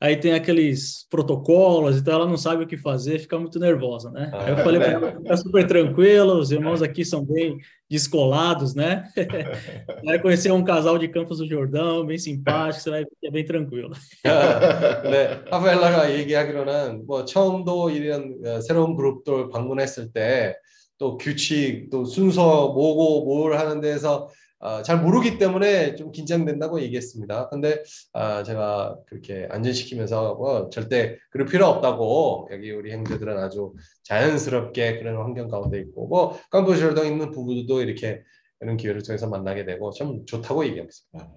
[0.00, 4.30] aí tem aqueles protocolos, então ela não sabe o que fazer, fica muito nervosa, né?
[4.34, 8.74] Ah, aí eu falei para ela, fica super tranquila, os irmãos aqui são bem descolados,
[8.74, 9.04] né?
[10.04, 13.92] vai conhecer um casal de Campos do Jordão, bem simpático, você vai é bem tranquilo.
[14.24, 20.56] 네, 하벨라가 얘기하기로는 뭐 처음도 이런 새로운 그룹들 방문했을 때
[20.98, 24.28] 또 규칙, 또 순서 뭐고 뭘 하는 데서
[24.59, 27.49] 어, 잘 모르기 때문에 좀 긴장된다고 얘기했습니다.
[27.49, 27.81] 근데
[28.13, 33.73] 아, 제가 그렇게 안전시키면서 뭐 절대 그럴 필요 없다고 여기 우리 형제들은 아주
[34.03, 38.21] 자연스럽게 그런 환경 가운데 있고 뭐 캄보디아에 있는 부부들도 이렇게
[38.61, 41.31] 이런 기회를 통해서 만나게 되고 참 좋다고 얘기했습니다.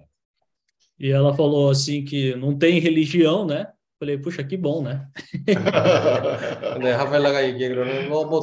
[0.99, 3.67] E ela falou assim que não tem religião, né?
[3.99, 5.07] Falei, puxa, que bom, né?
[6.79, 8.41] 네, 하펠라가 얘기하기로는 뭐, 뭐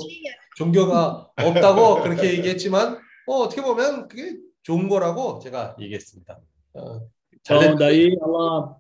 [0.56, 6.40] 종교가 없다고 그렇게 얘기했지만 뭐 어떻게 보면 그게 좋은 거라고 제가 얘기했습니다.
[6.74, 7.00] 어,
[7.34, 8.76] então daí ela,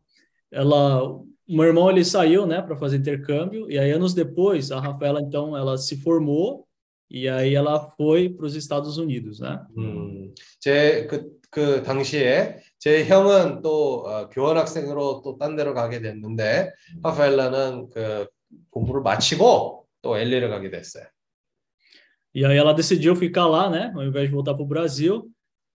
[0.52, 5.20] ela, meu irmão ele saiu, né, para fazer intercâmbio e aí anos depois a Rafaela
[5.20, 6.66] então ela se formou
[7.10, 9.60] e aí ela foi para os Estados Unidos, né?
[9.76, 16.72] 음, 제그 그 당시에 제 형은 또 어, 교환 학생으로 또 딴 데로 가게 됐는데
[17.02, 18.28] 하파엘라는 그
[18.70, 21.04] 공부를 마치고 또 LA를 가게 됐어요.
[22.32, 25.28] E aí ela decidiu ficar lá, né, ao invés de voltar para o Brasil.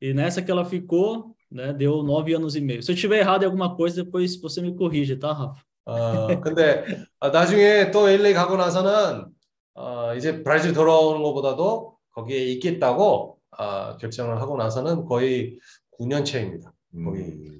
[0.03, 2.82] E nessa que ela ficou, né, deu nove anos e meio.
[2.82, 5.61] Se eu tiver errado em alguma coisa, depois você me corrige, tá, Rafa?
[5.90, 6.86] 어, 근데
[7.20, 9.26] 나중에 또 LA 가고 나서는
[9.74, 15.57] 어, 이제 브라질 돌아오는 것보다도 거기에 있겠다고 어, 결정을 하고 나서는 거의
[15.98, 16.72] 9년 차입니다.
[16.94, 17.60] 거의.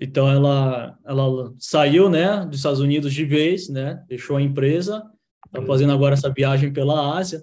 [0.00, 5.02] Então ela ela saiu, né, dos Estados Unidos de vez, né, deixou a empresa,
[5.46, 7.42] está fazendo agora essa viagem pela Ásia.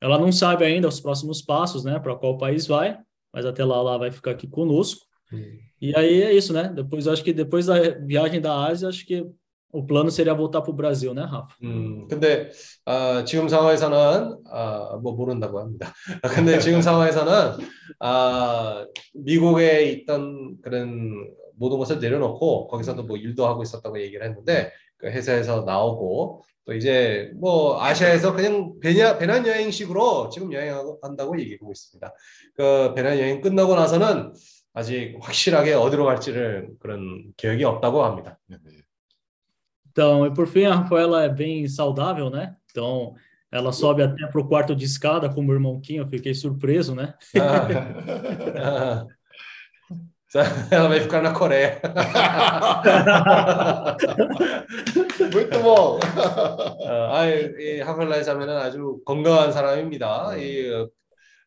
[0.00, 2.98] Ela não sabe ainda os próximos passos, né, para qual país vai,
[3.33, 5.05] Mas até lá ela vai ficar aqui conosco.
[5.31, 5.57] 음.
[5.81, 6.71] E aí é isso, né?
[6.73, 9.25] Depois acho que depois da viagem da Ásia, acho que
[9.73, 11.55] o plano seria voltar para o Brasil, né, Rafa?
[11.63, 12.51] 음, 근데
[12.85, 15.91] 어, 지금 상황에서는 어, 뭐 모른다고 합니다.
[16.35, 17.57] 근데 지금 상황에서는
[17.99, 18.85] 어,
[19.15, 25.61] 미국에 있던 그런 모든 것을 내려놓고 거기서도 뭐 일도 하고 있었다고 얘기를 했는데 그 회사에서
[25.61, 32.13] 나오고 또 이제 뭐 아시아에서 그냥 배냐, 배낭 여행식으로 지금 여행한다고 얘기하고 있습니다.
[32.55, 34.33] 그 배낭 여행 끝나고 나서는
[34.73, 38.39] 아직 확실하게 어디로 갈지를 그런 계획이 없다고 합니다.
[39.95, 42.55] Então, e por fim, a Rafaela é bem saudável, né?
[42.71, 43.13] Então,
[43.51, 46.95] ela sobe até para o quarto de escada como o irmão Kim, eu fiquei surpreso,
[46.95, 47.13] né?
[48.59, 49.05] 아,
[50.71, 51.79] ela vai ficar na Coreia.
[55.31, 55.99] Muito bom.
[55.99, 60.35] 어, 아, 이 하펠라의 자매는 아주 건강한 사람입니다.
[60.37, 60.71] 이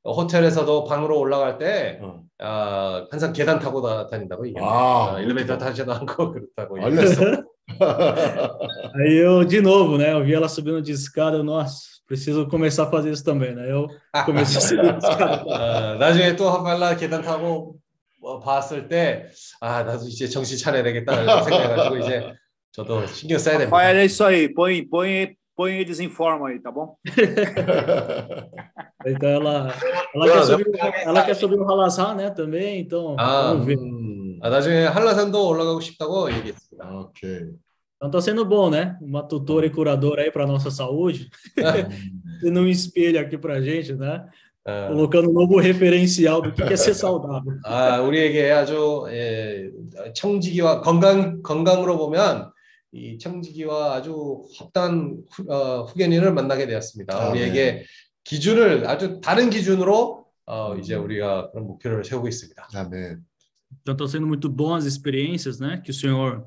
[0.02, 2.20] 어, 호텔에서도 방으로 올라갈 때 어.
[2.38, 4.68] 아, 항상 계단 타고 다, 다닌다고 얘기해요.
[4.68, 6.78] 아, 어, 엘리베이터 타지도 않고 그렇다고.
[6.80, 7.42] 알렸어.
[8.94, 10.12] Aí eu, de novo, né?
[10.12, 13.68] Eu vi ela subindo de escada, nossa, preciso começar a fazer isso também, né?
[13.68, 13.88] Eu
[14.24, 15.42] comecei a subir escada.
[15.44, 17.85] 어, 나중에 또 하펠라 계단 타고 어,
[18.43, 19.27] 봤을 때,
[19.59, 22.33] 아, 나도 이제 정신 차려야 되겠다 이렇게 생각해가지고 이제
[22.71, 23.75] 저도 신경 써야 됩니다.
[23.75, 24.53] Rafael, é isso aí.
[24.53, 26.95] Põe, põe, põe e desinforma aí, tá bom?
[29.05, 29.73] Então ela,
[30.13, 30.65] ela, quer, subir,
[31.03, 32.29] ela quer subir o Halazá, né?
[32.29, 33.77] Também, então 아, vamos ver.
[33.79, 36.91] 음, 아, 나중에 한라산도 올라가고 싶다고 얘기했습니다.
[36.91, 37.49] 오케이.
[37.97, 38.97] Então tá sendo bom, né?
[39.01, 41.29] Uma tutora e curadora aí para nossa saúde,
[42.41, 44.25] sendo um espelho aqui pra gente, né?
[44.66, 47.58] 어, Colocando um novo referencial do que é ser saudável.
[47.64, 49.70] 아, 우리에게 아주 예,
[50.14, 52.50] 청지기와 건강 건강으로 보면
[52.90, 57.16] 이 청지기와 아주 합당한 후, 어, 후견인을 만나게 되었습니다.
[57.16, 57.84] 아, 우리에게
[58.24, 62.68] 기준을 아주 다른 기준으로 어, 이제 우리가 그런 목표를 세우고 있습니다.
[62.74, 63.24] 아멘.
[63.82, 65.80] Então está sendo muito bom as experiências, né?
[65.84, 66.44] Que o Senhor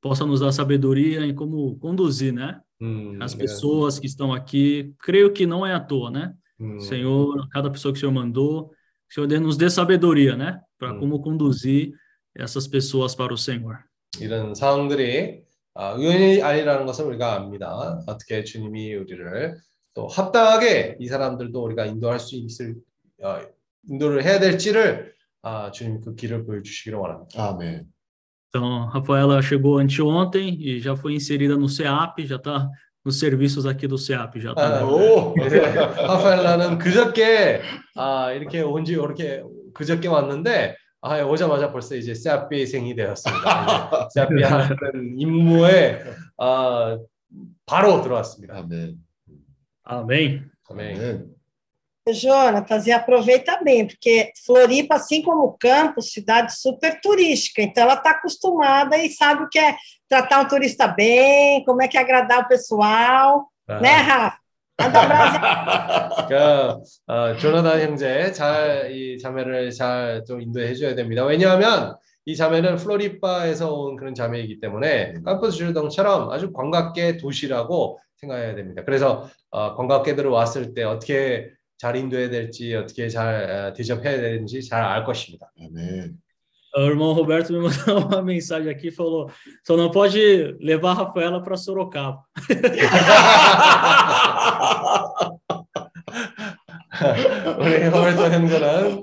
[0.00, 2.60] possa nos dar sabedoria em como conduzir, né?
[2.80, 4.94] 음, As 예, pessoas que estão aqui.
[5.00, 6.34] Creio que não é à toa, né?
[6.59, 8.69] 음, Senhor, cada pessoa que o Senhor mandou,
[9.09, 10.59] que o Senhor nos dê sabedoria, né?
[10.77, 10.99] Para Hum.
[10.99, 11.93] como conduzir
[12.35, 13.79] essas pessoas para o Senhor.
[14.19, 15.43] 이런 상황들이
[15.75, 17.99] 아, 우연이 아니라는 것을 우리가 압니다.
[18.07, 19.57] 어떻게 주님이 우리를
[19.95, 22.75] 또 합당하게 이 사람들도 우리가 인도할 수 있을
[23.23, 23.39] 어,
[23.89, 27.49] 인도를 해야 될지를 아, 주님 그 길을 보여주시기를 원합니다.
[27.49, 27.87] 아멘.
[28.55, 32.69] Então, a Rafaela chegou anteontem e já foi inserida no CEAP, já está
[33.08, 34.80] nos serviços aqui do CEAP, já tá.
[34.80, 35.34] 아, 오.
[35.46, 37.62] 이제 하파엘라는 그저께
[37.96, 44.08] 아, 이렇게 온지 이렇게 그저께 왔는데 아, 오자마자 벌써 이제 세아비 생이 되었습니다.
[44.12, 46.02] 세아비 하는 임무에
[46.36, 46.98] 아,
[47.64, 48.58] 바로 들어왔습니다.
[48.58, 48.98] 아멘.
[49.90, 50.50] Amém.
[50.68, 50.96] 아멘.
[50.96, 51.37] 아멘.
[52.12, 57.94] Jonatas, e aproveita bem, porque Floripa, assim como o Campos, cidade super turística, então ela
[57.94, 59.76] está acostumada e sabe o que é
[60.08, 64.38] tratar um turista bem, como é que é agradar o pessoal, 아, né, Rafa?
[64.38, 64.46] Um.
[66.28, 71.24] 그러니까 어, 조나단 형제 잘 이 자매를 잘 좀 인도해 줘야 됩니다.
[71.24, 78.82] 왜냐하면 이 자매는 플로리바에서 온 그런 자매이기 때문에 캄퍼스 주동처럼 아주 관광계 도시라고 생각해야 됩니다.
[78.84, 85.04] 그래서 어, 관광객들을 왔을 때 어떻게 잘 인도해야 될지 어떻게 잘 대접해야 되는지 잘 알
[85.04, 85.50] 것입니다.
[85.58, 86.18] 아멘.
[86.76, 89.30] O irmão Roberto me mandou uma mensagem aqui e falou:
[89.66, 92.22] só não pode levar a Rafaela para Sorocaba.
[97.58, 99.02] 우리 로berto 형들은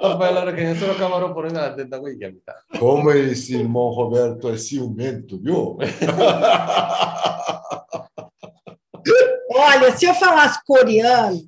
[0.00, 2.54] 라파엘라를 그냥 소로카마로 보내면 안 된다고 얘기합니다.
[2.78, 5.78] Como esse irmão Roberto é ciumento, viu?
[9.53, 11.39] Olha, se eu falasse coreano,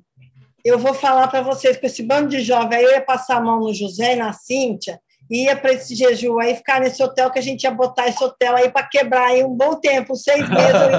[0.64, 3.40] eu vou falar para vocês com esse bando de jovem aí, eu ia passar a
[3.40, 4.98] mão no José e na Cíntia,
[5.30, 8.56] ia para esse jejum aí, ficar nesse hotel que a gente ia botar esse hotel
[8.56, 10.94] aí para quebrar aí um bom tempo, seis meses.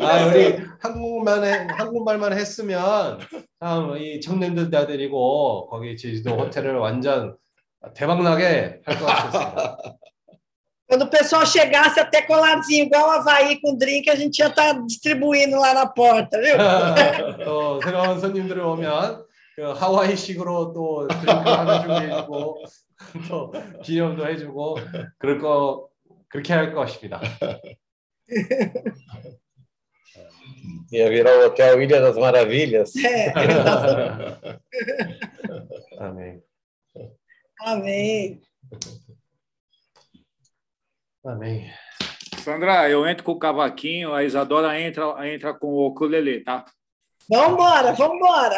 [0.00, 3.18] 아, 우리 한국만 해, 한국말만 했으면
[3.60, 7.36] 참 이 청년들 다 데리고 거기 제주도 호텔을 완전
[7.94, 9.78] 대박 나게 할 것 같습니다.
[10.92, 14.72] Quando o pessoal chegasse até coladinho, igual o Havaí com drink, a gente ia estar
[14.86, 16.56] distribuindo lá na porta, viu?
[17.44, 22.64] 또 새로운 손님들이 오면 그 하와이식으로 또 드링크 하나 준비해주고
[23.28, 24.78] 또 기념도 해주고
[25.18, 25.88] 그럴 거
[26.28, 27.20] 그렇게 할 것입니다.
[30.90, 32.96] Ia virar o hotel Ilha das Maravilhas.
[33.04, 33.30] É.
[35.98, 36.40] 아멘.
[41.24, 41.70] Amém.
[41.70, 41.72] 아멘.
[42.38, 46.64] Sandra, eu entro com o cavaquinho, a Isadora entra, entra com o ukulele, tá?
[47.28, 48.56] Vambora, vambora.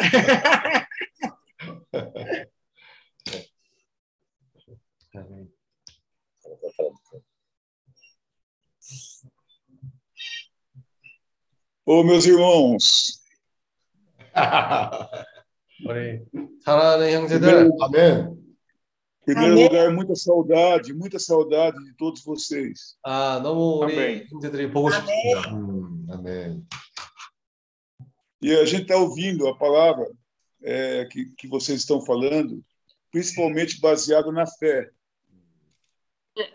[5.13, 5.51] 아멘.
[11.85, 13.21] Ô, meus irmãos,
[15.85, 16.21] 우리
[16.63, 18.41] 사랑하는 형제들 아멘.
[19.25, 19.63] em primeiro Amém.
[19.67, 22.95] lugar, muita saudade, muita saudade de todos vocês.
[23.03, 24.27] 아 너무 우리 아멘.
[24.31, 25.53] 형제들이 보고 싶습니다.
[25.53, 26.65] 음, 아멘.
[28.43, 30.07] E a gente está ouvindo a palavra
[30.63, 32.63] é, que, que vocês estão falando,
[33.11, 34.89] principalmente baseado na fé.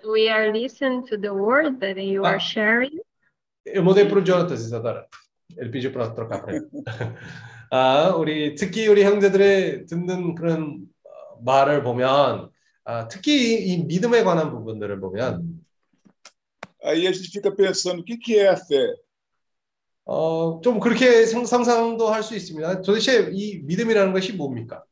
[0.04, 2.40] We are listening to the word that you are Ah.
[2.40, 2.98] sharing.
[3.64, 5.06] Eu mudei para o Jonathan, Isadora.
[5.56, 6.66] Ele pediu para trocar para ele.
[7.70, 12.49] 아, 우리 특히 우리 형제들의 듣는 그런 어, 말을 보면
[12.83, 15.61] 아, 특히 이, 이 믿음에 관한 부분들을 보면
[16.83, 18.95] Aí a gente fica pensando, o que, que é a fé?
[20.03, 22.81] 어, 좀 그렇게 상- 상상도 할 수 있습니다.
[22.81, 24.83] 도대체 이 믿음이라는 것이 뭡니까?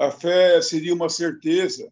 [0.00, 1.86] A fé seria uma certeza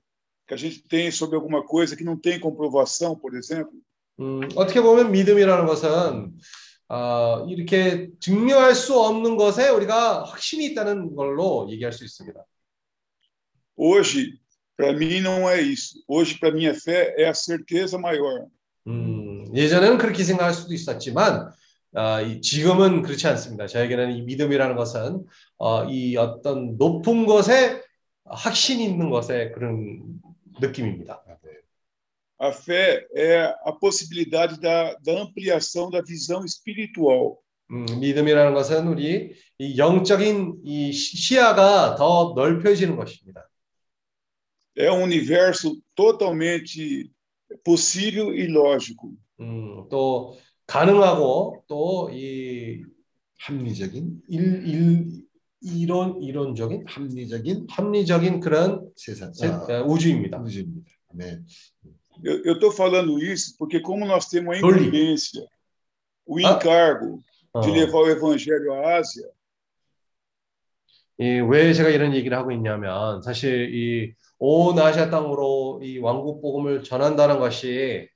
[0.49, 3.71] que a gente tem sobre alguma coisa que não tem comprovação, por exemplo.
[4.19, 6.33] 음, 어떻게 보면 믿음이라는 것은
[6.89, 12.43] 어, 이렇게 증명할 수 없는 것에 우리가 확신이 있다는 걸로 얘기할 수 있습니다.
[13.79, 14.39] Hoje,
[14.81, 16.03] para mim, não é isso.
[16.09, 18.47] Hoje, para mim, a fé é a certeza maior.
[18.87, 21.51] 음, 예전에는 그렇게 생각할 수도 있었지만
[21.95, 23.67] 아, 이- 지금은 그렇지 않습니다.
[23.67, 25.25] 저에게는 이 믿음이라는 것은
[25.59, 27.83] 어, 이 어떤 높은 것에
[28.25, 30.01] 확신이 있는 것에 그런
[30.61, 31.23] 느낌입니다.
[32.43, 37.37] A fé é a possibilidade da, da ampliação da visão espiritual.
[37.71, 43.47] 음, 믿음이라는 것은 우리 이 영적인 이 시- 시야가 더 넓혀지는 것입니다.
[44.77, 47.11] É um universo totalmente
[47.65, 49.13] possível e lógico.
[49.41, 50.37] 음, 또
[50.67, 52.83] 가능하고 또 이
[53.41, 55.09] 합리적인 일, 일,
[55.63, 60.39] 이론 이론적인 합리적인 합리적인 그런 세상 세- 아, 어, 우주입니다.
[60.41, 60.91] 우주입니다.
[61.13, 61.45] 아멘.
[62.23, 65.43] Eu estou falando isso porque, como nós temos a incumbência,
[66.27, 66.53] o Ah.
[66.53, 67.23] encargo
[67.55, 69.27] 어, de levar o evangelho à Ásia,
[71.19, 76.83] 이, 왜 제가 이런 얘기를 하고 있냐면 사실 이 온 아시아 땅으로 이 왕국 복음을
[76.83, 78.09] 전한다는 것이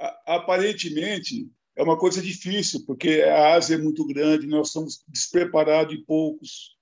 [0.00, 5.94] a- aparentemente é uma coisa difícil, porque a Ásia é muito grande, nós somos despreparados
[5.94, 6.74] e poucos.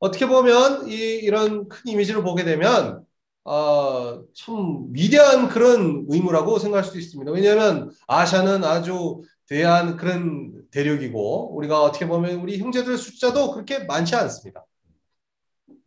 [0.00, 3.04] 어떻게 보면 이, 이런 큰 이미지를 보게 되면
[3.44, 7.30] 어, 참 위대한 그런 의무라고 생각할 수도 있습니다.
[7.32, 14.64] 왜냐하면 아시아는 아주 대한 그런 대륙이고 우리가 어떻게 보면 우리 형제들 숫자도 그렇게 많지 않습니다.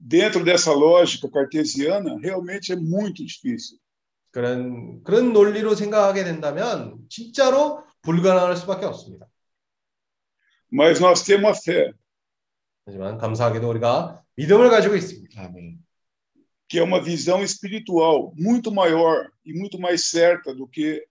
[0.05, 3.79] Dentro dessa lógica cartesiana, realmente é muito difícil.
[4.31, 9.27] 그런 그런 논리로 생각하게 된다면 진짜로 불가능할 수밖에 없습니다.
[10.69, 11.93] Mas nós temos a fé,
[12.85, 15.41] 하지만 감사하게도 우리가 믿음을 가지고 있습니다.
[15.41, 15.79] 아멘.
[16.67, 21.05] que é uma visão espiritual muito maior e muito mais certa do que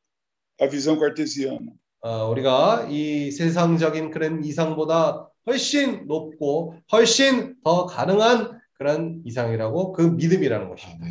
[0.61, 1.73] a visão cartesiana.
[2.01, 10.69] 어, 우리가 이 세상적인 그런 이상보다 훨씬 높고 훨씬 더 가능한 그런 이상이라고 그 믿음이라는
[10.69, 11.07] 것입니다.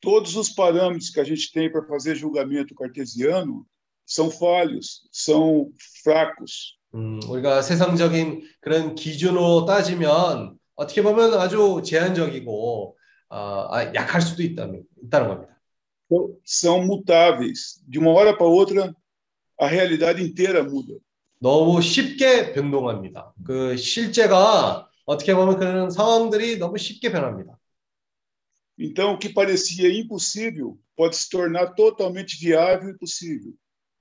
[0.00, 3.64] todos os parâmetros que a gente tem para fazer julgamento cartesiano
[4.04, 5.70] são falhos, são
[6.02, 6.76] fracos.
[6.94, 12.96] 음, 우리가 세상적인 그런 기준으로 따지면 어떻게 보면 아주 제한적이고
[13.28, 15.52] 어, 아, 약할 수도 있다는, 있다는 겁니다.
[16.44, 17.80] São mutáveis.
[17.88, 18.92] De uma hora para outra,
[19.58, 20.98] a realidade inteira muda.
[21.40, 23.32] 너무 쉽게 변동합니다.
[23.44, 27.58] 그 실제가 어떻게 보면 그런 상황들이 너무 쉽게 변합니다.
[28.78, 33.52] Então, o que parecia impossível pode se tornar totalmente viável e possível.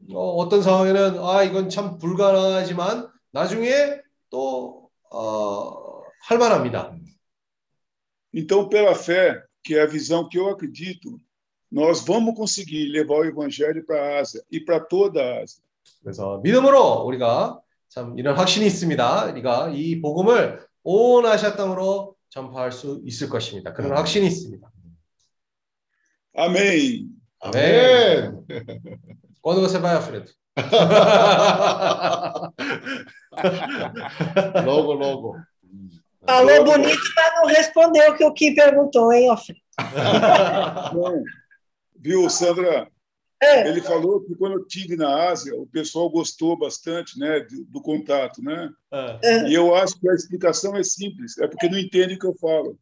[0.09, 6.97] 어, 어떤 상황에는 아 이건 참 불가능하지만 나중에 또 어, 할만합니다.
[8.33, 11.19] Então, pela fé, que é a visão que eu acredito,
[11.69, 15.61] nós vamos conseguir levar o evangelho para a Ásia e para toda a Ásia.
[16.01, 17.59] 그래서 믿음으로 우리가
[17.89, 19.31] 참 이런 확신이 있습니다.
[19.31, 23.73] 우리가 이 복음을 온 아시아 땅으로 전파할 수 있을 것입니다.
[23.73, 24.71] 그런 확신이 있습니다.
[26.33, 27.09] Amém.
[27.41, 28.45] 아멘.
[29.41, 30.31] Quando você vai, Alfredo?
[34.65, 35.35] logo, logo.
[36.25, 39.59] Falou bonito, mas não respondeu o que o Kim perguntou, hein, Alfredo?
[40.93, 41.23] Não.
[41.95, 42.87] Viu, Sandra?
[43.43, 43.67] É.
[43.67, 47.81] Ele falou que quando eu tive na Ásia, o pessoal gostou bastante, né, do, do
[47.81, 48.69] contato, né?
[49.23, 49.47] 예.
[49.47, 52.35] E eu acho que a explicação é simples, é porque não entende o que eu
[52.35, 52.77] falo.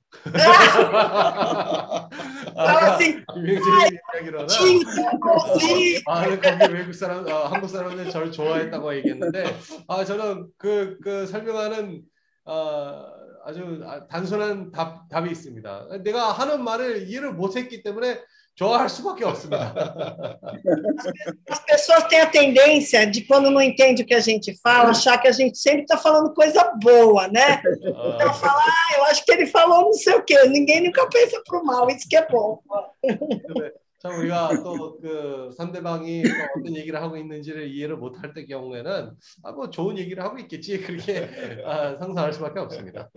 [2.56, 6.02] Fala assim, 김영진이 이야기로는 Tim, assim.
[6.08, 6.28] 아,
[6.68, 9.46] 외국 사람, 아, 한국 사람들이 저를 좋아했다고 얘기했는데,
[9.88, 12.02] 아, 저는 그, 그 설명하는,
[12.46, 13.06] 아,
[13.46, 16.00] 아주 아, 단순한 답, 답이 있습니다.
[16.04, 18.20] 내가 하는 말을 이해를 못했기 때문에
[18.59, 19.75] 좋아할 수밖에 없습니다.
[21.51, 25.19] As pessoas têm a tendência de, quando não entende o que a gente fala, achar
[25.19, 27.61] que a gente sempre está falando coisa boa, né?
[27.83, 30.37] Então, fala, ah, eu acho que ele falou não sei o quê.
[30.47, 32.61] Ninguém nunca pensa para o mal, isso que é bom.
[33.03, 39.11] 근데 참 우리가 또 그 상대방이 또 어떤 얘기를 하고 있는지를 이해를 못할 때 경우에는
[39.43, 43.11] 아, 뭐 좋은 얘기를 하고 있겠지 그렇게 아, 상상할 수밖에 없습니다.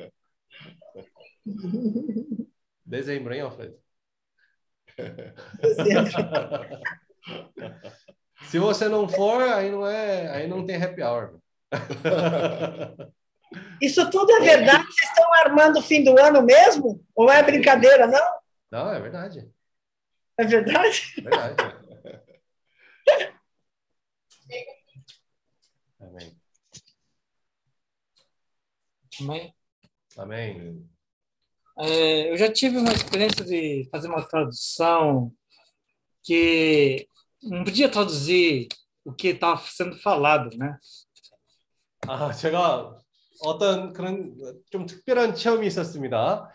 [2.90, 3.81] Dezembro, hein, Alfredo?
[8.49, 11.39] Se você não for, aí não é, aí não tem happy hour.
[13.81, 14.85] Isso tudo é verdade?
[14.85, 17.05] Vocês estão armando o fim do ano mesmo?
[17.15, 18.41] Ou é brincadeira, não?
[18.71, 19.51] Não, é verdade.
[20.39, 21.15] É verdade?
[21.19, 21.57] É verdade.
[26.01, 26.37] Amém.
[29.21, 29.55] Amém?
[30.17, 30.92] Amém.
[31.80, 35.32] É, eu já tive uma experiência de fazer uma tradução
[36.24, 37.08] que
[37.44, 38.68] não podia traduzir
[39.06, 40.78] o que estava sendo falado, né?
[42.08, 43.00] 아, 제가
[43.42, 44.36] 어떤 그런
[44.72, 46.52] 좀 특별한 체험이 있었습니다.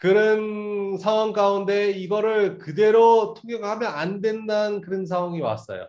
[0.00, 5.88] 그런 상황 가운데 이거를 그대로 통역하면 안 된다는 그런 상황이 왔어요.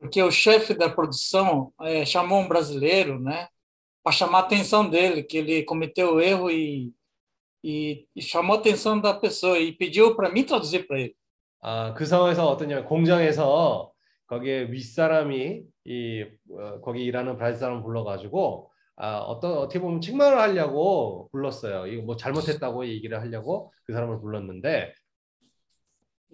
[0.00, 3.48] Porque o chefe da produção é, chamou um brasileiro, né?
[4.02, 6.92] Para chamar a atenção dele, que ele cometeu o erro e,
[7.63, 11.15] e, e chamou a atenção da pessoa e pediu para mim traduzir para ele.
[11.61, 13.91] 아, 그 상황에서 어떠냐면 공장에서
[14.27, 20.37] 거기에 윗사람이 이 어, 거기 일하는 브라질 사람 불러 가지고 아, 어떤 어떻게 보면 책망을
[20.37, 21.87] 하려고 불렀어요.
[21.87, 24.93] 이거 뭐 잘못했다고 얘기를 하려고 그 사람을 불렀는데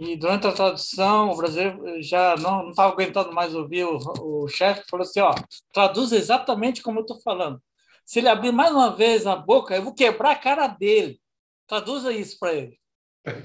[0.01, 4.81] E durante a tradução, o brasileiro já não estava aguentando mais ouvir o, o chefe,
[4.89, 5.35] falou assim, ó,
[5.73, 7.61] traduz exatamente como eu estou falando.
[8.09, 11.21] Se ele abrir mais uma vez a boca, eu vou quebrar a cara dele.
[11.67, 12.75] Traduza isso para ele.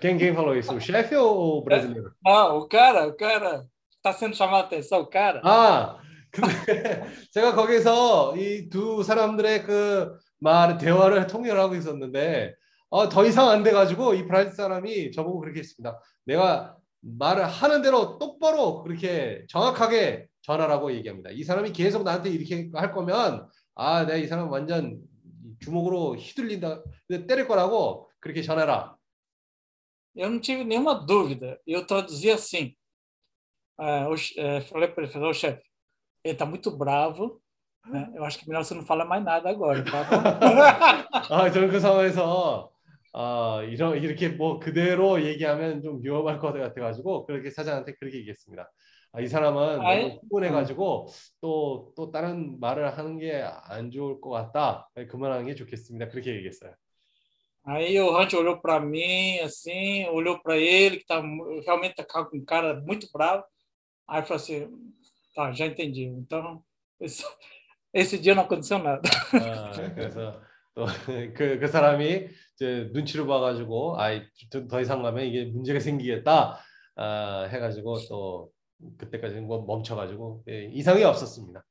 [0.00, 0.72] quem quem falou isso?
[0.74, 2.14] O chefe ou o brasileiro?
[2.24, 5.42] Não, o cara, o cara está sendo chamado a atenção, o cara.
[5.44, 5.98] 아,
[6.30, 12.54] 근데 제가 거기서 이 두 사람들의 그 말, 대화를 통역하고 있었는데,
[12.88, 16.00] 어, 더 이상 안 돼가지고 이 브라질 사람이 저보고 그렇게 했습니다.
[16.24, 21.28] 내가 말을 하는 대로 똑바로 그렇게 정확하게 전하라고 얘기합니다.
[21.32, 25.00] 이 사람이 계속 나한테 이렇게 할 거면, 아, 내가 이 사람 완전
[25.60, 26.82] 주먹으로 휘둘린다,
[27.26, 28.96] 때릴 거라고 그렇게 전해라.
[30.16, 31.58] Eu não tive nenhuma dúvida.
[31.66, 32.76] Eu traduzi assim.
[33.80, 35.60] É, o, é, falei para ele, falei, "Ô, chefe,
[36.22, 37.42] ele está muito bravo.
[37.86, 38.12] Né?
[38.14, 39.84] Eu acho que melhor você não falar mais nada agora.
[39.84, 41.06] Tá?
[41.30, 42.70] 아, 저는 그 상황에서
[43.12, 48.70] 아, 이런 이렇게 뭐 그대로 얘기하면 좀 위험할 것 같아가지고 그렇게 사장한테 그렇게 얘기했습니다.
[49.16, 51.06] 아, 이 사람은 아이, 너무 흥분해가지고
[51.40, 54.90] 또또 다른 말을 하는 게 안 좋을 것 같다.
[55.08, 56.08] 그만하는 게 좋겠습니다.
[56.08, 56.74] 그렇게 얘기했어요.
[57.66, 61.22] Aí o Hunt olhou para mim, assim, olhou para ele, que tá,
[61.64, 63.42] realmente estava com um cara muito bravo.
[64.06, 64.68] Aí falou assim:
[65.34, 66.04] tá, já entendi.
[66.04, 66.62] Então,
[67.00, 67.24] esse,
[67.94, 69.00] esse dia não aconteceu nada.
[69.32, 70.42] 아, 그래서
[70.74, 74.22] 또그 그 사람이 이제 눈치를 봐가지고 아이
[74.68, 76.58] 더 이상 가면 이게 문제가 생기겠다
[76.96, 78.50] 아, 해가지고 또
[78.98, 81.64] 그때까지 뭐 멈춰가지고 예, 이상이 없었습니다.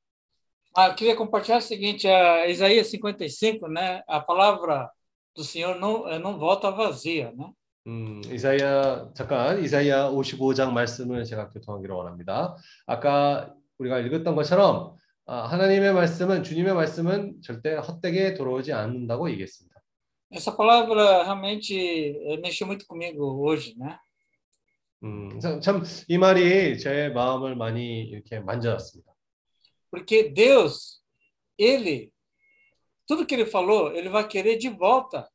[0.76, 4.02] Ah, queria compartilhar o seguinte, a Isaías 55, né?
[4.08, 4.90] A palavra
[5.36, 7.52] do Senhor não, não volta vazia, né?
[7.86, 12.56] 음, 이사야 잠깐 이사야 55장 말씀을 제가 교통하기로 원합니다.
[12.86, 19.74] 아까 우리가 읽었던 것처럼 아, 하나님의 말씀은 주님의 말씀은 절대 헛되게 돌아오지 않는다고 얘기했습니다.
[20.32, 23.96] Essa palavra realmente mexeu muito comigo hoje, né?
[25.04, 29.12] 음, 참이 말이 제 마음을 많이 이렇게 만져왔습니다.
[29.90, 31.02] Porque Deus,
[31.58, 32.10] ele
[33.06, 35.28] tudo que ele falou, ele vai querer de volta.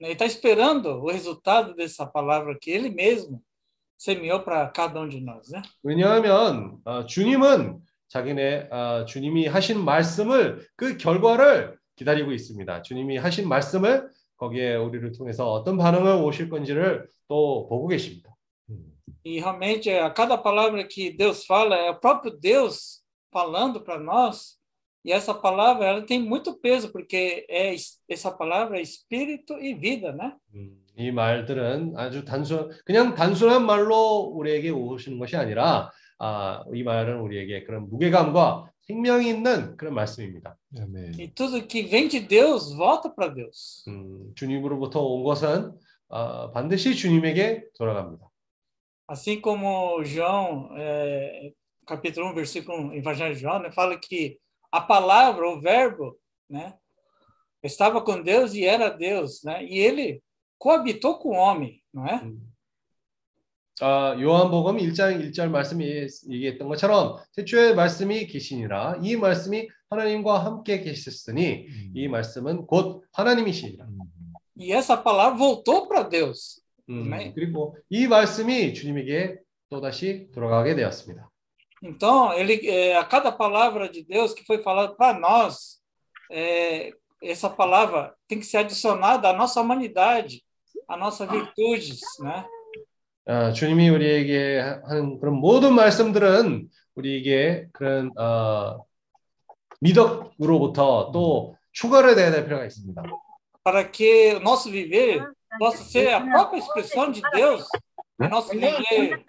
[0.00, 3.42] Ele está esperando o resultado dessa palavra que ele mesmo
[3.96, 5.62] semeou para cada um de nós, né?
[5.82, 12.82] 왜냐하면 어, 주님은 자기네 어, 주님이 하신 말씀을 그 결과를 기다리고 있습니다.
[12.82, 18.23] 주님이 하신 말씀을 거기에 우리를 통해서 어떤 반응을 오실 건지를 또 보고 계십니다.
[19.24, 23.02] E realmente a cada palavra que Deus fala é o próprio Deus
[23.32, 24.58] falando para nós.
[25.04, 27.74] E essa palavra ela tem muito peso porque é
[28.08, 30.34] essa palavra é espírito e vida, né?
[30.96, 37.64] 이 말들은 아주 단순 그냥 단순한 말로 우리에게 오시는 것이 아니라 아, 이 말은 우리에게
[37.64, 40.56] 그런 무게감과 생명이 있는 그런 말씀입니다.
[40.78, 41.18] 아멘.
[41.18, 43.84] E tudo que vem de Deus volta para Deus.
[43.88, 45.72] 음, 주님으로부터 온 것은
[46.08, 48.30] 아, 반드시 주님에게 돌아갑니다.
[49.07, 51.51] Assim como João, é,
[51.85, 54.39] capítulo 1, versículo 1, Evangelho de João, né, fala que
[54.71, 56.17] a palavra, o verbo,
[56.49, 56.75] né,
[57.63, 59.63] estava com Deus e era Deus, né?
[59.65, 60.21] E ele
[60.57, 62.21] coabitou com o homem, não é?
[63.81, 71.65] 아, 요한복음 1장 1절 말씀이 얘기했던 것처럼 태초에 말씀이 계시니라 이 말씀이 하나님과 함께 계셨으니
[71.95, 73.87] 이 말씀은 곧 하나님이시니라.
[74.57, 76.61] E essa palavra voltou para Deus.
[76.90, 77.32] 음, 네.
[77.34, 79.38] 그리고 이 말씀이 주님에게
[79.70, 81.30] 또다시 돌아가게 되었습니다.
[81.82, 85.82] Então, ele, é, a cada palavra de Deus que foi falada para nós,
[86.30, 86.92] é,
[87.22, 90.42] essa palavra tem que ser adicionada à nossa humanidade,
[90.88, 92.46] à nossas virtudes, né?
[93.26, 98.84] 아, 주님이 우리에게 하는 그런 모든 말씀들은 우리에게 그런 어,
[99.80, 103.02] 미덕으로부터 또 추가를 돼야 될 필요가 있습니다.
[103.64, 105.26] Para que o nosso viver
[105.57, 107.67] possa ser a própria expressão de Deus,
[108.19, 109.23] o nosso viver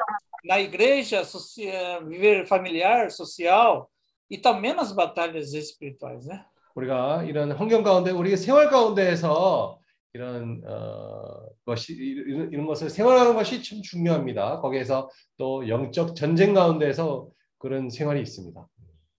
[0.44, 3.90] na igreja, social, viver familiar, social
[4.30, 6.44] e também nas batalhas espirituais, né?
[6.74, 9.80] 우리가 이런 환경 가운데 우리의 생활 가운데에서
[10.12, 14.60] 이런 어, 것이 이런, 이런 것을 생활하는 것이 참 중요합니다.
[14.60, 17.28] 거기에서 또 영적 전쟁 가운데에서
[17.58, 18.66] 그런 생활이 있습니다.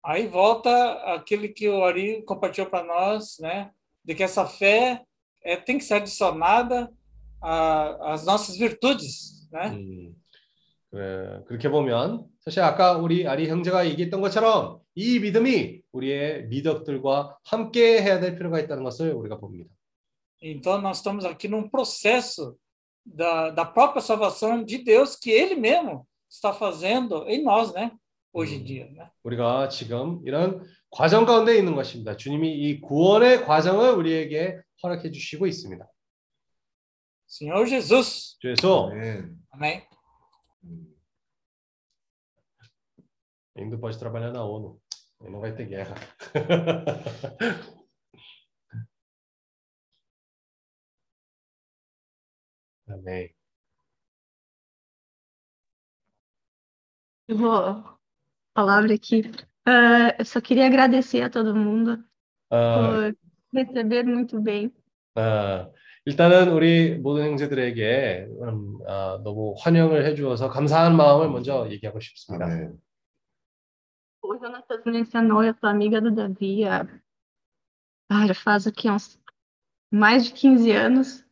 [0.04, 3.70] Aí volta aquele que o Ari compartilhou para nós, né?
[4.04, 5.00] De que essa fé
[5.44, 6.90] é, tem que ser adicionada
[7.41, 9.69] a- às nossas virtudes, né?
[9.71, 10.15] 음,
[10.91, 18.01] 그래, 그렇게 보면 사실 아까 우리 아리 형제가 얘기했던 것처럼 이 믿음이 우리의 미덕들과 함께
[18.01, 19.69] 해야 될 필요가 있다는 것을 우리가 봅니다.
[20.41, 22.55] Então, nós estamos aqui num processo
[23.03, 27.91] da, da própria salvação de Deus que Ele mesmo está fazendo em nós, né?
[28.33, 29.09] Hoje em dia, né?
[29.23, 32.15] 우리가 지금 이런 과정 가운데 있는 것입니다.
[32.15, 35.85] 주님이 이 구원의 과정을 우리에게 허락해 주시고 있습니다.
[37.27, 38.37] Senhor Jesus.
[38.41, 38.91] Jesus.
[38.91, 39.37] Amém.
[39.51, 39.85] Amém.
[43.55, 44.81] Ainda pode trabalhar na ONU.
[45.21, 45.95] Não vai ter guerra.
[52.87, 53.35] Amém.
[57.27, 57.97] Eu vou
[58.53, 59.21] palavra aqui.
[59.67, 61.93] Uh, eu só queria agradecer a todo mundo
[62.51, 63.17] uh, por
[63.53, 64.67] receber muito bem.
[65.17, 65.69] Uh,
[66.06, 72.46] 일단은 우리 모든 형제들에게 음, 아, 너무 환영을 해주어서 감사한 마음을 먼저 얘기하고 싶습니다.
[72.46, 72.80] 아멘.
[74.24, 76.86] O Jonatas me ensinou, eu sou amiga do Davi há,
[78.08, 79.18] ah, já faz aqui uns
[79.90, 81.24] mais de 15 anos,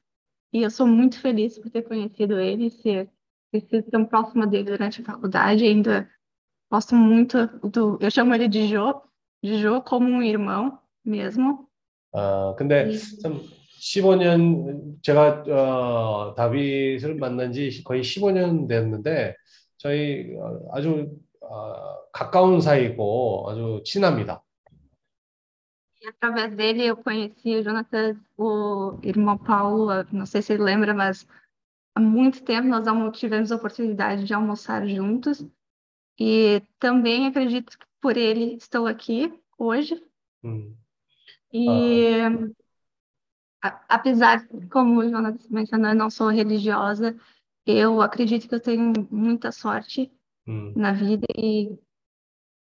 [0.52, 3.08] e eu sou muito feliz por ter conhecido ele, ser,
[3.52, 6.10] ter sido tão próxima dele durante a faculdade, ainda
[6.70, 9.00] gosto muito do, eu chamo ele de Jô,
[9.42, 11.68] de Jô como um irmão mesmo.
[12.12, 12.90] 아, 근데
[13.22, 13.40] 참
[13.85, 19.35] 15년 제가 어, 다윗을 만난 지 거의 15년 됐는데
[19.77, 21.07] 저희 어, 아주
[21.41, 24.41] 어, 가까운 사이고 아주 친합니다.
[26.01, 30.93] E através dele eu conheci o Jonatas, o irmão Paulo, não sei se ele lembra,
[30.93, 31.27] mas
[31.95, 32.85] há muito tempo nós
[33.17, 35.45] tivemos a oportunidade de almoçar juntos.
[36.19, 40.01] E também acredito que por ele estou aqui hoje.
[40.43, 40.77] 음,
[41.51, 42.19] E
[43.87, 47.15] apesar, como o Jonas mencionou, eu não sou religiosa,
[47.65, 50.11] eu acredito que eu tenho muita sorte
[50.47, 50.73] hum.
[50.75, 51.77] na vida e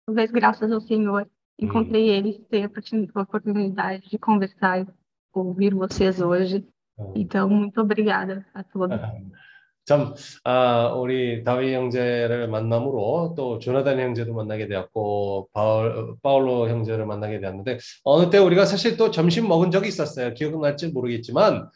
[0.07, 1.29] talvez graças ao Senhor
[1.59, 2.15] encontrei hum.
[2.15, 2.71] ele, tenho
[3.15, 4.87] a oportunidade de conversar e
[5.33, 6.67] ouvir vocês hoje.
[6.99, 7.13] Hum.
[7.17, 8.99] Então, muito obrigada a todos.
[9.89, 17.41] 참, 아, 우리 다윗 형제를 만남으로 또 조나단 형제도 만나게 되었고, 바울, 파울로 형제를 만나게
[17.41, 20.35] 되었는데, 어느 때 우리가 사실 또 점심 먹은 적이 있었어요.
[20.35, 21.71] 기억날지 모르겠지만,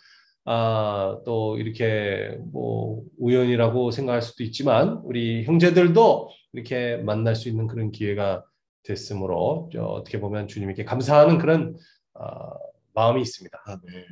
[0.44, 7.92] 아, 또 이렇게 뭐 우연이라고 생각할 수도 있지만, 우리 형제들도 이렇게 만날 수 있는 그런
[7.92, 8.44] 기회가
[8.82, 11.76] 됐으므로, 어떻게 보면 주님께 감사하는 그런
[12.12, 12.50] 아,
[12.92, 13.58] 마음이 있습니다.
[13.64, 14.04] 아, 네.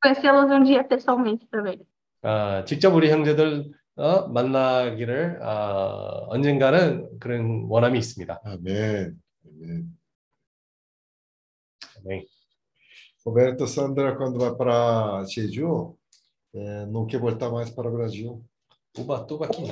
[0.00, 1.87] Conhecê-los um dia pessoalmente também.
[2.22, 8.40] 아, 직접 우리 형제들 어, 만나기를 아, 언젠가는 그런 원함이 있습니다.
[8.44, 9.16] 아멘.
[9.44, 9.98] 아멘.
[11.98, 12.26] Amém.
[13.24, 15.96] Roberto Sandra, quando vai para Jeju,
[16.54, 18.42] é, não quer voltar mais para o Brasil.
[18.92, 19.66] Tuba, tuba aqui.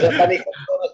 [0.00, 0.38] já tá me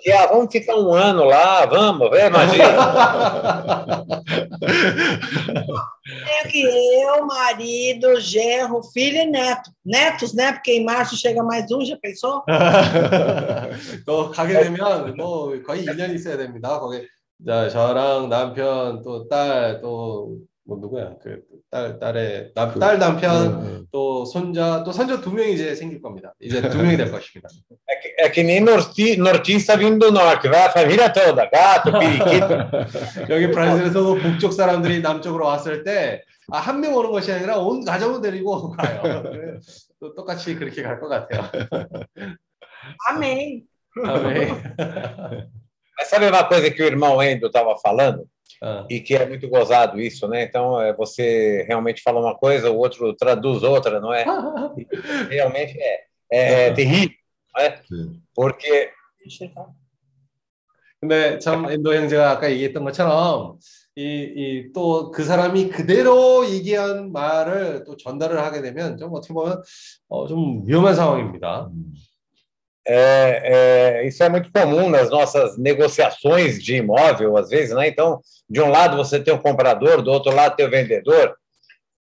[0.04, 4.06] aqui, ah, vamos ficar um ano lá, vamos, vem, imagina.
[6.26, 9.72] Tenho que eu, marido, genro, filho e neto.
[9.86, 10.54] Netos, né?
[10.54, 12.44] Porque em março chega mais um, já pensou?
[14.06, 16.80] 또 가게 되면 뭐 거의 1년 있어야 됩니다.
[16.80, 17.08] 거기
[17.46, 23.83] 저랑 남편 또딸또 뭐 누구야 그 딸 딸의 남, 그, 딸 남편 네, 네.
[23.91, 26.33] 또 손자 또 손자 두 명이 이제 생길 겁니다.
[26.41, 27.49] 이제 두 명이 될 것입니다.
[28.17, 32.55] É que, nem norti, nortista vindo do norte, vai a família toda, gato, periquito.
[33.29, 39.25] 여기 브라질에서도 북쪽 사람들이 남쪽으로 왔을 때한 명 오는 것이 아니라 온 가족을 데리고 가요.
[40.01, 41.51] 또 똑같이 그렇게 갈 것 같아요.
[43.11, 43.65] Amém.
[45.99, 48.27] Mas sabe uma coisa que o irmão Endo estava falando?
[48.62, 48.86] Ah.
[48.90, 50.44] E que é muito gozado isso, né?
[50.44, 54.26] Então, é, você realmente fala uma coisa, o outro traduz outra, não é?
[55.30, 57.16] realmente é, é, é terrível,
[57.56, 57.82] não é?
[58.36, 58.92] Porque.
[61.02, 63.58] 근데 참 엔도 형제가 아까 얘기했던 것처럼
[63.96, 69.62] 이 또 그 사람이 그대로 얘기한 말을 또 전달을 하게 되면 좀 어떻게 보면
[70.08, 71.70] 어, 좀 위험한 상황입니다.
[71.72, 71.94] 음.
[72.88, 77.88] É, é, isso é muito comum nas nossas negociações de imóvel, às vezes, né?
[77.88, 81.35] Então, de um lado você tem o comprador, do outro lado tem o vendedor,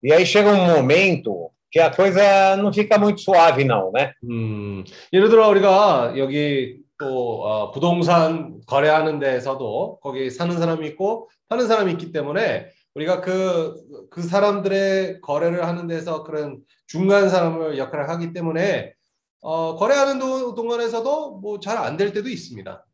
[0.02, 4.12] e aí chega um momento que a coisa não fica muito suave, não, né?
[4.22, 11.66] 음, 예를 들어 우리가 여기 또 어, 부동산 거래하는 데에서도 거기 사는 사람이 있고 파는
[11.66, 13.74] 사람이 있기 때문에 우리가 그,
[14.08, 18.92] 그 사람들의 거래를 하는 데서 그런 중간 사람을 역할을 하기 때문에
[19.40, 22.84] 어, 거래하는 동안에서도 뭐 잘 안 될 때도 있습니다.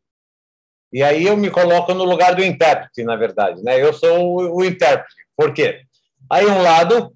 [0.91, 3.81] E aí eu me coloco no lugar do intérprete, na verdade, né?
[3.81, 5.15] Eu sou o, o intérprete.
[5.35, 5.81] Por quê?
[6.29, 7.13] Aí um lado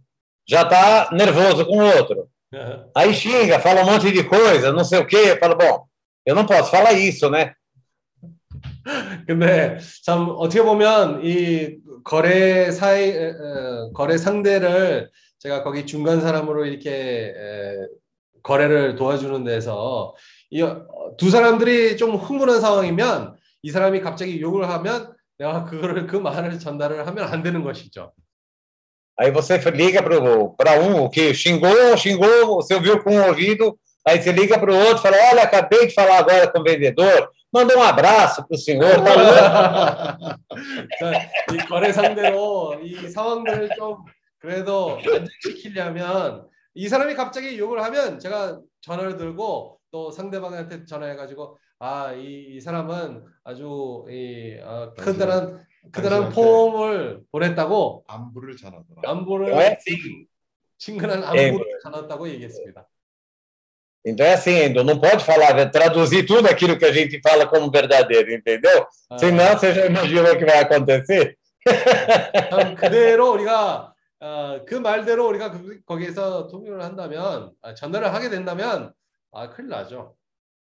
[0.48, 2.30] já está nervoso com o outro.
[2.54, 2.90] Uhum.
[2.96, 5.32] Aí xinga, fala um monte de coisa, não sei o quê.
[5.32, 5.86] Eu falo, bom,
[6.26, 7.54] eu não posso falar isso, né?
[9.26, 13.14] 근데 참 어떻게 보면 이 거래 사이
[13.94, 17.34] 거래 상대를 제가 거기 중간 사람으로 이렇게
[18.44, 20.16] 거래를 도와주는 데서
[20.52, 20.62] 이
[21.18, 23.36] 두 사람들이 좀 흥분한 상황이면
[23.66, 28.14] 이 사람이 갑자기 욕을 하면 내가 그거를 그 말을 전달을 하면 안 되는 것이죠.
[29.18, 33.76] Aí você liga para um que xingou, xingou, você ouviu com um ouvido,
[34.06, 37.32] aí você liga para o outro, fala, olha, acabei de falar agora com o vendedor,
[37.52, 39.02] manda um abraço para o senhor.
[41.00, 43.98] Tá 이 거래 상대로 이 상황들을 좀
[44.38, 52.56] 그래도 안정시키려면 이 사람이 갑자기 욕을 하면 제가 전화를 들고 또 상대방한테 전화해가지고 아 이
[52.56, 59.02] 이 사람은 아주 이 어, 크다란 크다란 폼을 보냈다고 안부를 전하더라.
[59.04, 59.78] 안부를 네.
[60.78, 62.88] 친근한 안부를 전했다고 얘기했습니다.
[64.08, 67.72] Então é assim, Endo, não pode falar, traduzir tudo aquilo que a gente fala como
[67.72, 68.86] verdadeiro, entendeu?
[69.10, 71.36] 아, Senão você já imagina o que vai acontecer.
[72.78, 78.94] 그대로 우리가 어, 그 말대로 우리가 그, 거기에서 통일을 한다면 아, 전달을 하게 된다면
[79.32, 80.16] 아 큰일 나죠.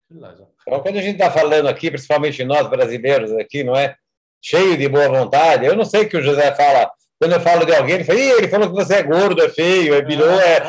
[0.10, 3.96] Então, quando a gente está falando aqui, principalmente nós brasileiros aqui, não é?
[4.42, 5.66] Cheio de boa vontade.
[5.66, 6.90] Eu não sei o que o José fala.
[7.20, 9.96] Quando eu falo de alguém, ele fala, ele falou que você é gordo, é feio,
[9.96, 10.60] é bilhão, é.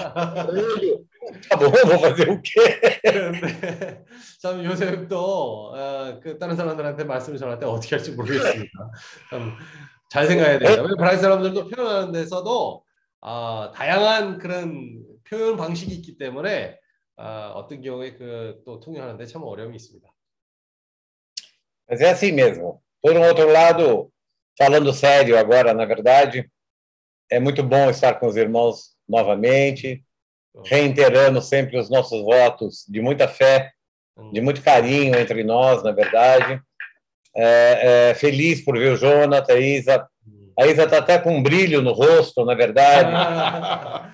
[1.48, 2.80] tá bom, vou fazer o quê?
[4.40, 8.70] 참 요새 또그 다른 사람들한테 말씀을 전할 때 어떻게 할지 모르겠습니다.
[9.30, 9.52] 참,
[10.08, 10.80] 잘 생각해야 됩니다.
[10.80, 12.82] 왜냐면 브라질 사람들도 표현하는 데서도
[13.20, 16.78] 아, 다양한 그런 표현 방식이 있기 때문에
[17.17, 20.09] 아, 어떤 경우에 그 또 통역하는데 참 어려움이 있습니다.
[21.89, 22.81] Mas é assim mesmo.
[23.01, 24.11] Por um outro lado,
[24.57, 26.49] falando sério agora, na verdade,
[27.29, 30.03] é muito bom estar com os irmãos novamente,
[30.65, 33.71] reiterando sempre os nossos votos de muita fé,
[34.31, 36.61] de muito carinho entre nós, na verdade.
[37.35, 40.07] É, é, feliz por ver o Jonathan, a Isa.
[40.57, 43.11] A Isa está até com um brilho no rosto, na verdade.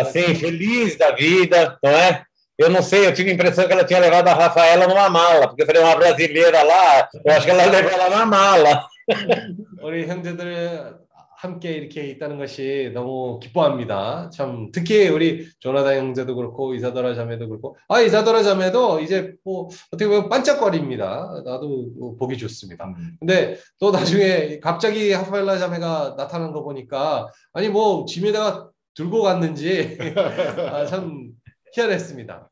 [0.00, 2.24] assim, feliz da vida, não é?
[2.57, 5.47] Eu não sei, eu tive a impressão que ela tinha levado a Rafaela numa mala,
[5.47, 8.87] porque eu falei, uma brasileira lá, eu acho que ela levou ela na mala.
[9.81, 10.97] 우리 형제들
[11.37, 14.31] 함께 이렇게 있다는 것이 너무 기뻐합니다.
[14.33, 20.07] 참 특히 우리 조나단 형제도 그렇고 이사더라 자매도 그렇고 아 이사더라 자매도 이제 뭐 어떻게
[20.07, 21.43] 보면 반짝거립니다.
[21.45, 22.91] 나도 보기 좋습니다.
[23.19, 29.95] 근데 또 나중에 갑자기 하파엘라 자매가 나타난 거 보니까 아니 뭐 짐에다가 들고 갔는지
[30.73, 31.29] 아, 참
[31.76, 32.50] 희한했습니다.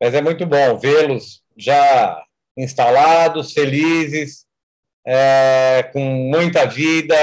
[0.00, 2.22] Mas é muito bom vê-los já
[2.56, 4.46] instalados, felizes,
[5.06, 7.14] é, com muita vida,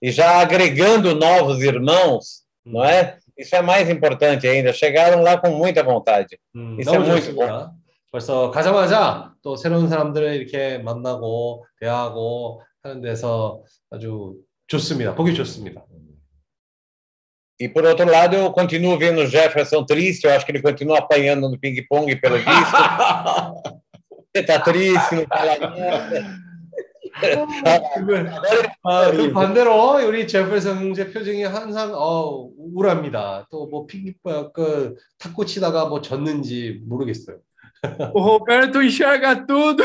[0.00, 3.18] e já agregando novos irmãos, não é?
[3.36, 4.72] Isso é mais importante ainda.
[4.72, 6.38] Chegaram lá com muita vontade.
[6.54, 7.40] 음, Isso é 너무 muito bom.
[7.46, 7.74] 좋습니다.
[8.10, 14.36] 벌써 가자마자 또 새로운 사람들을 이렇게 만나고 대하고 하는 데서 아주
[14.66, 15.14] 좋습니다.
[15.14, 15.84] 보기 좋습니다.
[17.59, 20.25] E por outro lado, eu continuo vendo o Jefferson triste.
[20.25, 22.77] Eu acho que ele continua apanhando no ping-pong, pelo visto.
[24.33, 26.43] Você está triste, não fala nada.
[28.83, 33.47] 아, 그 반대로 우리 제ferson 형제 표정이 항상 어, 우울합니다.
[33.51, 34.13] 또뭐 핑,
[34.53, 37.37] 그 탁구 치다가 뭐 졌는지 모르겠어요.
[38.13, 39.83] O Roberto enxerga tudo.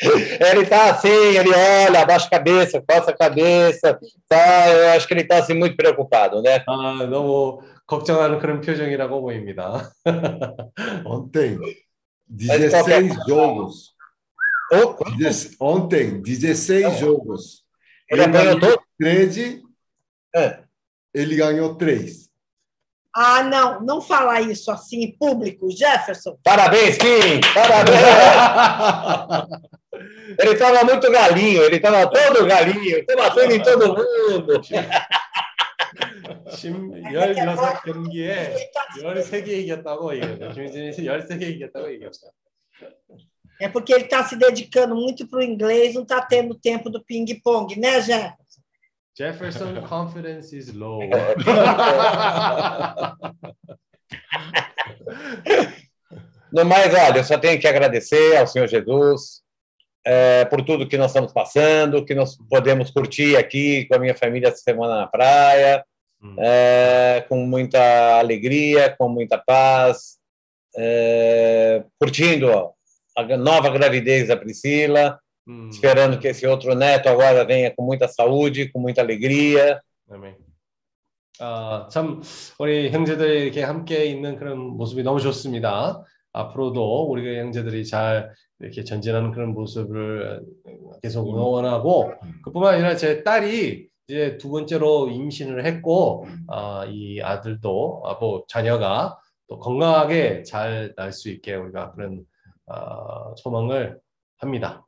[0.00, 3.98] Ele está assim, ele olha, abaixa a cabeça, coça a cabeça,
[4.28, 4.68] tá?
[4.70, 6.62] Eu acho que ele está assim muito preocupado, né?
[6.68, 9.90] 아, 너무 걱정하는 그런 표정이라고 보입니다.
[11.06, 11.58] Ontem,
[12.28, 13.94] 16 jogos.
[14.72, 17.62] Oh, Deze- Ontem, 16 jogos.
[18.10, 18.78] Ele ganhou todo?
[19.00, 19.62] 13,
[20.34, 20.58] É.
[21.14, 22.26] ele ganhou 3.
[23.14, 26.36] Ah, não, não falar isso assim em público, Jefferson.
[26.44, 27.40] Parabéns, Kim!
[27.54, 27.96] Parabéns!
[30.38, 34.60] Ele estava muito galinho, ele estava todo galinho, estava batendo em todo mundo.
[36.50, 38.54] 16 경기에
[38.98, 40.52] 13개 이겼다고 얘기해요.
[40.52, 42.32] 김진희 씨 13개 이겼다고 얘기했어요.
[43.60, 47.02] É porque ele está se dedicando muito para o inglês, não está tendo tempo do
[47.02, 48.60] ping-pong, né, Jefferson?
[49.16, 51.00] Jefferson confidence is low.
[56.52, 59.42] No mais, olha, eu só tenho que agradecer ao Senhor Jesus
[60.04, 64.14] é, por tudo que nós estamos passando, que nós podemos curtir aqui com a minha
[64.14, 65.84] família essa semana na praia,
[66.38, 70.18] é, com muita alegria, com muita paz,
[70.76, 72.72] é, curtindo ó,
[73.16, 75.18] a nova gravidez da Priscila,
[75.70, 79.80] esperando que esse outro neto agora venha com muita saúde, com muita alegria.
[80.08, 80.36] 아멘.
[81.40, 82.22] 아, 참
[82.58, 86.02] 우리 형제들이 이렇게 함께 있는 그런 모습이 너무 좋습니다.
[86.32, 90.45] 앞으로도 우리 형제들이 잘 이렇게 전진하는 그런 모습을
[91.01, 92.13] 계속 응원하고
[92.43, 99.17] 그뿐만 아니라 제 딸이 이제 두 번째로 임신을 했고 아, 이 아들도 아, 뭐 자녀가
[99.47, 102.25] 또 건강하게 잘 날 수 있게 우리가 그런
[102.67, 103.99] 아, 소망을
[104.37, 104.85] 합니다.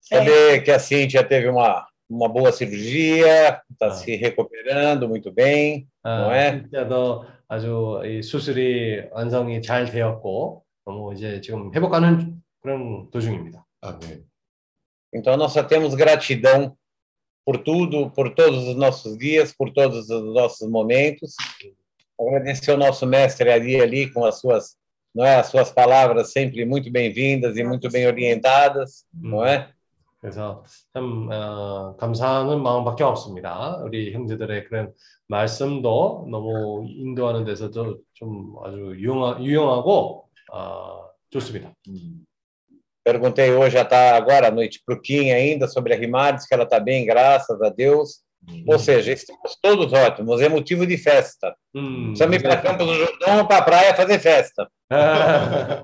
[0.00, 6.30] Saber que a Cíntia teve uma, uma boa cirurgia, está se recuperando muito bem, não
[6.30, 6.62] 아, é?
[7.52, 13.65] 아주 이 수술이 완성이 잘 되었고 너무 이제 지금 회복하는 그런 도중입니다.
[13.81, 14.25] 아멘.
[15.13, 16.75] Então, nós só temos gratidão
[17.45, 21.33] por tudo, por todos os nossos dias, por todos os nossos momentos.
[22.19, 24.75] Agradecer ao nosso mestre ali, ali com as suas,
[25.15, 29.71] não é, as suas palavras sempre muito bem-vindas e muito bem orientadas, não é?
[30.19, 30.63] 그래서
[30.93, 33.77] 참 어, 감사하는 마음밖에 없습니다.
[33.83, 34.93] 우리 형제들의 그런
[35.27, 41.73] 말씀도 너무 인도하는 데서도 좀 아주 유용하, 유용하고 어, 좋습니다.
[43.03, 46.53] Perguntei hoje, já está agora à noite para o Kim ainda, sobre a Rimardes, que
[46.53, 48.21] ela está bem, graças a Deus.
[48.65, 51.55] Ou seja, estamos todos ótimos, é motivo de festa.
[51.75, 54.69] 음, Precisamos ir para Campos do Jordão, para a praia fazer festa.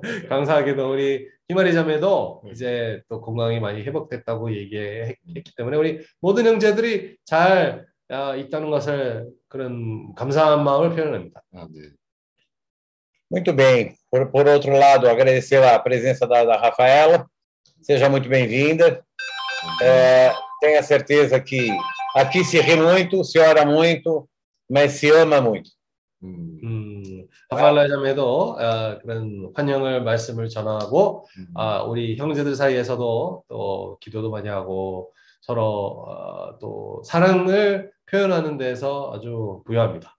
[0.29, 7.85] 감사하게도 우리 희마리 자매도 이제 또 건강이 많이 회복됐다고 얘기했기 때문에 우리 모든 형제들이 잘
[8.09, 11.41] 아, 있다는 것을 그런 감사한 마음을 표현합니다.
[11.53, 11.95] 아멘.
[13.30, 13.94] Muito bem.
[14.10, 17.26] Por, por outro lado, agradecer a presença da, da Rafaela.
[17.82, 19.04] Seja muito bem-vinda.
[19.82, 21.68] É, tenha certeza que
[22.16, 24.28] aqui se ri muito, se ora muito,
[24.68, 25.70] mas se ama muito.
[26.22, 26.58] 음.
[26.64, 31.46] 음, 자매도 어, 그런 환영을 말씀을 전하고 음.
[31.54, 39.62] 아, 우리 형제들 사이에서도 또 기도도 많이 하고 서로 어, 또 사랑을 표현하는 데서 아주
[39.64, 40.17] 부유합니다.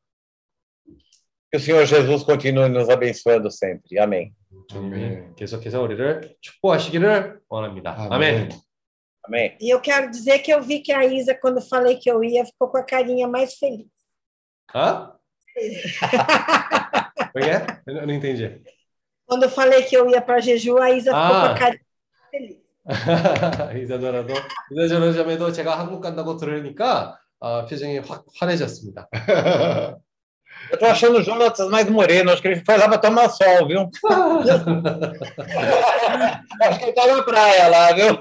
[1.51, 3.99] Que o Senhor Jesus continue nos abençoando sempre.
[3.99, 4.33] Amém.
[4.69, 8.09] 주님이 계속해서 우리를 축복하시기를 원합니다.
[8.11, 8.49] 아멘.
[9.29, 9.57] Amém.
[9.61, 12.45] E eu quero dizer que eu vi que a Isa, quando falei que eu ia,
[12.45, 13.87] ficou com a carinha mais feliz.
[14.75, 15.13] Hã?
[17.33, 17.67] Como é?
[17.87, 18.61] Eu não entendi.
[19.27, 21.49] Quando eu falei que eu ia para Jeju, a Isa ficou Ah.
[21.49, 21.85] com a carinha
[22.31, 22.65] feliz.
[23.83, 24.35] 이사도라도
[24.73, 29.09] 이사도라 자매도 제가 한국 간다고 들으니까 아, 표정이 확 환해졌습니다.
[30.71, 32.31] Eu tô achando o Jonatas mais moreno.
[32.31, 33.91] Acho que ele foi lá para tomar sol, viu?
[36.63, 38.19] Acho que ele tá na praia lá, viu?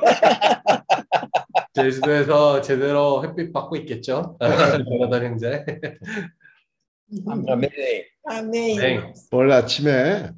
[1.74, 4.38] 제주도에서 제대로 햇빛 받고 있겠죠.
[4.40, 5.66] 조나단 형제.
[7.28, 7.70] Amém.
[8.26, 8.76] Amém.
[8.78, 9.14] 네.
[9.32, 10.32] 오늘 아침에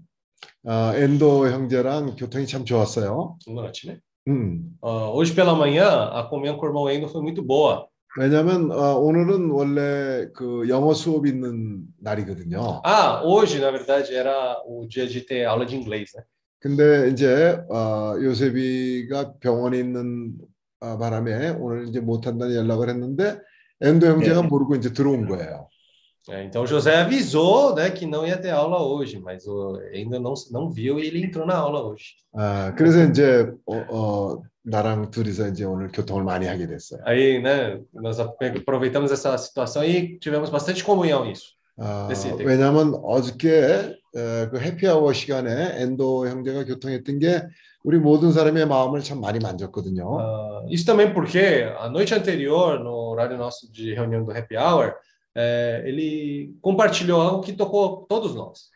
[0.68, 3.38] 어, 엔도 형제랑 교통이 참 좋았어요.
[3.48, 4.72] 오늘 아침에 음.
[4.82, 7.88] 어, hoje pela manhã a comunhão com o irmão Endo foi muito boa.
[8.19, 12.83] 왜냐하면 어, 오늘은 원래 그 영어 수업 있는 날이거든요.
[12.85, 16.25] Ah, hoje na verdade era o dia de ter aula de inglês, né?
[16.59, 20.35] 근데 이제 어, 요셉이가 병원에 있는
[20.81, 23.39] 어, 바람에 오늘 이제 못 한다는 연락을 했는데
[23.81, 24.49] 엔도 형제가 네.
[24.49, 25.69] 모르고 이제 들어온 거예요.
[26.29, 30.35] É, então José avisou, né, que não ia ter aula hoje, mas o, ainda não
[30.51, 32.17] não viu e ele entrou na aula hoje.
[32.35, 37.01] 아, 그래서 이제 어, 어, 나랑 둘이서 이제 오늘 교통을 많이 하게 됐어요.
[37.07, 41.55] Aí, né, nós aproveitamos essa situação e tivemos bastante comunhão nisso.
[41.79, 42.09] 아.
[42.45, 47.43] 왜냐하면 어저께 어, 그 해피아워 시간에 엔도 형제가 교통했던 게
[47.83, 50.19] 우리 모든 사람의 마음을 참 많이 만졌거든요.
[50.21, 54.95] Ah, isso também porque a noite anterior, no horário nosso de reunião do Happy Hour,
[55.35, 58.69] é, ele compartilhou algo que tocou todos nós.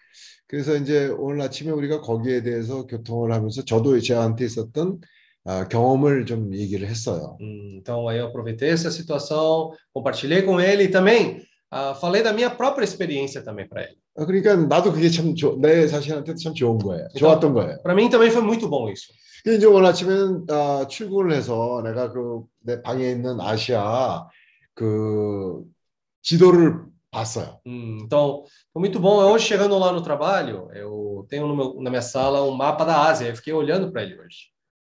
[0.46, 5.00] 그래서 이제 오늘 아침에 우리가 거기에 대해서 교통을 하면서 저도 저한테 있었던
[5.45, 7.37] 아, 경험을 좀 얘기를 했어요.
[7.41, 11.41] Hum, Então, aí eu aproveitei essa situação, compartilhei com ele e também
[11.71, 13.97] ah, falei da minha própria experiência também para ele.
[14.15, 17.07] 어, 그러니까 나도 그게 참 조, 내 자신한테도 참 좋은 거예요.
[17.17, 17.81] 좋았던 거예요.
[17.83, 19.13] Para mim também foi muito bom isso.
[19.43, 24.27] 근데 이제 오늘 아침에는 아, 출근을 해서 내가 그 내 방에 있는 아시아
[24.73, 25.63] 그
[26.21, 27.59] 지도를 봤어요.
[27.65, 29.17] Hum, então, foi muito bom.
[29.31, 33.07] Hoje, chegando lá no trabalho, eu tenho no meu, na minha sala um mapa da
[33.07, 33.27] Ásia.
[33.29, 34.51] Eu fiquei olhando para ele hoje.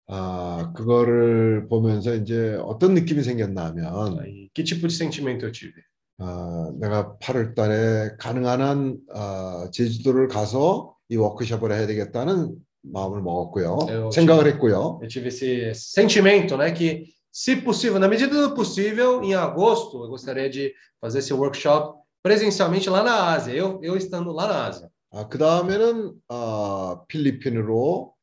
[0.08, 5.74] 아, 그거를 보면서 이제 어떤 느낌이 생겼나 하면 Aí, que tipo de sentimento eu tive?
[6.20, 14.12] 아, 내가 8월 달에 가능한 한 아, 제주도를 가서 이 워크숍을 해야 되겠다는 마음을 먹었고요.
[14.12, 15.00] 생각을 했고요.
[15.02, 20.10] Eu tive esse sentimento, né, que se possível, na medida do possível, em agosto, eu
[20.10, 24.90] gostaria de fazer esse workshop presencialmente lá na Ásia, eu, eu estando lá na Ásia.
[25.12, 28.14] 아, 그 다음에는 아, 필리핀으로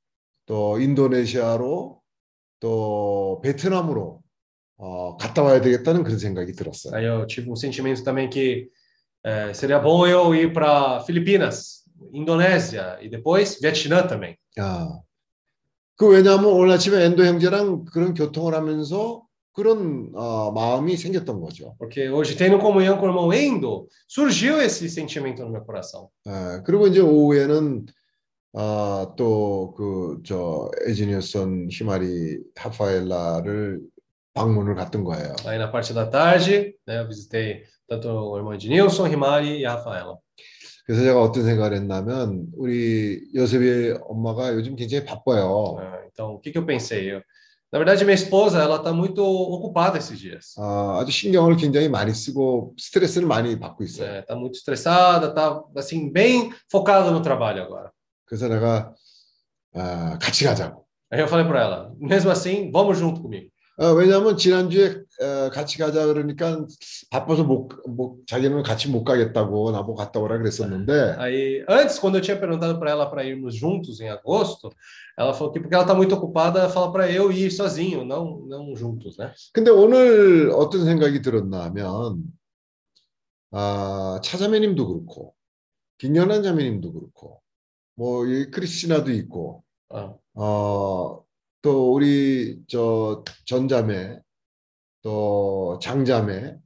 [0.47, 2.01] 또 인도네시아로
[2.61, 4.21] 또 베트남으로
[4.77, 6.95] 어, 갔다 와야 되겠다는 그런 생각이 들었어요.
[6.95, 8.69] Aí eu tive um sentimento também que
[9.25, 14.37] eh, seria bom eu ir para Filipinas, Indonésia e depois Vietnã também.
[14.59, 15.01] 아,
[15.97, 19.23] 그 왜냐하면 오늘 아침에 엔도 형제랑 그런 교통을 하면서
[19.53, 21.77] 그런 어, 마음이 생겼던 거죠.
[21.79, 26.09] Porque hoje, tendo comunhão com o irmão Endo, surgiu esse sentimento no meu coração.
[26.27, 27.87] 아, 그리고 이제 오후에는
[28.57, 33.81] 아, 또 그 저 에지니어선 히마리 하파엘라를
[34.35, 35.35] 방문을 갔던 거예요.
[35.47, 39.75] Aí na parte da tarde, né, eu visitei tanto o irmão Ednilson, Rimari e a
[39.75, 40.19] Rafaela.
[40.87, 45.79] 그래서 제가 어떤 생각을 했냐면 우리 요셉의 엄마가 요즘 굉장히 바빠요.
[45.81, 47.11] Ah, então, o que, que eu pensei?
[47.11, 47.23] Eu,
[47.73, 50.55] na verdade, minha esposa, ela está muito ocupada esses dias.
[50.59, 54.21] 아, 아주 신경을 굉장히 많이 쓰고 스트레스를 많이 받고 있어요.
[54.21, 57.91] Está muito estressada, está assim bem focada no trabalho agora.
[58.25, 58.95] 그래서 내가
[59.75, 60.85] 아, 같이 가자고.
[61.11, 63.51] Aí eu falei para ela, mesmo assim, vamos junto comigo.
[63.77, 66.65] 어, 왜냐하면 지난주에 어, 같이 가자 그러니까
[67.11, 72.21] 바빠서 못, 못 자기는 같이 못 가겠다고 나보고 갔다 오라 그랬었는데 Aí, antes, quando eu
[72.21, 74.71] tinha perguntado para ela para irmos juntos em agosto,
[75.19, 78.77] ela falou que porque ela está muito ocupada, fala para eu ir sozinho, não, não
[78.77, 79.33] juntos, né?
[79.53, 82.23] 근데 오늘 어떤 생각이 들었나 하면
[83.51, 85.35] 아, 차자매님도 그렇고
[85.99, 87.44] 김연한 자매님도 그렇고
[87.97, 91.23] 뭐이 크리스티나도 있고 Ah, 어,
[91.63, 94.19] 또 우리 저 전자매
[95.03, 96.57] 또 장자매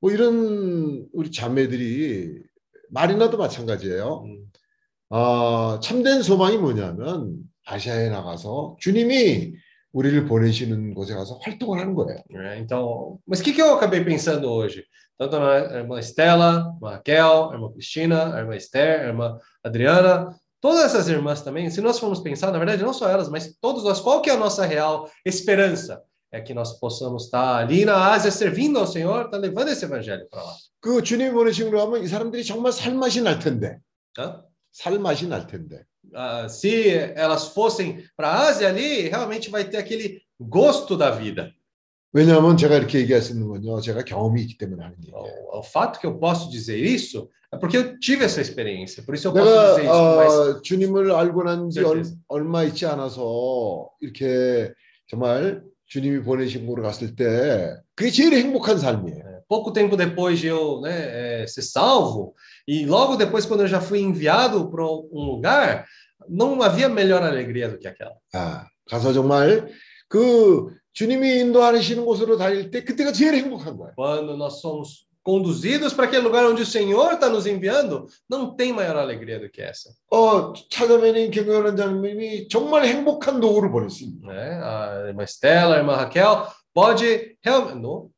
[0.00, 2.42] 뭐 이런 우리 자매들이
[2.90, 4.22] 마리나도 마찬가지예요.
[4.24, 4.46] hum,
[5.10, 7.36] 어, 참된 소망이 뭐냐면
[7.66, 9.54] 아시아에 나가서 주님이
[9.92, 12.20] 우리를 보내시는 곳에 가서 활동을 하는 거예요.
[12.58, 14.84] Então, mas o que, que eu acabei pensando hoje?
[15.18, 20.34] Tanto na irmã Estela, a Raquel, a irmã Cristina, a irmã Esther, a irmã Adriana,
[20.61, 23.83] todas essas irmãs também, se nós formos pensar, na verdade, não só elas, mas todos
[23.83, 26.01] nós, qual que é a nossa real esperança?
[26.31, 30.27] É que nós possamos estar ali na Ásia servindo ao Senhor, tá levando esse evangelho
[30.29, 30.53] para lá.
[30.79, 33.79] 그 주님 보내심으로 하면 이 사람들이 정말 살맛이 날 텐데.
[34.17, 34.43] Hã?
[34.73, 35.83] 살맛이 날 텐데.
[36.13, 41.51] Ah, se elas fossem para a Ásia ali, realmente vai ter aquele gosto da vida.
[42.13, 43.81] 왜냐하면 제가 이렇게 얘기할 수 있는 건요.
[43.81, 45.17] 제가 경험이 있기 때문에 하는 얘기예요.
[45.51, 49.15] O, o fato que eu posso dizer isso é porque eu tive essa experiência, por
[49.15, 52.17] isso eu posso 내가 dizer isso com mais 어, 주님을 알고 난 지 certeza.
[52.27, 54.73] 얼마 있지 않아서 이렇게
[55.07, 59.37] 정말 주님이 보내신 곳으로 갔을 때 그게 제일 행복한 삶이에요.
[59.47, 60.91] pouco tempo depois de eu né,
[61.43, 62.35] eh, ser salvo,
[62.67, 65.85] e logo depois, quando eu já fui enviado para um lugar,
[66.27, 68.17] não havia melhor alegria do que aquela.
[68.33, 69.69] 아, 가서 정말
[70.09, 73.93] 그 주님이 인도하시는 곳으로 다닐 때 그때가 제일 행복한 거예요.
[73.95, 78.71] Quando nós somos conduzidos para aquele lugar onde o Senhor está nos enviando, não tem
[78.71, 79.89] maior alegria do que essa.
[80.09, 84.61] 어, 찾아뵈는 경영하는 장님이 정말 행복한 노후를 보낼 수 있는 Né?
[84.63, 87.81] A irmã Estela, a irmã Raquel, pode realmente.
[87.81, 88.09] No?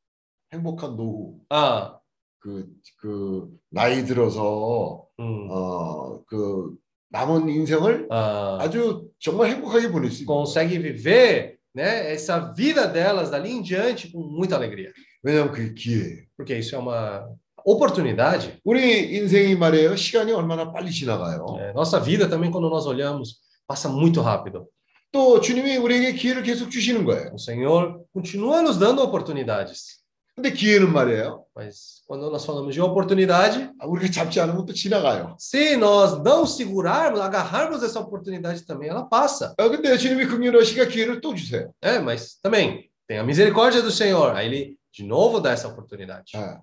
[0.53, 1.39] 행복한 노후.
[1.49, 1.99] Ah,
[2.39, 2.67] 그,
[2.97, 6.75] 그 나이 들어서 hum, 어, 그
[7.09, 10.43] 남은 인생을 ah, 아주 정말 행복하게 보낼 수 있는 거예요.
[10.45, 14.91] consegue viver né, essa vida delas dali em diante com muita alegria.
[15.23, 16.25] 왜냐하면 그게 기회예요.
[16.37, 17.27] Porque isso é uma
[17.65, 18.57] oportunidade.
[18.63, 19.95] 우리 인생이 말이에요.
[19.95, 21.45] 시간이 얼마나 빨리 지나가요.
[21.59, 24.67] É, nossa vida também, quando nós olhamos, passa muito rápido.
[25.11, 27.31] 또 주님이 우리에게 기회를 계속 주시는 거예요.
[27.33, 29.99] O Senhor continua nos dando oportunidades.
[30.35, 31.43] 근데 기회는 말이에요.
[31.53, 35.35] Mas quando nós falamos de oportunidade, 아, 우리가 잡지 않으면 또 지나가요.
[35.37, 39.53] se nós não segurarmos, agarrarmos essa oportunidade também, ela passa.
[39.57, 41.73] 아, 근데 주님이 긍휼하시가 기회를 또 주세요.
[41.81, 44.33] É, mas também tem a misericórdia do Senhor.
[44.35, 46.31] Aí ele de novo dá essa oportunidade.
[46.37, 46.61] 아.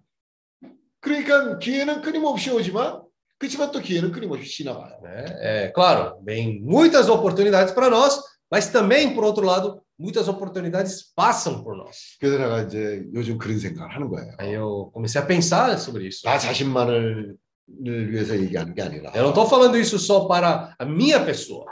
[1.00, 3.02] 그러니까 기회는 끊임없이 오지만
[3.38, 4.98] 그렇지만 또 기회는 끊임없이 지나가요.
[5.02, 5.24] né?
[5.40, 8.18] É claro, vem muitas oportunidades para nós,
[8.50, 12.16] mas também, por outro lado, muitas oportunidades passam por nós.
[12.20, 14.32] 그래서 내가 이제 요즘 그런 생각을 하는 거예요.
[14.38, 16.26] Aí eu comecei a pensar sobre isso.
[16.26, 17.36] 나 자신만을
[17.84, 21.66] 을 위해서 얘기하는 게 아니라 Eu não estou falando isso só para a minha pessoa.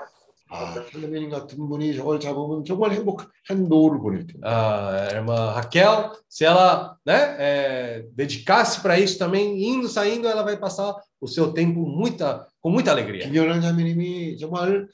[0.51, 4.47] 아, 할머님 같은 분이 저걸 잡으면 정말 행복한 노후를 보낼 텐데.
[4.47, 10.57] A irmã Raquel, se ela né, é, dedicasse para isso também, indo, saindo, ela vai
[10.57, 13.27] passar o seu tempo muita, com muita alegria.
[13.27, 14.87] 김연한 자매님이 정말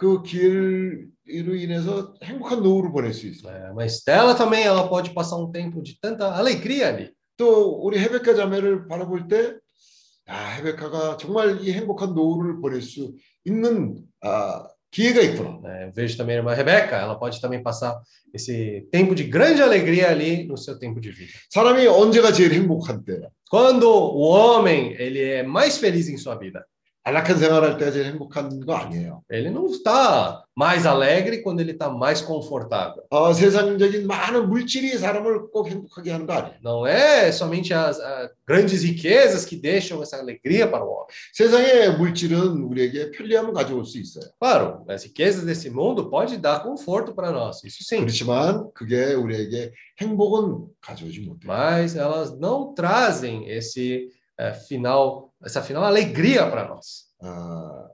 [0.00, 3.56] 그 기회로 인해서 행복한 노후를 보낼 수 있어요.
[3.56, 7.12] É, mas ela também ela pode passar um tempo de tanta alegria ali.
[7.36, 9.54] 또 우리 헤베카 자매를 바라볼 때,
[10.26, 13.14] 아, 헤베카가 정말 이 행복한 노후를 보낼 수
[13.44, 15.60] 있는 아, 기회가 있구나.
[15.62, 15.86] né?
[15.88, 18.00] Eu vejo também a irmã Rebeca, ela pode também passar
[18.32, 21.32] esse tempo de grande alegria ali no seu tempo de vida.
[21.50, 23.28] 사람이 언제가 제일 행복한 때야?
[23.50, 26.64] Quando o homem ele é mais feliz em sua vida,
[27.06, 29.22] 안락한 생활할 때가 제일 행복한 거 아니에요.
[29.30, 33.04] ele não está mais alegre quando ele está mais confortável.
[33.10, 36.58] 어, 세상적인 많은 물질이 사람을 꼭 행복하게 하는 거 아니에요.
[36.64, 41.06] Não é somente as, as grandes riquezas que deixam essa alegria para o homem.
[41.32, 44.28] 세상의 물질은 우리에게 편리함을 가져올 수 있어요.
[44.40, 48.00] Claro, as riquezas desse mundo pode dar conforto para nós, isso sim.
[48.00, 49.70] 그렇지만 그게 우리에게
[50.00, 51.46] 행복은 가져오지 못해요.
[51.46, 57.11] Mas elas não trazem esse eh, final, essa final alegria para nós.
[57.23, 57.89] 어,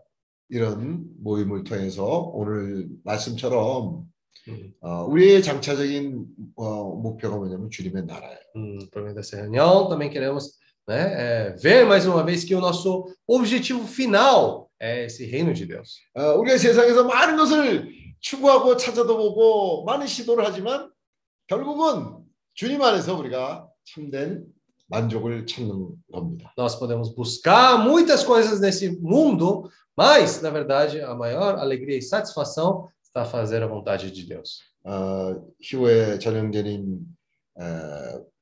[0.49, 4.07] 이런 모임을 통해서 오늘 말씀처럼
[4.47, 6.25] Hum, 어, 우리의 장차적인
[6.55, 8.39] 어, 목표가 뭐냐면 주님의 나라예요.
[8.55, 10.53] hum, por meio dessa reunião, também queremos
[10.87, 15.65] né, eh, ver mais uma vez que o nosso objetivo final é esse reino de
[15.65, 15.99] Deus.
[16.15, 17.89] 어, 우리가 세상에서 많은 것을
[18.21, 20.89] 추구하고 찾아도 보고 많은 시도를 하지만
[21.47, 24.45] 결국은 주님 안에서 우리가 참된
[24.88, 26.52] 만족을 찾는 겁니다.
[26.56, 32.88] Nós podemos buscar muitas coisas nesse mundo, mas, na verdade, a maior alegria e satisfação
[33.02, 34.60] está a fazer a vontade de Deus.
[34.84, 36.98] 어, 희호의 전영재님
[37.60, 37.64] 에,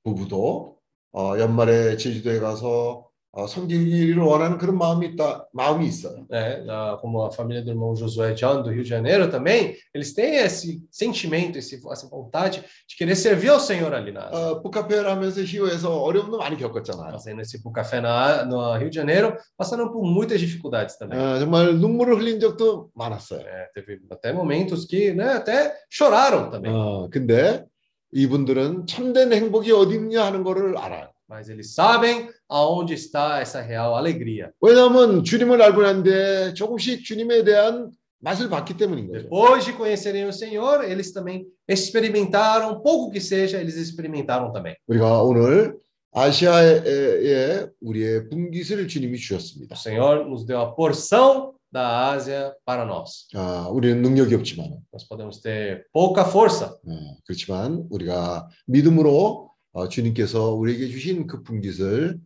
[0.03, 0.79] 부부도
[1.13, 6.27] 어, 연말에 제주도에 가서 어, 섬기기를 원하는 그런 마음이 있다 마음이 있어요.
[6.29, 10.13] né, ah, como a família do irmão Josué John do Rio de Janeiro também, eles
[10.13, 14.37] têm esse sentimento, esse, essa vontade de querer servir ao Senhor ali na Ásia.
[14.37, 17.13] 어, 북카페를 하면서 희호에서 어려움도 많이 겪었잖아요.
[17.13, 21.17] Fazendo esse café na, no Rio de Janeiro, passando por muitas dificuldades também.
[21.17, 23.43] 어, 정말 눈물을 흘린 적도 많았어요.
[23.47, 26.73] É, teve até momentos que né, até choraram também.
[26.75, 27.65] 어, 근데
[28.13, 31.11] 이분들은 참된 행복이 어디 있냐 하는 거를 알아요.
[31.29, 34.52] Mas eles sabem aonde está essa real alegria.
[34.62, 39.24] 왜냐하면 주님을 알고 난데 조금씩 주님에 대한 맛을 봤기 때문인 거죠.
[39.24, 44.76] Depois de conhecerem o Senhor, eles também experimentaram, pouco que seja, eles experimentaram também.
[44.88, 45.78] 우리가 오늘
[46.12, 49.76] 아시아에 우리의 분깃을 주님이 주셨습니다.
[49.76, 53.28] O Senhor nos deu a porção da Ásia para nós.
[53.34, 60.52] 아, 우리는 능력이 없지만, Nós podemos ter pouca força, 어, 그렇지만 우리가 믿음으로 어, 주님께서
[60.54, 62.18] 우리에게 주신 그 분깃을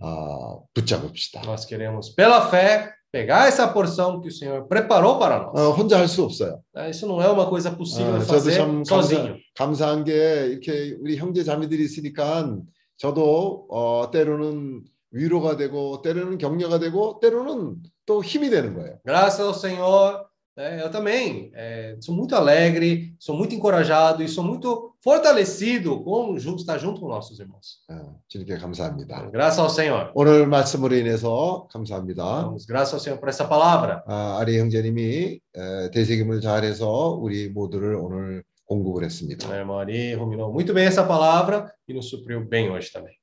[0.00, 1.42] 어, 붙잡읍시다.
[1.42, 5.54] nós queremos, pela fé, pegar essa porção que o Senhor preparou para nós.
[5.58, 6.60] 어, 혼자 할 수 없어요.
[6.74, 9.36] Ah, Isso não é uma coisa possível 아, 저도 fazer 참 sozinho.
[9.56, 12.56] 감사, 감사한 게 이렇게 우리 형제 자매들이 있으니까
[12.96, 17.76] 저도 어, 때로는 위로가 되고 때로는 격려가 되고 때로는
[18.06, 18.98] 또 힘이 되는 거예요.
[19.06, 20.27] Graças ao Senhor,
[20.57, 26.37] né, eu também eh, sou muito alegre, sou muito encorajado e sou muito fortalecido com
[26.37, 27.79] ju- estar junto com nossos irmãos.
[27.89, 29.29] 어, 주님께 감사합니다.
[29.31, 30.11] Graças ao Senhor.
[30.13, 32.43] 오늘 말씀으로 인해서 감사합니다.
[32.43, 34.03] Damos graças ao Senhor por essa palavra.
[34.05, 39.49] 아, 아리 형제님이 에, 대세김을 잘해서 우리 모두를 오늘 공급을 했습니다.
[39.51, 43.13] A irmã Ari ruminou muito bem essa palavra e nos supriu bem hoje também.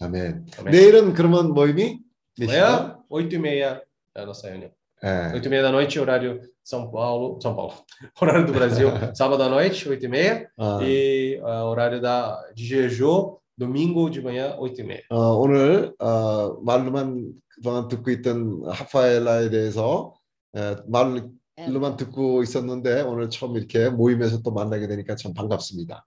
[0.00, 0.46] 아멘.
[0.58, 0.70] Amém.
[0.72, 1.98] 내일은 그러면 모임이
[2.38, 2.64] 몇 시간?
[2.64, 3.80] Amanhã, 8h30
[4.16, 4.70] é a nossa reunião.
[5.02, 5.32] 예.
[5.32, 7.74] 8h30 da noite, horário São Paulo, São Paulo.
[8.20, 10.46] Horário do Brasil, sábado à noite, 8h30.
[10.58, 15.02] 아, E ah, horário da, de Jeju, domingo de manhã, 8h30.
[15.10, 20.14] 어, 오늘 어, 말로만 그동안 듣고 있던 하파엘라에 대해서
[20.56, 26.04] 에, 말로만 듣고 있었는데 오늘 처음 이렇게 모임에서 또 만나게 되니까 참 반갑습니다.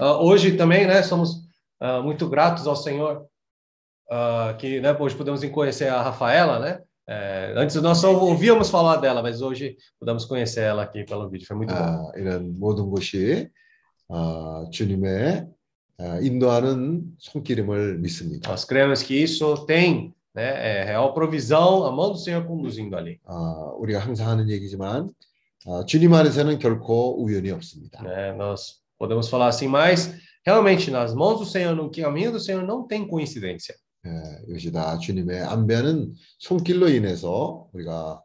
[0.00, 1.46] Ah, hoje também, né, somos
[1.80, 3.26] ah, muito gratos ao Senhor
[4.10, 6.82] ah, que né, hoje podemos conhecer a Rafaela, né?
[7.08, 11.46] Eh, antes nós só ouvíamos falar dela, mas hoje podemos conhecer ela aqui pelo vídeo.
[11.46, 11.78] Foi muito bom.
[11.78, 13.48] 아, 이런 mo든 것이
[14.08, 15.46] 어, 주님의
[15.98, 18.50] 어, 인도하는 손길임을 믿습니다.
[18.50, 23.20] Nós cremos que isso tem né, é real provisão, a mão do Senhor conduzindo ali.
[23.26, 25.10] 어, 우리가 항상 하는 얘기지만
[25.66, 28.02] 어, 주님 안에서는 결코 우연이 없습니다.
[28.02, 28.32] Né?
[28.32, 30.14] Nós podemos falar assim, mas
[30.44, 33.74] realmente nas mãos do Senhor, no caminho do Senhor, não tem coincidência.
[34.06, 38.22] 예, 이것이 다 주님의 안배하는 손길로 인해서 우리가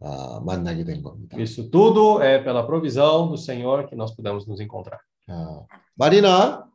[0.00, 1.36] 아, 만나게 된 겁니다.
[1.38, 5.00] Isso tudo é pela provisão do Senhor que nós podemos nos encontrar.
[5.28, 5.64] 아,
[5.96, 6.68] 마리나,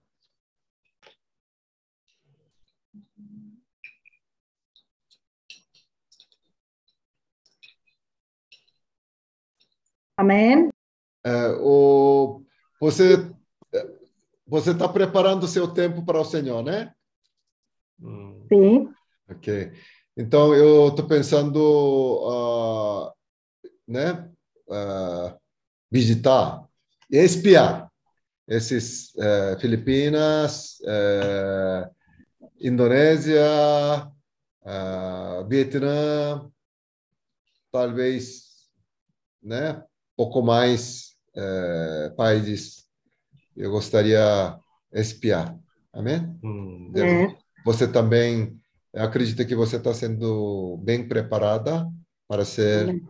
[10.15, 10.69] Amém.
[11.23, 12.41] é, o,
[12.79, 13.29] você
[14.47, 16.93] você está preparando seu tempo para o Senhor, né?
[18.48, 18.88] Sim.
[19.30, 19.72] Ok.
[20.16, 23.12] Então eu estou pensando, ah,
[23.88, 24.30] né,
[24.70, 25.36] ah,
[25.90, 26.64] visitar,
[27.10, 27.90] e espiar
[28.48, 31.90] esses eh, Filipinas, eh,
[32.60, 33.46] Indonésia,
[34.64, 36.50] ah, Vietnã,
[37.70, 38.68] talvez,
[39.42, 39.82] né,
[40.16, 42.82] pouco mais eh, países
[43.56, 44.58] eu gostaria
[44.92, 45.58] espiar.
[45.92, 46.38] Amém?
[46.42, 47.36] hum, É.
[47.65, 48.55] Você também
[48.95, 51.87] acredita que você está sendo bem preparada
[52.27, 53.01] para ser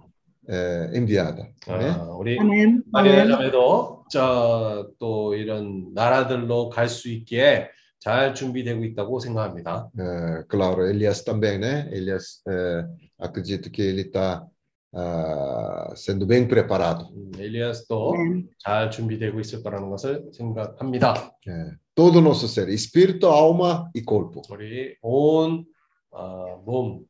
[0.47, 1.47] eh, enviada.
[1.68, 1.89] Amém?
[1.89, 2.81] 아, 우리 Amém.
[2.91, 3.27] 마리아 Amém.
[3.31, 7.69] 자매도 저, 또 이런 나라들로 갈 수 있게
[7.99, 9.89] 잘 준비되고 있다고 생각합니다.
[9.97, 11.89] Eh, claro, Elias também, né?
[11.91, 12.85] Elias, eh,
[13.19, 14.45] acredito que ele está
[14.94, 17.09] ah, sendo bem preparado.
[17.14, 18.48] 음, 엘리아스도 Amém.
[18.59, 21.32] 잘 준비되고 있을 거라는 것을 생각합니다.
[21.47, 24.43] Eh, todo nosso ser, espírito, alma e corpo.
[24.51, 25.64] 우리 온,
[26.10, 27.05] 어, 몸,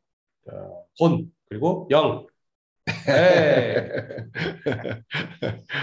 [0.51, 2.27] 어, 혼, 그리고 영.
[3.07, 3.77] 네.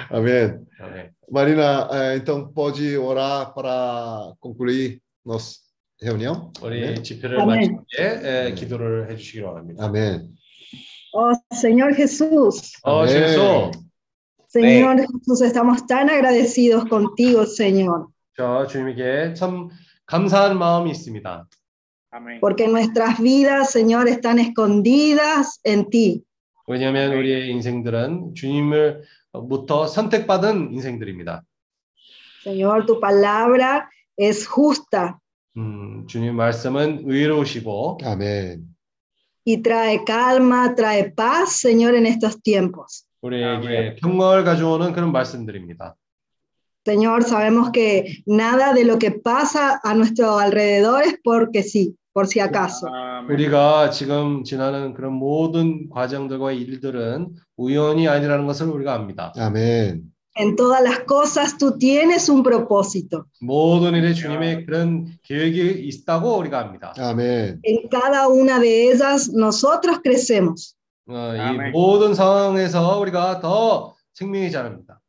[0.10, 0.66] Amém.
[0.80, 1.12] 아멘.
[1.32, 5.60] Marina, eh, então pode orar para concluir nossa
[6.02, 6.52] reunião?
[6.62, 7.04] 우리 아멘.
[7.04, 7.76] 집회를 아멘.
[7.76, 9.86] 마치게 에, 기도를 해주시기 바랍니다.
[9.86, 10.30] Amém.
[11.14, 12.74] Oh, Señor Jesús.
[12.84, 13.28] 어, 아멘.
[13.28, 13.72] 주소.
[14.48, 19.70] Señor Jesús, estamos tan agradecidos contigo, Señor, 저 주님에게 참
[20.06, 21.48] 감사한 마음이 있습니다.
[22.12, 22.40] Amém.
[22.40, 26.24] porque nuestras vidas, Señor, están escondidas en ti.
[26.68, 29.04] 왜냐하면 우리의 인생들은 주님을
[29.50, 31.44] 부터 선택받은 인생들입니다.
[32.44, 35.18] Señor, tu palabra es justa
[35.58, 38.64] 음, 주님 말씀은 의로우시고 Amém.
[39.52, 43.06] Y trae calma, trae paz, Señor, en estos tiempos.
[43.22, 45.96] 우리에게 평강을 가져오는 그런 말씀들입니다.
[46.86, 52.28] Señor, sabemos que nada de lo que pasa a nuestro alrededor es porque sí, por
[52.28, 52.88] si acaso.
[53.28, 59.34] 우리가 지금 지나는 그런 모든 과정들과 일들은 우연이 아니라는 것을 우리가 압니다.
[59.36, 60.04] Amém.
[60.39, 63.27] En todas las cosas tú tienes un propósito.
[63.41, 66.93] 모든 일에 주님의 그런 계획이 있다고 우리가 압니다.
[66.99, 67.61] Amém.
[67.63, 70.75] En cada una de ellas nosotros crecemos.
[71.07, 71.71] 어, 이 아멘.
[71.73, 75.01] 모든 상황에서 우리가 더 생명이 자랍니다.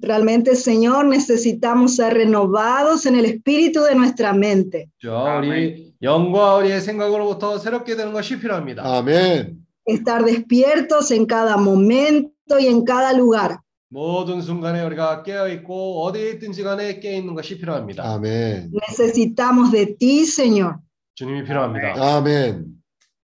[0.00, 4.88] Realmente, Señor, necesitamos ser renovados en el espíritu de nuestra mente.
[5.00, 5.38] 그렇죠?
[5.38, 8.82] 우리 영과 우리의 생각으로부터 새롭게 되는 것이 필요합니다.
[8.84, 9.58] 아멘.
[9.86, 13.60] Estar despiertos en cada momento y en cada lugar.
[13.92, 18.04] 모든 순간에 우리가 깨어 있고 어디에 있든지 간에 깨어 있는 것이 필요합니다.
[18.04, 18.70] 아멘.
[18.72, 20.76] Necesitamos de ti, Señor.
[21.14, 21.94] 주님이 필요합니다.
[21.96, 22.66] 아멘.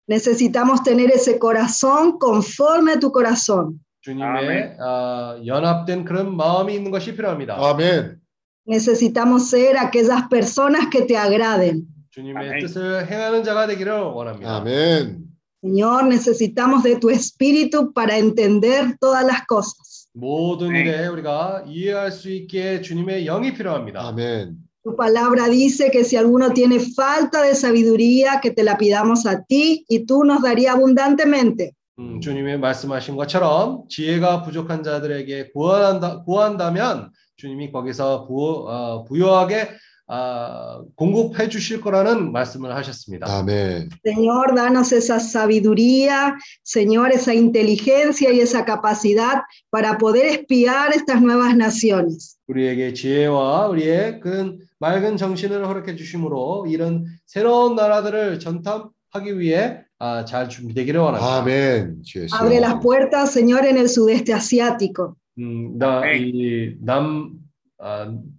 [0.09, 3.81] Necesitamos tener ese corazón conforme a tu corazón.
[4.03, 7.57] 주님의 아, 연합된 그런 마음이 있는 것이 필요합니다.
[7.57, 8.19] 아멘.
[8.67, 11.87] Necesitamos ser aquellas personas que te agraden.
[12.11, 12.61] 주님의 아멘.
[12.61, 14.57] 뜻을 행하는 자가 되기를 원합니다.
[14.57, 15.31] 아멘.
[15.63, 19.94] Señor, necesitamos de tu espíritu para entender todas las cosas.
[20.16, 20.82] 모든 네.
[20.82, 24.08] 일에 우리가 이해할 수 있게 주님의 영이 필요합니다.
[24.08, 24.58] 아멘.
[24.84, 29.44] Tu palabra dice que si alguno tiene falta de sabiduría, que te la pidamos a
[29.44, 31.74] ti y tú nos daría abundantemente.
[31.98, 39.70] 음, 주님이 말씀하신 것처럼 지혜가 부족한 자들에게 구한다, 구한다면 주님이 거기서 부, 어, 부여하게
[40.08, 43.26] 아, 공급해 주실 거라는 말씀을 하셨습니다.
[43.28, 43.90] 아멘.
[44.06, 49.42] Señor, danos esa sabiduría, Señor, esa inteligencia y esa capacidad
[49.72, 52.38] para poder espiar estas nuevas naciones.
[52.48, 60.50] 우리에게 지혜와 우리의 그 맑은 정신을 허락해 주심으로 이런 새로운 나라들을 전탐하기 위해 아, 잘
[60.50, 61.38] 준비되기를 원합니다.
[61.38, 62.04] 아멘.
[62.32, 65.16] Abre las puertas, Señor, en el sudeste asiático.
[65.40, 67.45] 음, 나, 이 남, 아,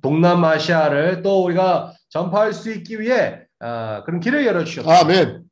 [0.02, 5.00] 동남아시아를 또 우리가 전파할 수 있기 위해 아, 그런 길을 열어 주셨습니다.
[5.00, 5.46] 아멘.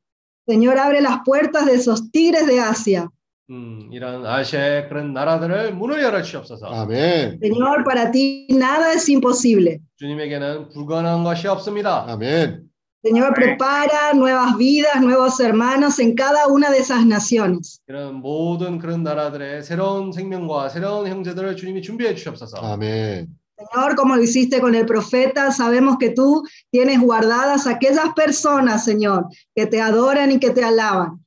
[0.47, 3.07] Señor, abre las puertas de esos tigres de Asia.
[3.49, 6.67] 음, 이런 아시아의 그런 나라들을 문을 열어 주옵소서.
[6.67, 7.39] 아멘.
[7.41, 9.79] Señor, para ti nada es imposible.
[9.97, 12.05] 주님에게는 불가능한 것이 없습니다.
[12.07, 12.69] 아멘.
[13.03, 17.79] Señor, prepara nuevas vidas, nuevos hermanos en cada una de esas naciones.
[17.87, 22.57] 이런 모든 그런 나라들의 새로운 생명과 새로운 형제들을 주님이 준비해 주옵소서.
[22.57, 23.27] 아멘.
[23.56, 29.26] Señor, como lo hiciste con el profeta, sabemos que tú tienes guardadas aquellas personas, Señor,
[29.54, 31.20] que te adoran y que te alaban.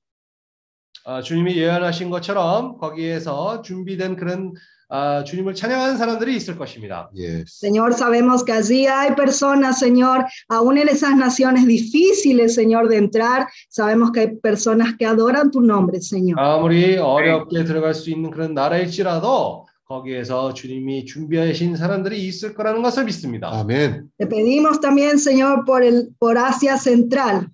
[1.06, 4.54] 아, 주님이 예언하신 것처럼 거기에서 준비된 그런
[4.90, 7.10] 아, 주님을 찬양하는 사람들이 있을 것입니다.
[7.14, 7.60] Yes.
[7.60, 13.48] Señor, sabemos que allí hay personas, Señor, aún en esas naciones difíciles, Señor, de entrar,
[13.70, 16.40] sabemos que hay personas que adoran tu nombre, Señor.
[16.40, 23.50] 아무리 어렵게 들어갈 수 있는 그런 나라일지라도 거기에서 주님이 준비하신 사람들이 있을 거라는 것을 믿습니다.
[23.52, 24.10] 아멘.
[24.18, 27.48] Te pedimos también, Señor, por, el, por Asia Central.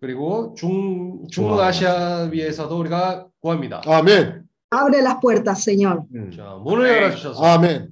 [0.00, 3.82] 그리고 중 중아시아 위에서도 우리가 구합니다.
[3.86, 4.44] 아멘.
[4.70, 6.04] Abre las puertas, Señor.
[6.36, 7.88] 자, 문을 열어 주셔서 아멘.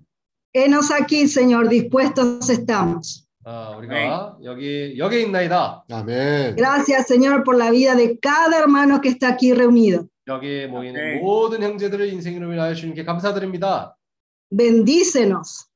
[0.52, 3.26] Henos aquí, Señor, dispuestos estamos.
[3.44, 5.84] 아, 우리가 여기 여기 있나이다.
[5.90, 6.56] 아멘.
[6.56, 10.06] Gracias, Señor, por la vida de cada hermano que está aquí reunido.
[10.29, 11.19] 여기에 모이는 네.
[11.19, 13.95] 모든 형제들의 인생으로 인하여 주님께 감사드립니다.
[14.55, 15.67] Bendícenos,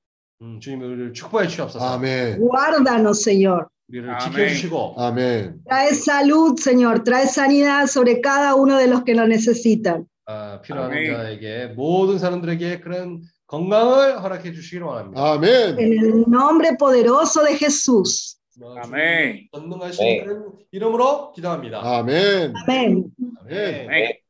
[0.42, 1.84] 음, 주님 우리를 축복해 주옵소서.
[1.84, 2.40] 아멘.
[2.40, 3.66] guárdanos, Señor.
[3.90, 4.20] 우리를 아멘.
[4.20, 5.64] 지켜 주시고 아멘.
[5.68, 10.06] Trae salud, Señor, trae sanidad sobre cada uno de los que lo necesitan.
[10.26, 11.14] 아, 필요한 아멘.
[11.14, 15.34] 자에게 모든 사람들에게 그런 건강을 허락해 주시기를 원합니다.
[15.34, 15.80] 아멘.
[15.80, 18.38] En el nombre poderoso de Jesús.
[18.60, 19.50] 뭐, 아멘.
[19.52, 20.24] 전능하신 네.
[20.24, 21.82] 그런 이름으로 기도합니다.
[21.84, 22.54] 아멘.
[22.68, 23.12] Amén.
[23.46, 23.90] 아멘.
[23.90, 24.23] 아멘.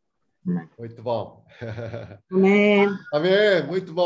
[0.45, 1.45] Muito bom.
[2.31, 2.89] Amén.
[3.13, 3.65] Amém.
[3.67, 4.01] Muito bom.